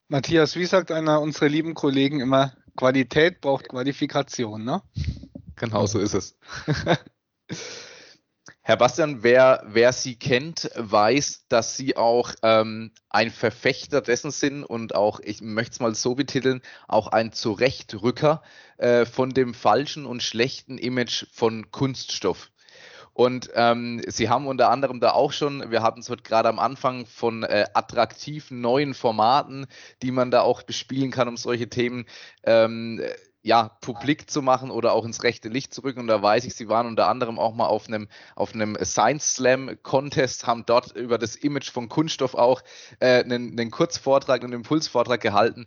Matthias, 0.08 0.56
wie 0.56 0.64
sagt 0.64 0.90
einer 0.90 1.20
unserer 1.20 1.48
lieben 1.48 1.74
Kollegen 1.74 2.18
immer, 2.20 2.52
Qualität 2.76 3.40
braucht 3.40 3.68
Qualifikation, 3.68 4.64
ne? 4.64 4.82
Genau 5.56 5.86
so 5.86 5.98
ist 5.98 6.14
es. 6.14 6.38
Herr 8.62 8.76
Bastian, 8.76 9.22
wer, 9.22 9.64
wer 9.66 9.92
Sie 9.92 10.16
kennt, 10.16 10.70
weiß, 10.76 11.46
dass 11.48 11.76
Sie 11.76 11.96
auch 11.96 12.32
ähm, 12.42 12.92
ein 13.08 13.30
Verfechter 13.30 14.00
dessen 14.00 14.30
sind 14.30 14.64
und 14.64 14.94
auch, 14.94 15.18
ich 15.20 15.40
möchte 15.40 15.72
es 15.72 15.80
mal 15.80 15.94
so 15.94 16.14
betiteln, 16.14 16.60
auch 16.86 17.08
ein 17.08 17.32
Zurechtrücker 17.32 18.42
äh, 18.78 19.06
von 19.06 19.30
dem 19.30 19.54
falschen 19.54 20.06
und 20.06 20.22
schlechten 20.22 20.78
Image 20.78 21.26
von 21.32 21.70
Kunststoff. 21.72 22.52
Und 23.20 23.50
ähm, 23.52 24.00
sie 24.06 24.30
haben 24.30 24.46
unter 24.46 24.70
anderem 24.70 24.98
da 24.98 25.10
auch 25.10 25.32
schon, 25.32 25.70
wir 25.70 25.82
hatten 25.82 26.00
es 26.00 26.08
heute 26.08 26.22
gerade 26.22 26.48
am 26.48 26.58
Anfang 26.58 27.04
von 27.04 27.42
äh, 27.42 27.66
attraktiven 27.74 28.62
neuen 28.62 28.94
Formaten, 28.94 29.66
die 30.00 30.10
man 30.10 30.30
da 30.30 30.40
auch 30.40 30.62
bespielen 30.62 31.10
kann, 31.10 31.28
um 31.28 31.36
solche 31.36 31.68
Themen 31.68 32.06
ähm, 32.44 33.02
ja, 33.42 33.76
publik 33.82 34.30
zu 34.30 34.40
machen 34.40 34.70
oder 34.70 34.94
auch 34.94 35.04
ins 35.04 35.22
rechte 35.22 35.50
Licht 35.50 35.74
zu 35.74 35.82
rücken. 35.82 36.00
Und 36.00 36.06
da 36.06 36.22
weiß 36.22 36.46
ich, 36.46 36.54
sie 36.54 36.70
waren 36.70 36.86
unter 36.86 37.08
anderem 37.08 37.38
auch 37.38 37.52
mal 37.52 37.66
auf 37.66 37.88
einem, 37.88 38.08
auf 38.36 38.54
einem 38.54 38.74
Science 38.82 39.34
Slam 39.34 39.76
Contest, 39.82 40.46
haben 40.46 40.64
dort 40.64 40.96
über 40.96 41.18
das 41.18 41.36
Image 41.36 41.70
von 41.70 41.90
Kunststoff 41.90 42.34
auch 42.34 42.62
äh, 43.00 43.22
einen, 43.22 43.50
einen 43.50 43.70
Kurzvortrag, 43.70 44.42
einen 44.42 44.54
Impulsvortrag 44.54 45.20
gehalten. 45.20 45.66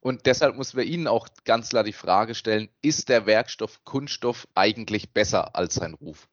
Und 0.00 0.26
deshalb 0.26 0.56
müssen 0.56 0.76
wir 0.76 0.84
Ihnen 0.84 1.06
auch 1.06 1.28
ganz 1.44 1.68
klar 1.68 1.84
die 1.84 1.92
Frage 1.92 2.34
stellen, 2.34 2.68
ist 2.82 3.08
der 3.08 3.24
Werkstoff 3.26 3.84
Kunststoff 3.84 4.48
eigentlich 4.56 5.12
besser 5.12 5.54
als 5.54 5.76
sein 5.76 5.94
Ruf? 5.94 6.26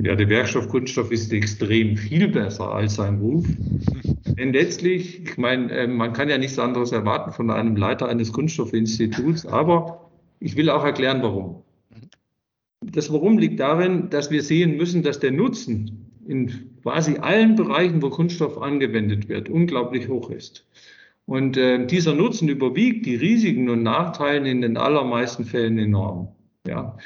Ja, 0.00 0.16
der 0.16 0.28
Werkstoff 0.28 0.68
Kunststoff 0.68 1.12
ist 1.12 1.32
extrem 1.32 1.96
viel 1.96 2.28
besser 2.28 2.72
als 2.72 2.96
sein 2.96 3.18
Ruf. 3.18 3.46
Denn 4.38 4.52
letztlich, 4.52 5.22
ich 5.22 5.38
meine, 5.38 5.70
äh, 5.72 5.86
man 5.86 6.12
kann 6.12 6.28
ja 6.28 6.38
nichts 6.38 6.58
anderes 6.58 6.90
erwarten 6.90 7.32
von 7.32 7.50
einem 7.50 7.76
Leiter 7.76 8.08
eines 8.08 8.32
Kunststoffinstituts, 8.32 9.46
aber 9.46 10.10
ich 10.40 10.56
will 10.56 10.68
auch 10.68 10.84
erklären, 10.84 11.22
warum. 11.22 11.62
Das 12.80 13.12
Warum 13.12 13.38
liegt 13.38 13.60
darin, 13.60 14.10
dass 14.10 14.30
wir 14.30 14.42
sehen 14.42 14.76
müssen, 14.76 15.02
dass 15.02 15.20
der 15.20 15.30
Nutzen 15.30 16.10
in 16.26 16.70
quasi 16.82 17.16
allen 17.16 17.54
Bereichen, 17.54 18.02
wo 18.02 18.10
Kunststoff 18.10 18.60
angewendet 18.60 19.28
wird, 19.28 19.48
unglaublich 19.48 20.08
hoch 20.08 20.30
ist. 20.30 20.66
Und 21.26 21.56
äh, 21.56 21.86
dieser 21.86 22.14
Nutzen 22.14 22.48
überwiegt 22.48 23.06
die 23.06 23.16
Risiken 23.16 23.70
und 23.70 23.82
Nachteile 23.82 24.50
in 24.50 24.60
den 24.60 24.76
allermeisten 24.76 25.44
Fällen 25.44 25.78
enorm. 25.78 26.28
Ja. 26.66 26.98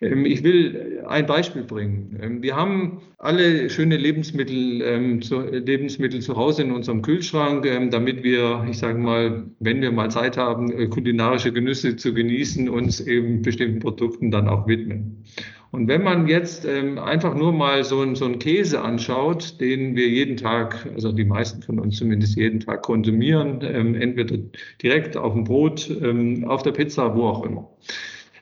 Ähm, 0.00 0.24
ich 0.24 0.42
will 0.42 1.02
ein 1.06 1.26
Beispiel 1.26 1.62
bringen. 1.62 2.18
Ähm, 2.22 2.42
wir 2.42 2.56
haben 2.56 3.00
alle 3.18 3.68
schöne 3.70 3.96
Lebensmittel, 3.96 4.82
ähm, 4.82 5.22
zu, 5.22 5.40
Lebensmittel 5.40 6.20
zu 6.20 6.36
Hause 6.36 6.62
in 6.62 6.72
unserem 6.72 7.02
Kühlschrank, 7.02 7.66
damit 7.90 8.22
wir, 8.22 8.66
ich 8.70 8.78
sage 8.78 8.98
mal, 8.98 9.46
wenn 9.58 9.80
wir 9.80 9.90
mal 9.90 10.10
Zeit 10.10 10.36
haben, 10.36 10.70
äh, 10.70 10.86
kulinarische 10.86 11.52
Genüsse 11.52 11.96
zu 11.96 12.14
genießen, 12.14 12.68
uns 12.68 13.00
eben 13.00 13.42
bestimmten 13.42 13.80
Produkten 13.80 14.30
dann 14.30 14.48
auch 14.48 14.66
widmen. 14.68 15.24
Und 15.70 15.86
wenn 15.86 16.02
man 16.02 16.28
jetzt 16.28 16.64
ähm, 16.64 16.98
einfach 16.98 17.34
nur 17.34 17.52
mal 17.52 17.84
so, 17.84 18.00
ein, 18.00 18.14
so 18.14 18.24
einen 18.24 18.38
Käse 18.38 18.80
anschaut, 18.80 19.60
den 19.60 19.96
wir 19.96 20.08
jeden 20.08 20.38
Tag, 20.38 20.86
also 20.94 21.12
die 21.12 21.26
meisten 21.26 21.60
von 21.60 21.78
uns 21.78 21.98
zumindest 21.98 22.36
jeden 22.36 22.60
Tag 22.60 22.82
konsumieren, 22.82 23.60
ähm, 23.62 23.94
entweder 23.94 24.38
direkt 24.82 25.18
auf 25.18 25.34
dem 25.34 25.44
Brot, 25.44 25.90
ähm, 26.02 26.44
auf 26.46 26.62
der 26.62 26.72
Pizza, 26.72 27.14
wo 27.14 27.24
auch 27.24 27.44
immer 27.44 27.68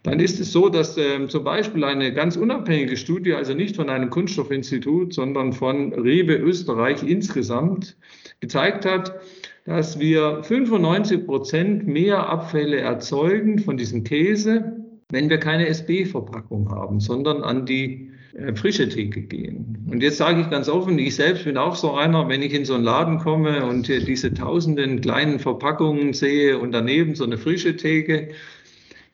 dann 0.06 0.20
ist 0.20 0.38
es 0.38 0.52
so, 0.52 0.68
dass 0.68 0.96
ähm, 0.96 1.28
zum 1.28 1.42
Beispiel 1.42 1.82
eine 1.82 2.14
ganz 2.14 2.36
unabhängige 2.36 2.96
Studie, 2.96 3.34
also 3.34 3.54
nicht 3.54 3.74
von 3.74 3.90
einem 3.90 4.08
Kunststoffinstitut, 4.08 5.12
sondern 5.12 5.52
von 5.52 5.92
Rewe 5.92 6.36
Österreich 6.36 7.02
insgesamt, 7.02 7.96
gezeigt 8.40 8.86
hat, 8.86 9.20
dass 9.64 9.98
wir 9.98 10.44
95 10.44 11.26
Prozent 11.26 11.88
mehr 11.88 12.28
Abfälle 12.28 12.78
erzeugen 12.78 13.58
von 13.58 13.76
diesem 13.76 14.04
Käse, 14.04 14.76
wenn 15.10 15.28
wir 15.28 15.38
keine 15.38 15.66
SB-Verpackung 15.66 16.70
haben, 16.70 17.00
sondern 17.00 17.42
an 17.42 17.66
die 17.66 18.12
äh, 18.34 18.54
frische 18.54 18.88
Theke 18.88 19.22
gehen. 19.22 19.88
Und 19.90 20.04
jetzt 20.04 20.18
sage 20.18 20.40
ich 20.40 20.50
ganz 20.50 20.68
offen, 20.68 20.96
ich 21.00 21.16
selbst 21.16 21.44
bin 21.44 21.56
auch 21.56 21.74
so 21.74 21.94
einer, 21.94 22.28
wenn 22.28 22.42
ich 22.42 22.54
in 22.54 22.64
so 22.64 22.74
einen 22.74 22.84
Laden 22.84 23.18
komme 23.18 23.66
und 23.66 23.88
diese 23.88 24.32
tausenden 24.32 25.00
kleinen 25.00 25.40
Verpackungen 25.40 26.12
sehe 26.12 26.58
und 26.58 26.70
daneben 26.70 27.16
so 27.16 27.24
eine 27.24 27.38
frische 27.38 27.76
Theke, 27.76 28.28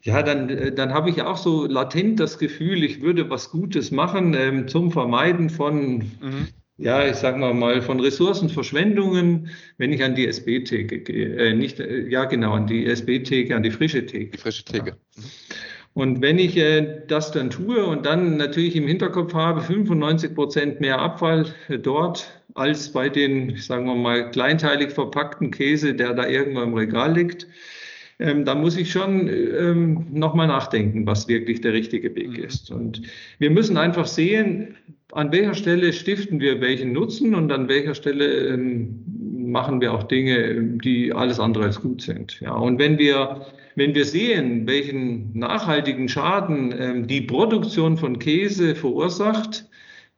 ja, 0.03 0.23
dann, 0.23 0.49
äh, 0.49 0.73
dann 0.73 0.93
habe 0.93 1.11
ich 1.11 1.23
auch 1.23 1.37
so 1.37 1.67
latent 1.67 2.21
das 2.21 2.39
Gefühl, 2.39 2.85
ich 2.85 3.03
würde 3.03 3.31
was 3.31 3.51
Gutes 3.51 3.91
machen 3.91 4.35
ähm, 4.35 4.69
zum 4.69 4.91
Vermeiden 4.91 5.49
von, 5.49 5.99
mhm. 5.99 6.49
ja, 6.77 7.07
ich 7.07 7.17
sage 7.17 7.39
mal, 7.39 7.55
mal 7.55 7.83
von 7.83 8.01
Ressourcenverschwendungen, 8.01 9.49
wenn 9.79 9.93
ich 9.93 10.03
an 10.03 10.15
die 10.15 10.27
SB-Theke 10.27 11.01
gehe. 11.01 11.37
Äh, 11.37 11.55
nicht, 11.55 11.81
äh, 11.81 12.09
ja, 12.09 12.25
genau, 12.25 12.53
an 12.53 12.67
die 12.67 12.87
SB-Theke, 12.87 13.55
an 13.55 13.63
die 13.63 13.71
frische 13.71 14.05
Theke. 14.07 14.33
Die 14.33 14.39
frische 14.39 14.65
Theke. 14.65 14.91
Ja. 14.91 14.97
Mhm. 15.17 15.25
Und 15.95 16.23
wenn 16.23 16.39
ich 16.39 16.57
äh, 16.57 17.03
das 17.07 17.33
dann 17.33 17.51
tue 17.51 17.85
und 17.85 18.07
dann 18.07 18.39
natürlich 18.39 18.77
im 18.77 18.87
Hinterkopf 18.87 19.35
habe, 19.35 19.61
95 19.61 20.35
Prozent 20.35 20.81
mehr 20.81 20.99
Abfall 20.99 21.55
dort 21.69 22.43
als 22.55 22.93
bei 22.93 23.09
den, 23.09 23.57
sagen 23.57 23.87
wir 23.87 23.95
mal, 23.95 24.31
kleinteilig 24.31 24.93
verpackten 24.93 25.51
Käse, 25.51 25.95
der 25.95 26.15
da 26.15 26.27
irgendwo 26.27 26.63
im 26.63 26.75
Regal 26.75 27.15
liegt, 27.15 27.47
ähm, 28.23 28.45
da 28.45 28.55
muss 28.55 28.77
ich 28.77 28.91
schon 28.91 29.29
ähm, 29.29 30.07
nochmal 30.13 30.47
nachdenken, 30.47 31.07
was 31.07 31.29
wirklich 31.29 31.61
der 31.61 31.73
richtige 31.73 32.15
Weg 32.15 32.39
mhm. 32.39 32.45
ist. 32.45 32.71
Und 32.71 33.03
wir 33.39 33.51
müssen 33.51 33.77
einfach 33.77 34.07
sehen, 34.07 34.77
an 35.13 35.33
welcher 35.33 35.55
Stelle 35.55 35.93
stiften 35.93 36.41
wir 36.41 36.61
welchen 36.61 36.93
Nutzen 36.93 37.35
und 37.35 37.53
an 37.53 37.69
welcher 37.69 37.95
Stelle 37.95 38.49
ähm, 38.49 39.05
machen 39.51 39.81
wir 39.81 39.93
auch 39.93 40.05
Dinge, 40.05 40.63
die 40.83 41.13
alles 41.13 41.39
andere 41.39 41.65
als 41.65 41.81
gut 41.81 42.01
sind. 42.01 42.41
Ja, 42.41 42.55
und 42.55 42.79
wenn 42.79 42.99
wir 42.99 43.47
wenn 43.75 43.95
wir 43.95 44.05
sehen, 44.05 44.67
welchen 44.67 45.37
nachhaltigen 45.37 46.09
Schaden 46.09 46.75
ähm, 46.79 47.07
die 47.07 47.23
Produktion 47.23 47.97
von 47.97 48.19
Käse 48.19 48.75
verursacht, 48.75 49.67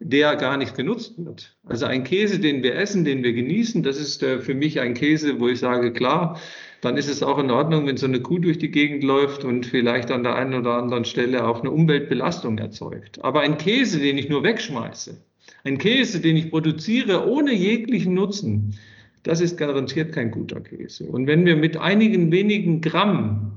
der 0.01 0.37
gar 0.37 0.57
nicht 0.57 0.77
genutzt 0.77 1.15
wird. 1.17 1.57
Also 1.65 1.87
ein 1.87 2.05
Käse, 2.05 2.41
den 2.41 2.63
wir 2.63 2.75
essen, 2.75 3.05
den 3.05 3.23
wir 3.23 3.33
genießen, 3.33 3.83
das 3.83 3.99
ist 3.99 4.23
äh, 4.23 4.41
für 4.41 4.55
mich 4.55 4.81
ein 4.81 4.95
Käse, 4.95 5.39
wo 5.39 5.49
ich 5.49 5.61
sage, 5.61 5.93
klar, 5.93 6.39
dann 6.85 6.97
ist 6.97 7.09
es 7.09 7.23
auch 7.23 7.39
in 7.39 7.51
Ordnung, 7.51 7.87
wenn 7.87 7.97
so 7.97 8.07
eine 8.07 8.21
Kuh 8.21 8.39
durch 8.39 8.59
die 8.59 8.71
Gegend 8.71 9.03
läuft 9.03 9.45
und 9.45 9.67
vielleicht 9.67 10.11
an 10.11 10.23
der 10.23 10.35
einen 10.35 10.55
oder 10.55 10.75
anderen 10.75 11.05
Stelle 11.05 11.47
auch 11.47 11.61
eine 11.61 11.71
Umweltbelastung 11.71 12.59
erzeugt. 12.59 13.25
Aber 13.25 13.41
ein 13.41 13.59
Käse, 13.59 14.01
den 14.01 14.19
ich 14.19 14.29
nur 14.29 14.43
wegschmeiße, 14.43 15.17
ein 15.65 15.79
Käse, 15.79 16.21
den 16.21 16.37
ich 16.37 16.51
produziere 16.51 17.29
ohne 17.29 17.55
jeglichen 17.55 18.15
Nutzen, 18.15 18.75
das 19.23 19.41
ist 19.41 19.57
garantiert 19.57 20.13
kein 20.13 20.31
guter 20.31 20.61
Käse. 20.61 21.07
Und 21.07 21.27
wenn 21.27 21.47
wir 21.47 21.57
mit 21.57 21.77
einigen 21.77 22.31
wenigen 22.31 22.81
Gramm 22.81 23.53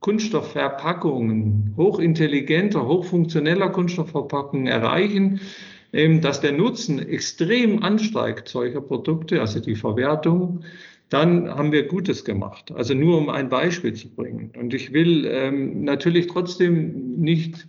Kunststoffverpackungen, 0.00 1.74
hochintelligenter, 1.76 2.86
hochfunktioneller 2.86 3.70
Kunststoffverpackungen 3.70 4.68
erreichen, 4.68 5.40
ähm, 5.92 6.20
dass 6.20 6.40
der 6.40 6.52
Nutzen 6.52 7.00
extrem 7.00 7.82
ansteigt 7.82 8.48
solcher 8.48 8.80
Produkte, 8.80 9.40
also 9.40 9.58
die 9.58 9.74
Verwertung, 9.74 10.64
dann 11.08 11.48
haben 11.48 11.72
wir 11.72 11.86
Gutes 11.86 12.24
gemacht. 12.24 12.70
Also 12.72 12.94
nur 12.94 13.18
um 13.18 13.30
ein 13.30 13.48
Beispiel 13.48 13.94
zu 13.94 14.14
bringen. 14.14 14.52
Und 14.58 14.74
ich 14.74 14.92
will 14.92 15.26
ähm, 15.26 15.84
natürlich 15.84 16.26
trotzdem 16.26 17.16
nicht 17.16 17.66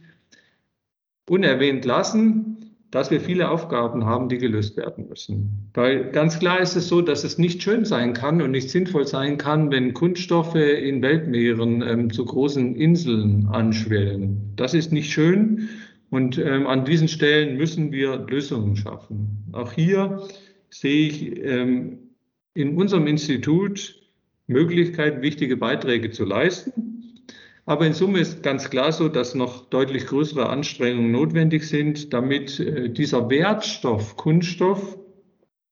unerwähnt 1.29 1.85
lassen, 1.85 2.57
dass 2.91 3.11
wir 3.11 3.21
viele 3.21 3.49
Aufgaben 3.49 4.05
haben, 4.05 4.29
die 4.29 4.39
gelöst 4.39 4.75
werden 4.75 5.07
müssen. 5.07 5.69
Weil 5.73 6.11
ganz 6.11 6.39
klar 6.39 6.59
ist 6.59 6.75
es 6.75 6.87
so, 6.87 7.01
dass 7.01 7.23
es 7.23 7.37
nicht 7.37 7.61
schön 7.61 7.85
sein 7.85 8.13
kann 8.13 8.41
und 8.41 8.51
nicht 8.51 8.69
sinnvoll 8.69 9.05
sein 9.05 9.37
kann, 9.37 9.69
wenn 9.69 9.93
Kunststoffe 9.93 10.55
in 10.55 11.01
Weltmeeren 11.01 11.83
ähm, 11.83 12.11
zu 12.11 12.25
großen 12.25 12.75
Inseln 12.75 13.47
anschwellen. 13.47 14.53
Das 14.55 14.73
ist 14.73 14.91
nicht 14.91 15.11
schön 15.11 15.69
und 16.09 16.39
ähm, 16.39 16.65
an 16.65 16.83
diesen 16.83 17.07
Stellen 17.07 17.57
müssen 17.57 17.91
wir 17.91 18.25
Lösungen 18.27 18.75
schaffen. 18.75 19.45
Auch 19.51 19.71
hier 19.71 20.23
sehe 20.71 21.07
ich 21.07 21.43
ähm, 21.43 22.08
in 22.59 22.75
unserem 22.75 23.07
Institut 23.07 23.95
Möglichkeiten, 24.47 25.21
wichtige 25.21 25.57
Beiträge 25.57 26.11
zu 26.11 26.25
leisten. 26.25 27.23
Aber 27.65 27.85
in 27.85 27.93
Summe 27.93 28.19
ist 28.19 28.41
ganz 28.41 28.69
klar 28.69 28.91
so, 28.91 29.09
dass 29.09 29.35
noch 29.35 29.69
deutlich 29.69 30.07
größere 30.07 30.49
Anstrengungen 30.49 31.11
notwendig 31.11 31.67
sind, 31.67 32.13
damit 32.13 32.59
äh, 32.59 32.89
dieser 32.89 33.29
Wertstoff 33.29 34.17
Kunststoff 34.17 34.97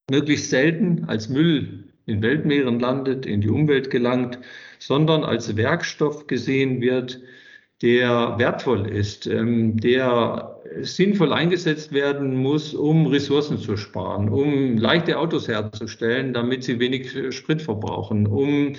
möglichst 0.09 0.49
selten 0.49 1.05
als 1.05 1.27
Müll 1.27 1.85
in 2.05 2.21
Weltmeeren 2.21 2.79
landet, 2.79 3.25
in 3.25 3.41
die 3.41 3.49
Umwelt 3.49 3.89
gelangt, 3.89 4.39
sondern 4.79 5.23
als 5.23 5.57
Werkstoff 5.57 6.27
gesehen 6.27 6.79
wird, 6.81 7.19
der 7.81 8.35
wertvoll 8.37 8.87
ist, 8.87 9.27
ähm, 9.27 9.77
der 9.77 10.59
sinnvoll 10.81 11.31
eingesetzt 11.31 11.93
werden 11.93 12.35
muss, 12.35 12.73
um 12.73 13.07
Ressourcen 13.07 13.57
zu 13.59 13.77
sparen, 13.77 14.29
um 14.29 14.77
leichte 14.77 15.17
Autos 15.17 15.47
herzustellen, 15.47 16.33
damit 16.33 16.63
sie 16.63 16.79
wenig 16.79 17.15
Sprit 17.35 17.61
verbrauchen, 17.61 18.27
um 18.27 18.73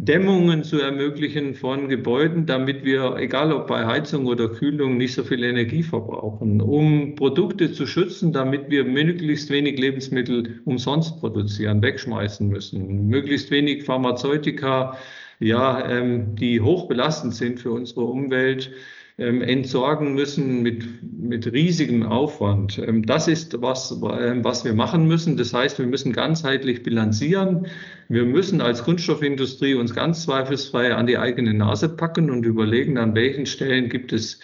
Dämmungen 0.00 0.62
zu 0.62 0.78
ermöglichen 0.78 1.54
von 1.54 1.88
Gebäuden, 1.88 2.46
damit 2.46 2.84
wir, 2.84 3.16
egal 3.16 3.52
ob 3.52 3.66
bei 3.66 3.84
Heizung 3.84 4.26
oder 4.26 4.48
Kühlung, 4.48 4.96
nicht 4.96 5.14
so 5.14 5.24
viel 5.24 5.42
Energie 5.42 5.82
verbrauchen, 5.82 6.60
um 6.60 7.16
Produkte 7.16 7.72
zu 7.72 7.84
schützen, 7.86 8.32
damit 8.32 8.70
wir 8.70 8.84
möglichst 8.84 9.50
wenig 9.50 9.76
Lebensmittel 9.78 10.60
umsonst 10.64 11.18
produzieren, 11.18 11.82
wegschmeißen 11.82 12.48
müssen, 12.48 13.08
möglichst 13.08 13.50
wenig 13.50 13.84
Pharmazeutika, 13.84 14.96
ja, 15.40 15.88
ähm, 15.88 16.36
die 16.36 16.60
hochbelastend 16.60 17.34
sind 17.34 17.60
für 17.60 17.72
unsere 17.72 18.02
Umwelt, 18.02 18.72
ähm, 19.18 19.42
entsorgen 19.42 20.14
müssen 20.14 20.62
mit, 20.62 20.86
mit 21.02 21.52
riesigem 21.52 22.04
Aufwand. 22.04 22.78
Ähm, 22.78 23.04
das 23.04 23.26
ist 23.26 23.60
was, 23.60 23.90
äh, 23.90 24.44
was 24.44 24.64
wir 24.64 24.74
machen 24.74 25.08
müssen. 25.08 25.36
Das 25.36 25.52
heißt, 25.52 25.80
wir 25.80 25.86
müssen 25.86 26.12
ganzheitlich 26.12 26.84
bilanzieren. 26.84 27.66
Wir 28.08 28.24
müssen 28.24 28.60
als 28.60 28.84
Kunststoffindustrie 28.84 29.74
uns 29.74 29.92
ganz 29.92 30.22
zweifelsfrei 30.22 30.94
an 30.94 31.08
die 31.08 31.18
eigene 31.18 31.52
Nase 31.52 31.88
packen 31.88 32.30
und 32.30 32.46
überlegen, 32.46 32.96
an 32.96 33.16
welchen 33.16 33.46
Stellen 33.46 33.88
gibt 33.88 34.12
es 34.12 34.38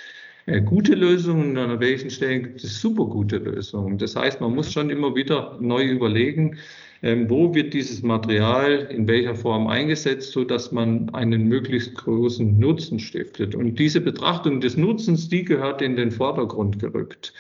äh, 0.47 0.61
gute 0.61 0.95
Lösungen 0.95 1.57
und 1.57 1.71
an 1.71 1.79
welchen 1.79 2.11
Stellen 2.11 2.43
gibt 2.43 2.65
es 2.65 2.81
super 2.81 3.07
gute 3.07 3.37
Lösungen. 3.39 3.99
Das 3.99 4.17
heißt, 4.17 4.41
man 4.41 4.55
muss 4.57 4.73
schon 4.73 4.91
immer 4.91 5.15
wieder 5.15 5.57
neu 5.61 5.85
überlegen, 5.85 6.59
wo 7.05 7.55
wird 7.55 7.75
dieses 7.75 8.03
Material 8.03 8.89
in 8.91 9.07
welcher 9.07 9.35
Form 9.35 9.67
eingesetzt, 9.67 10.33
so 10.33 10.43
dass 10.43 10.73
man 10.73 11.11
einen 11.11 11.49
möglichst 11.49 11.95
großen 11.97 12.59
Nutzen 12.59 12.99
stiftet. 12.99 13.55
Und 13.55 13.79
diese 13.79 14.01
Betrachtung 14.01 14.61
des 14.61 14.79
Nutzens, 14.79 15.29
die 15.29 15.45
gehört 15.45 15.83
in 15.83 15.97
den 15.97 16.11
Vordergrund 16.11 16.79
gerückt. 16.79 17.35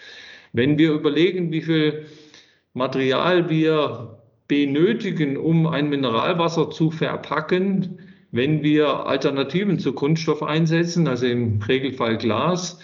Wenn 0.53 0.77
wir 0.77 0.93
überlegen, 0.93 1.51
wie 1.51 1.63
viel 1.63 2.05
Material 2.75 3.49
wir 3.49 4.19
benötigen, 4.49 5.39
um 5.39 5.67
ein 5.67 5.89
Mineralwasser 5.89 6.71
zu 6.71 6.91
verpacken, 6.91 7.99
wenn 8.33 8.63
wir 8.63 9.07
Alternativen 9.07 9.79
zu 9.79 9.95
Kunststoff 9.95 10.43
einsetzen, 10.43 11.09
also 11.09 11.25
im 11.27 11.63
Regelfall 11.63 12.19
Glas, 12.19 12.79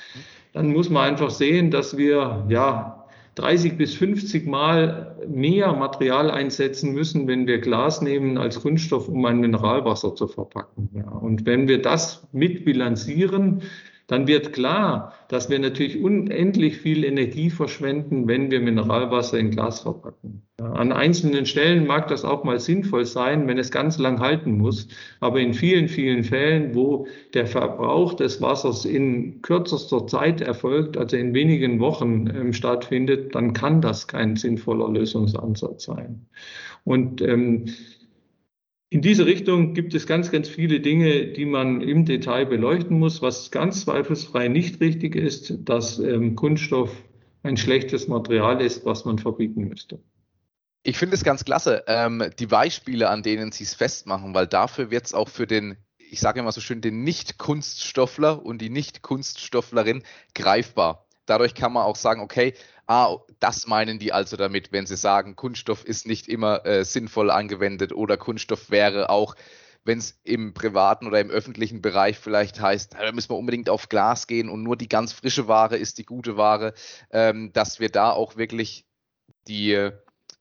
dann 0.54 0.72
muss 0.72 0.88
man 0.88 1.10
einfach 1.10 1.30
sehen, 1.30 1.70
dass 1.70 1.98
wir 1.98 2.46
ja 2.48 2.99
30 3.40 3.78
bis 3.78 3.94
50 3.94 4.46
Mal 4.46 5.16
mehr 5.26 5.72
Material 5.72 6.30
einsetzen 6.30 6.92
müssen, 6.92 7.26
wenn 7.26 7.46
wir 7.46 7.58
Glas 7.58 8.02
nehmen 8.02 8.36
als 8.36 8.60
Kunststoff, 8.60 9.08
um 9.08 9.24
ein 9.24 9.40
Mineralwasser 9.40 10.14
zu 10.14 10.28
verpacken. 10.28 10.90
Ja, 10.94 11.08
und 11.08 11.46
wenn 11.46 11.66
wir 11.66 11.80
das 11.80 12.28
mitbilanzieren, 12.32 13.62
dann 14.10 14.26
wird 14.26 14.52
klar, 14.52 15.14
dass 15.28 15.48
wir 15.50 15.60
natürlich 15.60 16.02
unendlich 16.02 16.78
viel 16.78 17.04
Energie 17.04 17.48
verschwenden, 17.48 18.26
wenn 18.26 18.50
wir 18.50 18.60
Mineralwasser 18.60 19.38
in 19.38 19.52
Glas 19.52 19.80
verpacken. 19.80 20.42
An 20.58 20.90
einzelnen 20.90 21.46
Stellen 21.46 21.86
mag 21.86 22.08
das 22.08 22.24
auch 22.24 22.42
mal 22.42 22.58
sinnvoll 22.58 23.04
sein, 23.04 23.46
wenn 23.46 23.56
es 23.56 23.70
ganz 23.70 23.98
lang 23.98 24.18
halten 24.18 24.58
muss. 24.58 24.88
Aber 25.20 25.38
in 25.38 25.54
vielen, 25.54 25.88
vielen 25.88 26.24
Fällen, 26.24 26.74
wo 26.74 27.06
der 27.34 27.46
Verbrauch 27.46 28.14
des 28.14 28.42
Wassers 28.42 28.84
in 28.84 29.42
kürzester 29.42 30.04
Zeit 30.08 30.40
erfolgt, 30.40 30.96
also 30.96 31.16
in 31.16 31.32
wenigen 31.32 31.78
Wochen 31.78 32.26
ähm, 32.34 32.52
stattfindet, 32.52 33.36
dann 33.36 33.52
kann 33.52 33.80
das 33.80 34.08
kein 34.08 34.34
sinnvoller 34.34 34.88
Lösungsansatz 34.90 35.84
sein. 35.84 36.26
Und 36.82 37.22
ähm, 37.22 37.66
in 38.92 39.02
diese 39.02 39.24
Richtung 39.24 39.72
gibt 39.72 39.94
es 39.94 40.08
ganz, 40.08 40.32
ganz 40.32 40.48
viele 40.48 40.80
Dinge, 40.80 41.28
die 41.28 41.44
man 41.44 41.80
im 41.80 42.04
Detail 42.04 42.44
beleuchten 42.44 42.98
muss. 42.98 43.22
Was 43.22 43.52
ganz 43.52 43.82
zweifelsfrei 43.82 44.48
nicht 44.48 44.80
richtig 44.80 45.14
ist, 45.14 45.54
dass 45.60 46.00
ähm, 46.00 46.34
Kunststoff 46.34 46.90
ein 47.44 47.56
schlechtes 47.56 48.08
Material 48.08 48.60
ist, 48.60 48.84
was 48.84 49.04
man 49.04 49.20
verbieten 49.20 49.68
müsste. 49.68 50.00
Ich 50.82 50.98
finde 50.98 51.14
es 51.14 51.22
ganz 51.22 51.44
klasse, 51.44 51.84
ähm, 51.86 52.30
die 52.40 52.46
Beispiele, 52.46 53.10
an 53.10 53.22
denen 53.22 53.52
Sie 53.52 53.62
es 53.62 53.74
festmachen, 53.74 54.34
weil 54.34 54.48
dafür 54.48 54.90
wird 54.90 55.06
es 55.06 55.14
auch 55.14 55.28
für 55.28 55.46
den, 55.46 55.76
ich 55.98 56.18
sage 56.18 56.40
immer 56.40 56.52
so 56.52 56.60
schön, 56.60 56.80
den 56.80 57.04
Nicht-Kunststoffler 57.04 58.44
und 58.44 58.60
die 58.60 58.70
Nicht-Kunststofflerin 58.70 60.02
greifbar. 60.34 61.06
Dadurch 61.30 61.54
kann 61.54 61.72
man 61.72 61.84
auch 61.84 61.94
sagen, 61.94 62.20
okay, 62.20 62.54
ah, 62.88 63.16
das 63.38 63.68
meinen 63.68 64.00
die 64.00 64.12
also 64.12 64.36
damit, 64.36 64.72
wenn 64.72 64.86
sie 64.86 64.96
sagen, 64.96 65.36
Kunststoff 65.36 65.84
ist 65.84 66.08
nicht 66.08 66.26
immer 66.26 66.66
äh, 66.66 66.84
sinnvoll 66.84 67.30
angewendet 67.30 67.92
oder 67.92 68.16
Kunststoff 68.16 68.70
wäre 68.70 69.10
auch, 69.10 69.36
wenn 69.84 69.98
es 69.98 70.18
im 70.24 70.54
privaten 70.54 71.06
oder 71.06 71.20
im 71.20 71.30
öffentlichen 71.30 71.82
Bereich 71.82 72.18
vielleicht 72.18 72.60
heißt, 72.60 72.94
da 72.94 73.12
müssen 73.12 73.30
wir 73.30 73.38
unbedingt 73.38 73.70
auf 73.70 73.88
Glas 73.88 74.26
gehen 74.26 74.48
und 74.48 74.64
nur 74.64 74.76
die 74.76 74.88
ganz 74.88 75.12
frische 75.12 75.46
Ware 75.46 75.76
ist 75.76 75.98
die 75.98 76.04
gute 76.04 76.36
Ware, 76.36 76.74
ähm, 77.12 77.52
dass 77.52 77.78
wir 77.78 77.90
da 77.90 78.10
auch 78.10 78.36
wirklich 78.36 78.84
die, 79.46 79.90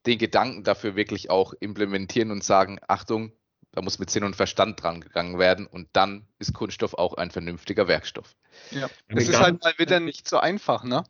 den 0.08 0.18
Gedanken 0.18 0.64
dafür 0.64 0.96
wirklich 0.96 1.30
auch 1.30 1.54
implementieren 1.60 2.32
und 2.32 2.44
sagen, 2.44 2.80
Achtung, 2.88 3.32
da 3.72 3.82
muss 3.82 4.00
mit 4.00 4.10
Sinn 4.10 4.24
und 4.24 4.36
Verstand 4.36 4.82
dran 4.82 5.02
gegangen 5.02 5.38
werden 5.38 5.68
und 5.68 5.88
dann 5.94 6.28
ist 6.40 6.54
Kunststoff 6.54 6.94
auch 6.94 7.14
ein 7.14 7.32
vernünftiger 7.32 7.88
Werkstoff. 7.88 8.36
Ja, 8.72 8.90
das 9.10 9.28
ist 9.28 9.40
halt 9.40 9.64
mal 9.64 9.74
wieder 9.78 10.00
nicht 10.00 10.28
so 10.28 10.38
einfach, 10.38 10.84
ne? 10.84 11.04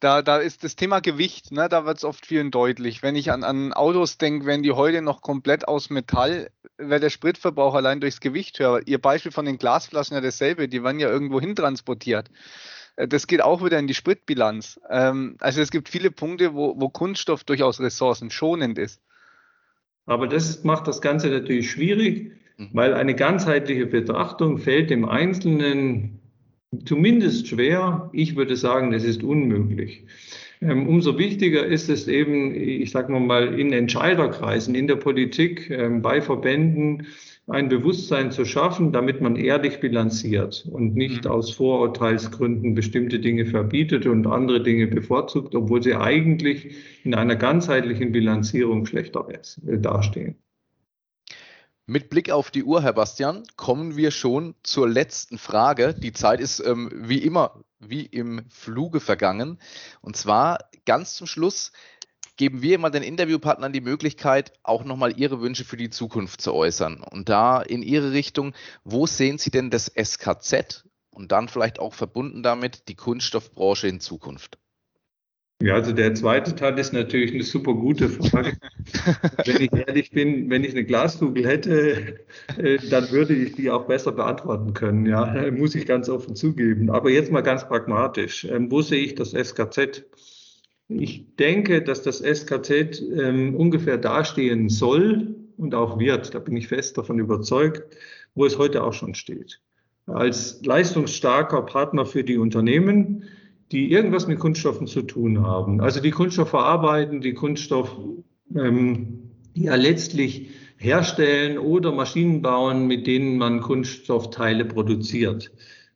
Da, 0.00 0.22
da 0.22 0.36
ist 0.36 0.62
das 0.62 0.76
Thema 0.76 1.00
Gewicht, 1.00 1.50
ne, 1.50 1.68
da 1.68 1.84
wird 1.84 1.98
es 1.98 2.04
oft 2.04 2.24
vielen 2.24 2.52
deutlich. 2.52 3.02
Wenn 3.02 3.16
ich 3.16 3.32
an, 3.32 3.42
an 3.42 3.72
Autos 3.72 4.16
denke, 4.16 4.46
wenn 4.46 4.62
die 4.62 4.70
heute 4.70 5.02
noch 5.02 5.22
komplett 5.22 5.66
aus 5.66 5.90
Metall, 5.90 6.52
wäre 6.76 7.00
der 7.00 7.10
Spritverbrauch 7.10 7.74
allein 7.74 8.00
durchs 8.00 8.20
Gewicht 8.20 8.60
höher. 8.60 8.80
Ihr 8.86 9.00
Beispiel 9.00 9.32
von 9.32 9.44
den 9.44 9.58
Glasflaschen 9.58 10.14
ja 10.14 10.20
dasselbe, 10.20 10.68
die 10.68 10.84
werden 10.84 11.00
ja 11.00 11.08
irgendwo 11.08 11.40
hin 11.40 11.56
transportiert. 11.56 12.30
Äh, 12.94 13.08
das 13.08 13.26
geht 13.26 13.42
auch 13.42 13.64
wieder 13.64 13.78
in 13.80 13.88
die 13.88 13.94
Spritbilanz. 13.94 14.80
Ähm, 14.88 15.36
also 15.40 15.60
es 15.60 15.72
gibt 15.72 15.88
viele 15.88 16.12
Punkte, 16.12 16.54
wo, 16.54 16.74
wo 16.78 16.88
Kunststoff 16.88 17.42
durchaus 17.42 17.80
ressourcenschonend 17.80 18.78
ist. 18.78 19.00
Aber 20.08 20.26
das 20.26 20.64
macht 20.64 20.88
das 20.88 21.02
Ganze 21.02 21.28
natürlich 21.28 21.70
schwierig, 21.70 22.32
mhm. 22.56 22.68
weil 22.72 22.94
eine 22.94 23.14
ganzheitliche 23.14 23.86
Betrachtung 23.86 24.56
fällt 24.58 24.88
dem 24.88 25.04
Einzelnen 25.04 26.18
zumindest 26.86 27.48
schwer. 27.48 28.08
Ich 28.14 28.34
würde 28.34 28.56
sagen, 28.56 28.90
das 28.90 29.04
ist 29.04 29.22
unmöglich. 29.22 30.04
Ähm, 30.62 30.88
umso 30.88 31.18
wichtiger 31.18 31.64
ist 31.64 31.90
es 31.90 32.08
eben, 32.08 32.54
ich 32.54 32.90
sage 32.90 33.12
mal, 33.12 33.60
in 33.60 33.72
Entscheiderkreisen, 33.72 34.74
in 34.74 34.86
der 34.86 34.96
Politik, 34.96 35.68
ähm, 35.70 36.00
bei 36.00 36.22
Verbänden, 36.22 37.06
ein 37.48 37.68
Bewusstsein 37.68 38.30
zu 38.30 38.44
schaffen, 38.44 38.92
damit 38.92 39.20
man 39.20 39.36
ehrlich 39.36 39.80
bilanziert 39.80 40.68
und 40.70 40.94
nicht 40.94 41.24
mhm. 41.24 41.30
aus 41.30 41.50
Vorurteilsgründen 41.50 42.74
bestimmte 42.74 43.18
Dinge 43.20 43.46
verbietet 43.46 44.06
und 44.06 44.26
andere 44.26 44.62
Dinge 44.62 44.86
bevorzugt, 44.86 45.54
obwohl 45.54 45.82
sie 45.82 45.94
eigentlich 45.94 46.74
in 47.04 47.14
einer 47.14 47.36
ganzheitlichen 47.36 48.12
Bilanzierung 48.12 48.84
schlechter 48.84 49.26
äh, 49.28 49.78
dastehen. 49.78 50.36
Mit 51.86 52.10
Blick 52.10 52.30
auf 52.30 52.50
die 52.50 52.64
Uhr, 52.64 52.82
Herr 52.82 52.92
Bastian, 52.92 53.44
kommen 53.56 53.96
wir 53.96 54.10
schon 54.10 54.54
zur 54.62 54.86
letzten 54.86 55.38
Frage. 55.38 55.94
Die 55.94 56.12
Zeit 56.12 56.40
ist 56.40 56.60
ähm, 56.60 56.90
wie 56.94 57.18
immer 57.18 57.64
wie 57.80 58.04
im 58.04 58.42
Fluge 58.50 59.00
vergangen. 59.00 59.58
Und 60.02 60.16
zwar 60.16 60.58
ganz 60.84 61.14
zum 61.14 61.26
Schluss 61.26 61.72
geben 62.38 62.62
wir 62.62 62.76
immer 62.76 62.88
den 62.88 63.02
Interviewpartnern 63.02 63.72
die 63.72 63.82
Möglichkeit, 63.82 64.52
auch 64.62 64.84
nochmal 64.84 65.18
ihre 65.18 65.42
Wünsche 65.42 65.64
für 65.64 65.76
die 65.76 65.90
Zukunft 65.90 66.40
zu 66.40 66.54
äußern. 66.54 67.02
Und 67.02 67.28
da 67.28 67.60
in 67.60 67.82
Ihre 67.82 68.12
Richtung, 68.12 68.54
wo 68.84 69.06
sehen 69.06 69.36
Sie 69.36 69.50
denn 69.50 69.68
das 69.68 69.92
SKZ 69.94 70.84
und 71.10 71.32
dann 71.32 71.48
vielleicht 71.48 71.78
auch 71.80 71.92
verbunden 71.92 72.42
damit 72.42 72.88
die 72.88 72.94
Kunststoffbranche 72.94 73.88
in 73.88 74.00
Zukunft? 74.00 74.58
Ja, 75.60 75.74
also 75.74 75.90
der 75.90 76.14
zweite 76.14 76.54
Teil 76.54 76.78
ist 76.78 76.92
natürlich 76.92 77.34
eine 77.34 77.42
super 77.42 77.74
gute 77.74 78.08
Frage. 78.08 78.52
wenn 79.44 79.60
ich 79.60 79.72
ehrlich 79.72 80.10
bin, 80.12 80.48
wenn 80.50 80.62
ich 80.62 80.70
eine 80.70 80.84
Glaskugel 80.84 81.48
hätte, 81.48 82.20
äh, 82.56 82.78
dann 82.88 83.10
würde 83.10 83.34
ich 83.34 83.56
die 83.56 83.68
auch 83.68 83.88
besser 83.88 84.12
beantworten 84.12 84.72
können. 84.72 85.04
Ja, 85.06 85.50
muss 85.50 85.74
ich 85.74 85.84
ganz 85.84 86.08
offen 86.08 86.36
zugeben. 86.36 86.90
Aber 86.90 87.10
jetzt 87.10 87.32
mal 87.32 87.40
ganz 87.40 87.66
pragmatisch. 87.66 88.44
Ähm, 88.44 88.70
wo 88.70 88.82
sehe 88.82 89.02
ich 89.02 89.16
das 89.16 89.32
SKZ? 89.32 90.04
Ich 90.88 91.36
denke, 91.36 91.82
dass 91.82 92.02
das 92.02 92.20
SKZ 92.20 93.02
ähm, 93.02 93.54
ungefähr 93.54 93.98
dastehen 93.98 94.70
soll 94.70 95.36
und 95.58 95.74
auch 95.74 95.98
wird. 95.98 96.34
Da 96.34 96.38
bin 96.38 96.56
ich 96.56 96.68
fest 96.68 96.96
davon 96.96 97.18
überzeugt, 97.18 97.94
wo 98.34 98.46
es 98.46 98.56
heute 98.56 98.82
auch 98.82 98.94
schon 98.94 99.14
steht. 99.14 99.60
Als 100.06 100.64
leistungsstarker 100.64 101.62
Partner 101.62 102.06
für 102.06 102.24
die 102.24 102.38
Unternehmen, 102.38 103.24
die 103.70 103.92
irgendwas 103.92 104.26
mit 104.26 104.38
Kunststoffen 104.38 104.86
zu 104.86 105.02
tun 105.02 105.42
haben. 105.44 105.82
Also 105.82 106.00
die 106.00 106.10
Kunststoff 106.10 106.48
verarbeiten, 106.48 107.20
die 107.20 107.34
Kunststoff 107.34 107.94
ähm, 108.56 109.30
ja 109.52 109.74
letztlich 109.74 110.48
herstellen 110.78 111.58
oder 111.58 111.92
Maschinen 111.92 112.40
bauen, 112.40 112.86
mit 112.86 113.06
denen 113.06 113.36
man 113.36 113.60
Kunststoffteile 113.60 114.64
produziert 114.64 115.50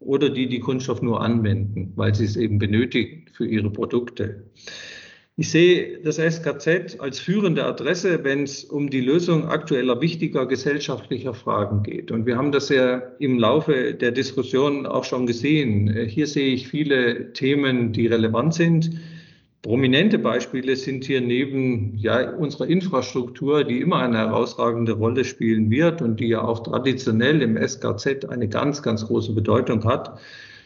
oder 0.04 0.30
die 0.30 0.48
die 0.48 0.60
Kunststoff 0.60 1.02
nur 1.02 1.20
anwenden, 1.20 1.92
weil 1.96 2.14
sie 2.14 2.24
es 2.24 2.36
eben 2.36 2.58
benötigen 2.58 3.26
für 3.32 3.46
ihre 3.46 3.70
Produkte. 3.70 4.44
Ich 5.36 5.50
sehe 5.50 5.98
das 6.04 6.16
SKZ 6.16 7.00
als 7.00 7.18
führende 7.18 7.64
Adresse, 7.64 8.22
wenn 8.22 8.42
es 8.42 8.64
um 8.64 8.90
die 8.90 9.00
Lösung 9.00 9.46
aktueller 9.46 10.02
wichtiger 10.02 10.44
gesellschaftlicher 10.46 11.32
Fragen 11.32 11.82
geht. 11.82 12.10
Und 12.10 12.26
wir 12.26 12.36
haben 12.36 12.52
das 12.52 12.68
ja 12.68 13.02
im 13.18 13.38
Laufe 13.38 13.94
der 13.94 14.10
Diskussion 14.10 14.84
auch 14.84 15.04
schon 15.04 15.26
gesehen. 15.26 16.06
Hier 16.06 16.26
sehe 16.26 16.52
ich 16.52 16.68
viele 16.68 17.32
Themen, 17.32 17.94
die 17.94 18.08
relevant 18.08 18.52
sind. 18.52 18.90
Prominente 19.62 20.18
Beispiele 20.18 20.74
sind 20.74 21.04
hier 21.04 21.20
neben 21.20 21.96
ja, 21.96 22.30
unserer 22.32 22.66
Infrastruktur, 22.66 23.62
die 23.62 23.80
immer 23.80 24.00
eine 24.00 24.18
herausragende 24.18 24.94
Rolle 24.94 25.24
spielen 25.24 25.70
wird 25.70 26.02
und 26.02 26.18
die 26.18 26.26
ja 26.26 26.42
auch 26.42 26.64
traditionell 26.64 27.40
im 27.42 27.56
SKZ 27.56 28.24
eine 28.24 28.48
ganz, 28.48 28.82
ganz 28.82 29.06
große 29.06 29.32
Bedeutung 29.32 29.84
hat, 29.84 30.18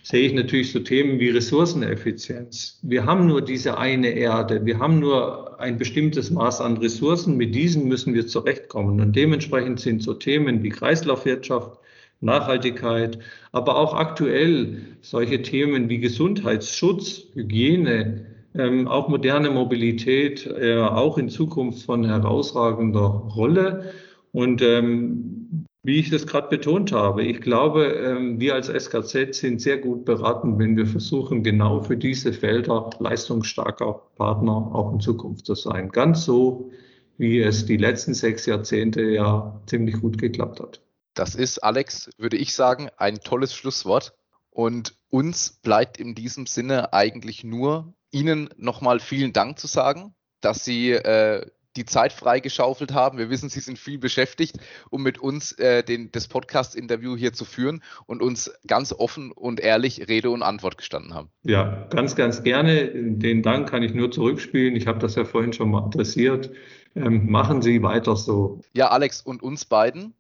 sehe 0.03 0.27
ich 0.27 0.33
natürlich 0.33 0.73
so 0.73 0.79
Themen 0.79 1.21
wie 1.21 1.29
Ressourceneffizienz. 1.29 2.79
Wir 2.83 3.05
haben 3.05 3.27
nur 3.27 3.43
diese 3.43 3.77
eine 3.77 4.09
Erde, 4.09 4.65
wir 4.65 4.79
haben 4.79 4.99
nur 4.99 5.61
ein 5.61 5.77
bestimmtes 5.77 6.31
Maß 6.31 6.63
an 6.63 6.79
Ressourcen, 6.79 7.37
mit 7.37 7.55
diesen 7.55 7.89
müssen 7.89 8.15
wir 8.15 8.27
zurechtkommen. 8.27 8.99
Und 9.03 9.15
dementsprechend 9.15 9.79
sind 9.79 10.03
so 10.03 10.15
Themen 10.15 10.63
wie 10.63 10.71
Kreislaufwirtschaft, 10.71 11.79
Nachhaltigkeit, 12.23 13.19
aber 13.53 13.77
auch 13.77 13.93
aktuell 13.93 14.79
solche 15.03 15.43
Themen 15.43 15.91
wie 15.91 15.99
Gesundheitsschutz, 15.99 17.25
Hygiene, 17.35 18.36
ähm, 18.59 18.89
auch 18.89 19.09
moderne 19.09 19.51
Mobilität, 19.51 20.47
äh, 20.47 20.79
auch 20.79 21.19
in 21.19 21.29
Zukunft 21.29 21.85
von 21.85 22.05
herausragender 22.05 23.07
Rolle. 23.07 23.93
Und 24.33 24.63
ähm, 24.63 25.67
wie 25.83 26.01
ich 26.01 26.11
das 26.11 26.27
gerade 26.27 26.49
betont 26.49 26.91
habe, 26.91 27.23
ich 27.23 27.41
glaube, 27.41 27.87
ähm, 27.87 28.41
wir 28.41 28.55
als 28.55 28.69
SKZ 28.69 29.35
sind 29.35 29.61
sehr 29.61 29.79
gut 29.79 30.05
beraten, 30.05 30.59
wenn 30.59 30.77
wir 30.77 30.87
versuchen, 30.87 31.45
genau 31.45 31.81
für 31.81 31.97
diese 31.97 32.33
Felder 32.33 32.91
leistungsstarker 32.99 34.03
Partner 34.17 34.71
auch 34.75 34.93
in 34.93 35.01
Zukunft 35.01 35.47
zu 35.47 35.55
sein. 35.55 35.91
Ganz 35.91 36.25
so, 36.25 36.71
wie 37.19 37.41
es 37.41 37.67
die 37.67 37.77
letzten 37.77 38.15
sechs 38.15 38.47
Jahrzehnte 38.47 39.03
ja 39.03 39.61
ziemlich 39.67 40.01
gut 40.01 40.19
geklappt 40.19 40.61
hat. 40.61 40.83
Das 41.15 41.35
ist, 41.35 41.61
Alex, 41.61 42.11
würde 42.19 42.37
ich 42.37 42.53
sagen, 42.53 42.89
ein 42.97 43.21
tolles 43.21 43.55
Schlusswort. 43.55 44.15
Und 44.51 44.97
uns 45.09 45.61
bleibt 45.63 45.99
in 45.99 46.15
diesem 46.15 46.47
Sinne 46.47 46.93
eigentlich 46.93 47.45
nur 47.45 47.95
Ihnen 48.11 48.49
nochmal 48.57 49.01
vielen 49.01 49.33
Dank 49.33 49.59
zu 49.59 49.67
sagen, 49.67 50.15
dass 50.41 50.65
Sie 50.65 50.93
äh, 50.93 51.47
die 51.77 51.85
Zeit 51.85 52.13
freigeschaufelt 52.13 52.93
haben. 52.93 53.19
Wir 53.19 53.31
wissen, 53.31 53.49
Sie 53.49 53.61
sind 53.61 53.79
viel 53.79 53.99
beschäftigt, 53.99 54.57
um 54.91 55.03
mit 55.03 55.19
uns 55.19 55.53
äh, 55.53 55.83
den, 55.83 56.11
das 56.11 56.27
Podcast-Interview 56.29 57.17
hier 57.17 57.33
zu 57.33 57.45
führen 57.45 57.83
und 58.07 58.23
uns 58.23 58.51
ganz 58.67 58.93
offen 58.93 59.33
und 59.33 59.61
ehrlich 59.61 60.09
Rede 60.09 60.31
und 60.31 60.43
Antwort 60.43 60.79
gestanden 60.79 61.15
haben. 61.15 61.31
Ja, 61.43 61.87
ganz, 61.91 62.17
ganz 62.17 62.43
gerne. 62.43 62.91
Den 62.95 63.43
Dank 63.43 63.69
kann 63.69 63.83
ich 63.83 63.95
nur 63.95 64.11
zurückspielen. 64.11 64.75
Ich 64.77 64.87
habe 64.87 64.99
das 64.99 65.15
ja 65.15 65.25
vorhin 65.25 65.53
schon 65.53 65.71
mal 65.71 65.85
adressiert. 65.85 66.51
Ähm, 66.95 67.31
machen 67.31 67.63
Sie 67.63 67.83
weiter 67.83 68.17
so. 68.17 68.61
Ja, 68.75 68.89
Alex 68.89 69.21
und 69.21 69.43
uns 69.43 69.65
beiden. 69.65 70.15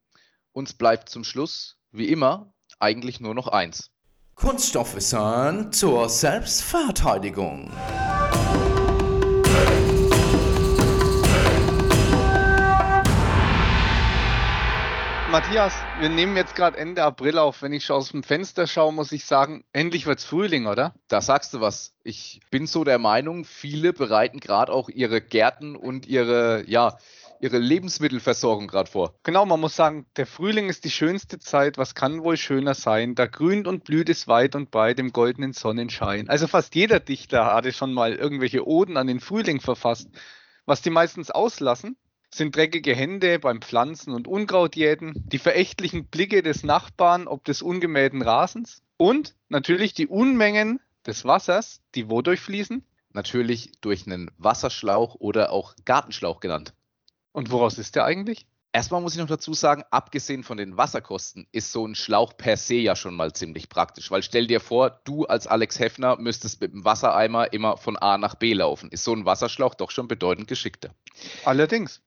Uns 0.53 0.75
bleibt 0.75 1.09
zum 1.09 1.25
Schluss, 1.25 1.79
wie 1.91 2.09
immer, 2.09 2.53
eigentlich 2.79 3.21
nur 3.21 3.35
noch 3.35 3.49
eins. 3.49 3.91
Kunststoffwissern 4.37 5.73
zur 5.73 6.11
Selbstverteidigung. 6.11 7.71
Matthias, 15.31 15.73
wir 16.01 16.11
nehmen 16.11 16.37
jetzt 16.37 16.55
gerade 16.55 16.77
Ende 16.77 17.03
April 17.03 17.39
auf. 17.39 17.63
Wenn 17.63 17.73
ich 17.73 17.91
aus 17.91 18.11
dem 18.11 18.23
Fenster 18.23 18.67
schaue, 18.67 18.93
muss 18.93 19.11
ich 19.11 19.25
sagen, 19.25 19.65
endlich 19.73 20.05
wird 20.07 20.19
es 20.19 20.27
Frühling, 20.27 20.67
oder? 20.67 20.95
Da 21.09 21.23
sagst 21.23 21.55
du 21.55 21.63
was. 21.63 21.95
Ich 22.05 22.41
bin 22.51 22.67
so 22.67 22.85
der 22.85 22.99
Meinung, 22.99 23.47
viele 23.47 23.95
bereiten 23.95 24.39
gerade 24.39 24.71
auch 24.71 24.91
ihre 24.91 25.23
Gärten 25.23 25.77
und 25.77 26.07
ihre, 26.07 26.63
ja, 26.69 26.99
ihre 27.41 27.59
Lebensmittelversorgung 27.59 28.69
gerade 28.69 28.91
vor. 28.91 29.15
Genau, 29.23 29.47
man 29.47 29.61
muss 29.61 29.77
sagen, 29.77 30.07
der 30.17 30.27
Frühling 30.27 30.69
ist 30.69 30.85
die 30.85 30.91
schönste 30.91 31.39
Zeit. 31.39 31.79
Was 31.79 31.95
kann 31.95 32.23
wohl 32.23 32.37
schöner 32.37 32.75
sein? 32.75 33.15
Da 33.15 33.27
grünt 33.27 33.67
und 33.67 33.85
blüht 33.85 34.09
es 34.09 34.29
weit 34.29 34.55
und 34.55 34.71
breit 34.71 34.99
im 34.99 35.13
goldenen 35.13 35.53
Sonnenschein. 35.53 36.29
Also 36.29 36.47
fast 36.47 36.75
jeder 36.75 37.01
Dichter 37.01 37.55
hatte 37.55 37.73
schon 37.73 37.93
mal 37.93 38.15
irgendwelche 38.15 38.67
Oden 38.67 38.97
an 38.97 39.07
den 39.07 39.21
Frühling 39.21 39.61
verfasst. 39.61 40.09
Was 40.65 40.83
die 40.83 40.91
meistens 40.91 41.31
auslassen, 41.31 41.97
sind 42.31 42.55
dreckige 42.55 42.95
Hände 42.95 43.39
beim 43.39 43.63
Pflanzen 43.63 44.13
und 44.13 44.29
Unkrautjäten, 44.29 45.15
die 45.27 45.39
verächtlichen 45.39 46.07
Blicke 46.07 46.43
des 46.43 46.65
Nachbarn 46.65 47.29
ob 47.29 47.45
des 47.45 47.63
ungemähten 47.63 48.23
Rasens 48.23 48.83
und 48.97 49.35
natürlich 49.49 49.95
die 49.95 50.07
Unmengen 50.07 50.81
des 51.07 51.25
Wassers, 51.25 51.81
die 51.95 52.11
wodurch 52.11 52.41
fließen? 52.41 52.85
Natürlich 53.13 53.73
durch 53.81 54.07
einen 54.07 54.31
Wasserschlauch 54.37 55.15
oder 55.15 55.51
auch 55.53 55.75
Gartenschlauch 55.85 56.41
genannt. 56.41 56.75
Und 57.37 57.51
woraus 57.51 57.77
ist 57.77 57.95
der 57.97 58.07
eigentlich? 58.07 58.47
Erstmal 58.73 59.03
muss 59.03 59.13
ich 59.13 59.19
noch 59.19 59.27
dazu 59.27 59.53
sagen, 59.53 59.85
abgesehen 59.91 60.43
von 60.43 60.57
den 60.57 60.79
Wasserkosten 60.79 61.47
ist 61.53 61.71
so 61.71 61.87
ein 61.87 61.95
Schlauch 61.95 62.35
per 62.35 62.57
se 62.57 62.77
ja 62.77 62.97
schon 62.97 63.15
mal 63.15 63.35
ziemlich 63.35 63.69
praktisch, 63.69 64.11
weil 64.11 64.23
stell 64.23 64.47
dir 64.47 64.59
vor, 64.59 65.03
du 65.05 65.27
als 65.27 65.47
Alex 65.47 65.79
Heffner 65.79 66.17
müsstest 66.17 66.63
mit 66.63 66.73
dem 66.73 66.87
Wassereimer 66.87 67.53
immer 67.53 67.77
von 67.77 67.99
A 67.99 68.17
nach 68.17 68.37
B 68.37 68.55
laufen. 68.55 68.91
Ist 68.91 69.05
so 69.05 69.13
ein 69.13 69.27
Wasserschlauch 69.27 69.75
doch 69.75 69.91
schon 69.91 70.09
bedeutend 70.09 70.49
geschickter. 70.49 70.95
Allerdings. 71.45 72.01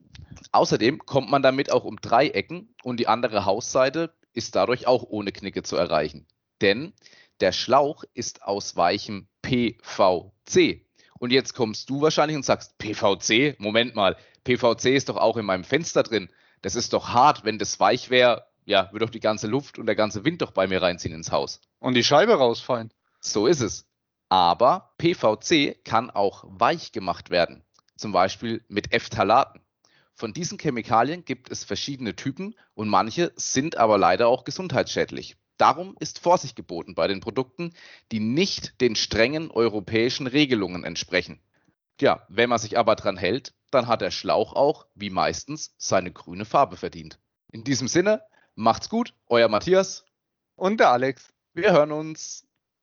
Außerdem 0.51 0.97
kommt 1.05 1.29
man 1.29 1.43
damit 1.43 1.71
auch 1.71 1.83
um 1.83 1.97
drei 2.01 2.29
Ecken 2.29 2.73
und 2.81 2.99
die 2.99 3.07
andere 3.07 3.45
Hausseite 3.45 4.11
ist 4.33 4.55
dadurch 4.55 4.87
auch 4.87 5.03
ohne 5.03 5.31
Knicke 5.31 5.61
zu 5.61 5.75
erreichen. 5.75 6.25
Denn 6.59 6.91
der 7.39 7.51
Schlauch 7.51 8.03
ist 8.15 8.41
aus 8.41 8.77
weichem 8.77 9.27
PVC 9.43 10.87
Und 11.19 11.31
jetzt 11.31 11.53
kommst 11.53 11.87
du 11.91 12.01
wahrscheinlich 12.01 12.35
und 12.35 12.45
sagst, 12.45 12.79
PVC, 12.79 13.59
Moment 13.59 13.93
mal, 13.93 14.17
PVC 14.49 14.95
ist 14.95 15.09
doch 15.09 15.17
auch 15.17 15.37
in 15.37 15.45
meinem 15.45 15.63
Fenster 15.63 16.01
drin. 16.01 16.29
Das 16.63 16.73
ist 16.73 16.93
doch 16.93 17.09
hart, 17.09 17.45
wenn 17.45 17.59
das 17.59 17.79
weich 17.79 18.09
wäre, 18.09 18.47
ja, 18.65 18.91
würde 18.91 19.05
doch 19.05 19.11
die 19.11 19.19
ganze 19.19 19.45
Luft 19.45 19.77
und 19.77 19.85
der 19.85 19.95
ganze 19.95 20.25
Wind 20.25 20.41
doch 20.41 20.51
bei 20.51 20.65
mir 20.65 20.81
reinziehen 20.81 21.13
ins 21.13 21.31
Haus. 21.31 21.61
Und 21.77 21.93
die 21.93 22.03
Scheibe 22.03 22.33
rausfallen. 22.33 22.91
So 23.19 23.45
ist 23.45 23.61
es. 23.61 23.87
Aber 24.27 24.95
PVC 24.97 25.83
kann 25.85 26.09
auch 26.09 26.45
weich 26.47 26.91
gemacht 26.91 27.29
werden. 27.29 27.63
Zum 27.95 28.11
Beispiel 28.11 28.63
mit 28.69 28.89
Phthalaten. 28.91 29.61
Von 30.15 30.33
diesen 30.33 30.57
Chemikalien 30.57 31.25
gibt 31.25 31.51
es 31.51 31.63
verschiedene 31.63 32.15
Typen 32.15 32.55
und 32.73 32.89
manche 32.89 33.31
sind 33.35 33.77
aber 33.77 33.99
leider 33.99 34.27
auch 34.27 34.45
gesundheitsschädlich. 34.45 35.37
Darum 35.57 35.95
ist 35.99 36.17
Vorsicht 36.17 36.55
geboten 36.55 36.95
bei 36.95 37.07
den 37.07 37.19
Produkten, 37.19 37.73
die 38.11 38.19
nicht 38.19 38.81
den 38.81 38.95
strengen 38.95 39.51
europäischen 39.51 40.25
Regelungen 40.25 40.85
entsprechen. 40.85 41.39
Ja, 42.01 42.25
wenn 42.29 42.49
man 42.49 42.59
sich 42.59 42.77
aber 42.77 42.95
dran 42.95 43.17
hält, 43.17 43.53
dann 43.71 43.87
hat 43.87 44.01
der 44.01 44.11
Schlauch 44.11 44.53
auch, 44.53 44.87
wie 44.95 45.09
meistens, 45.09 45.73
seine 45.77 46.11
grüne 46.11 46.45
Farbe 46.45 46.77
verdient. 46.77 47.19
In 47.51 47.63
diesem 47.63 47.87
Sinne, 47.87 48.23
macht's 48.55 48.89
gut, 48.89 49.13
euer 49.27 49.47
Matthias 49.47 50.05
und 50.55 50.79
der 50.79 50.89
Alex. 50.89 51.33
Wir 51.53 51.71
hören 51.71 51.91
uns. 51.91 52.48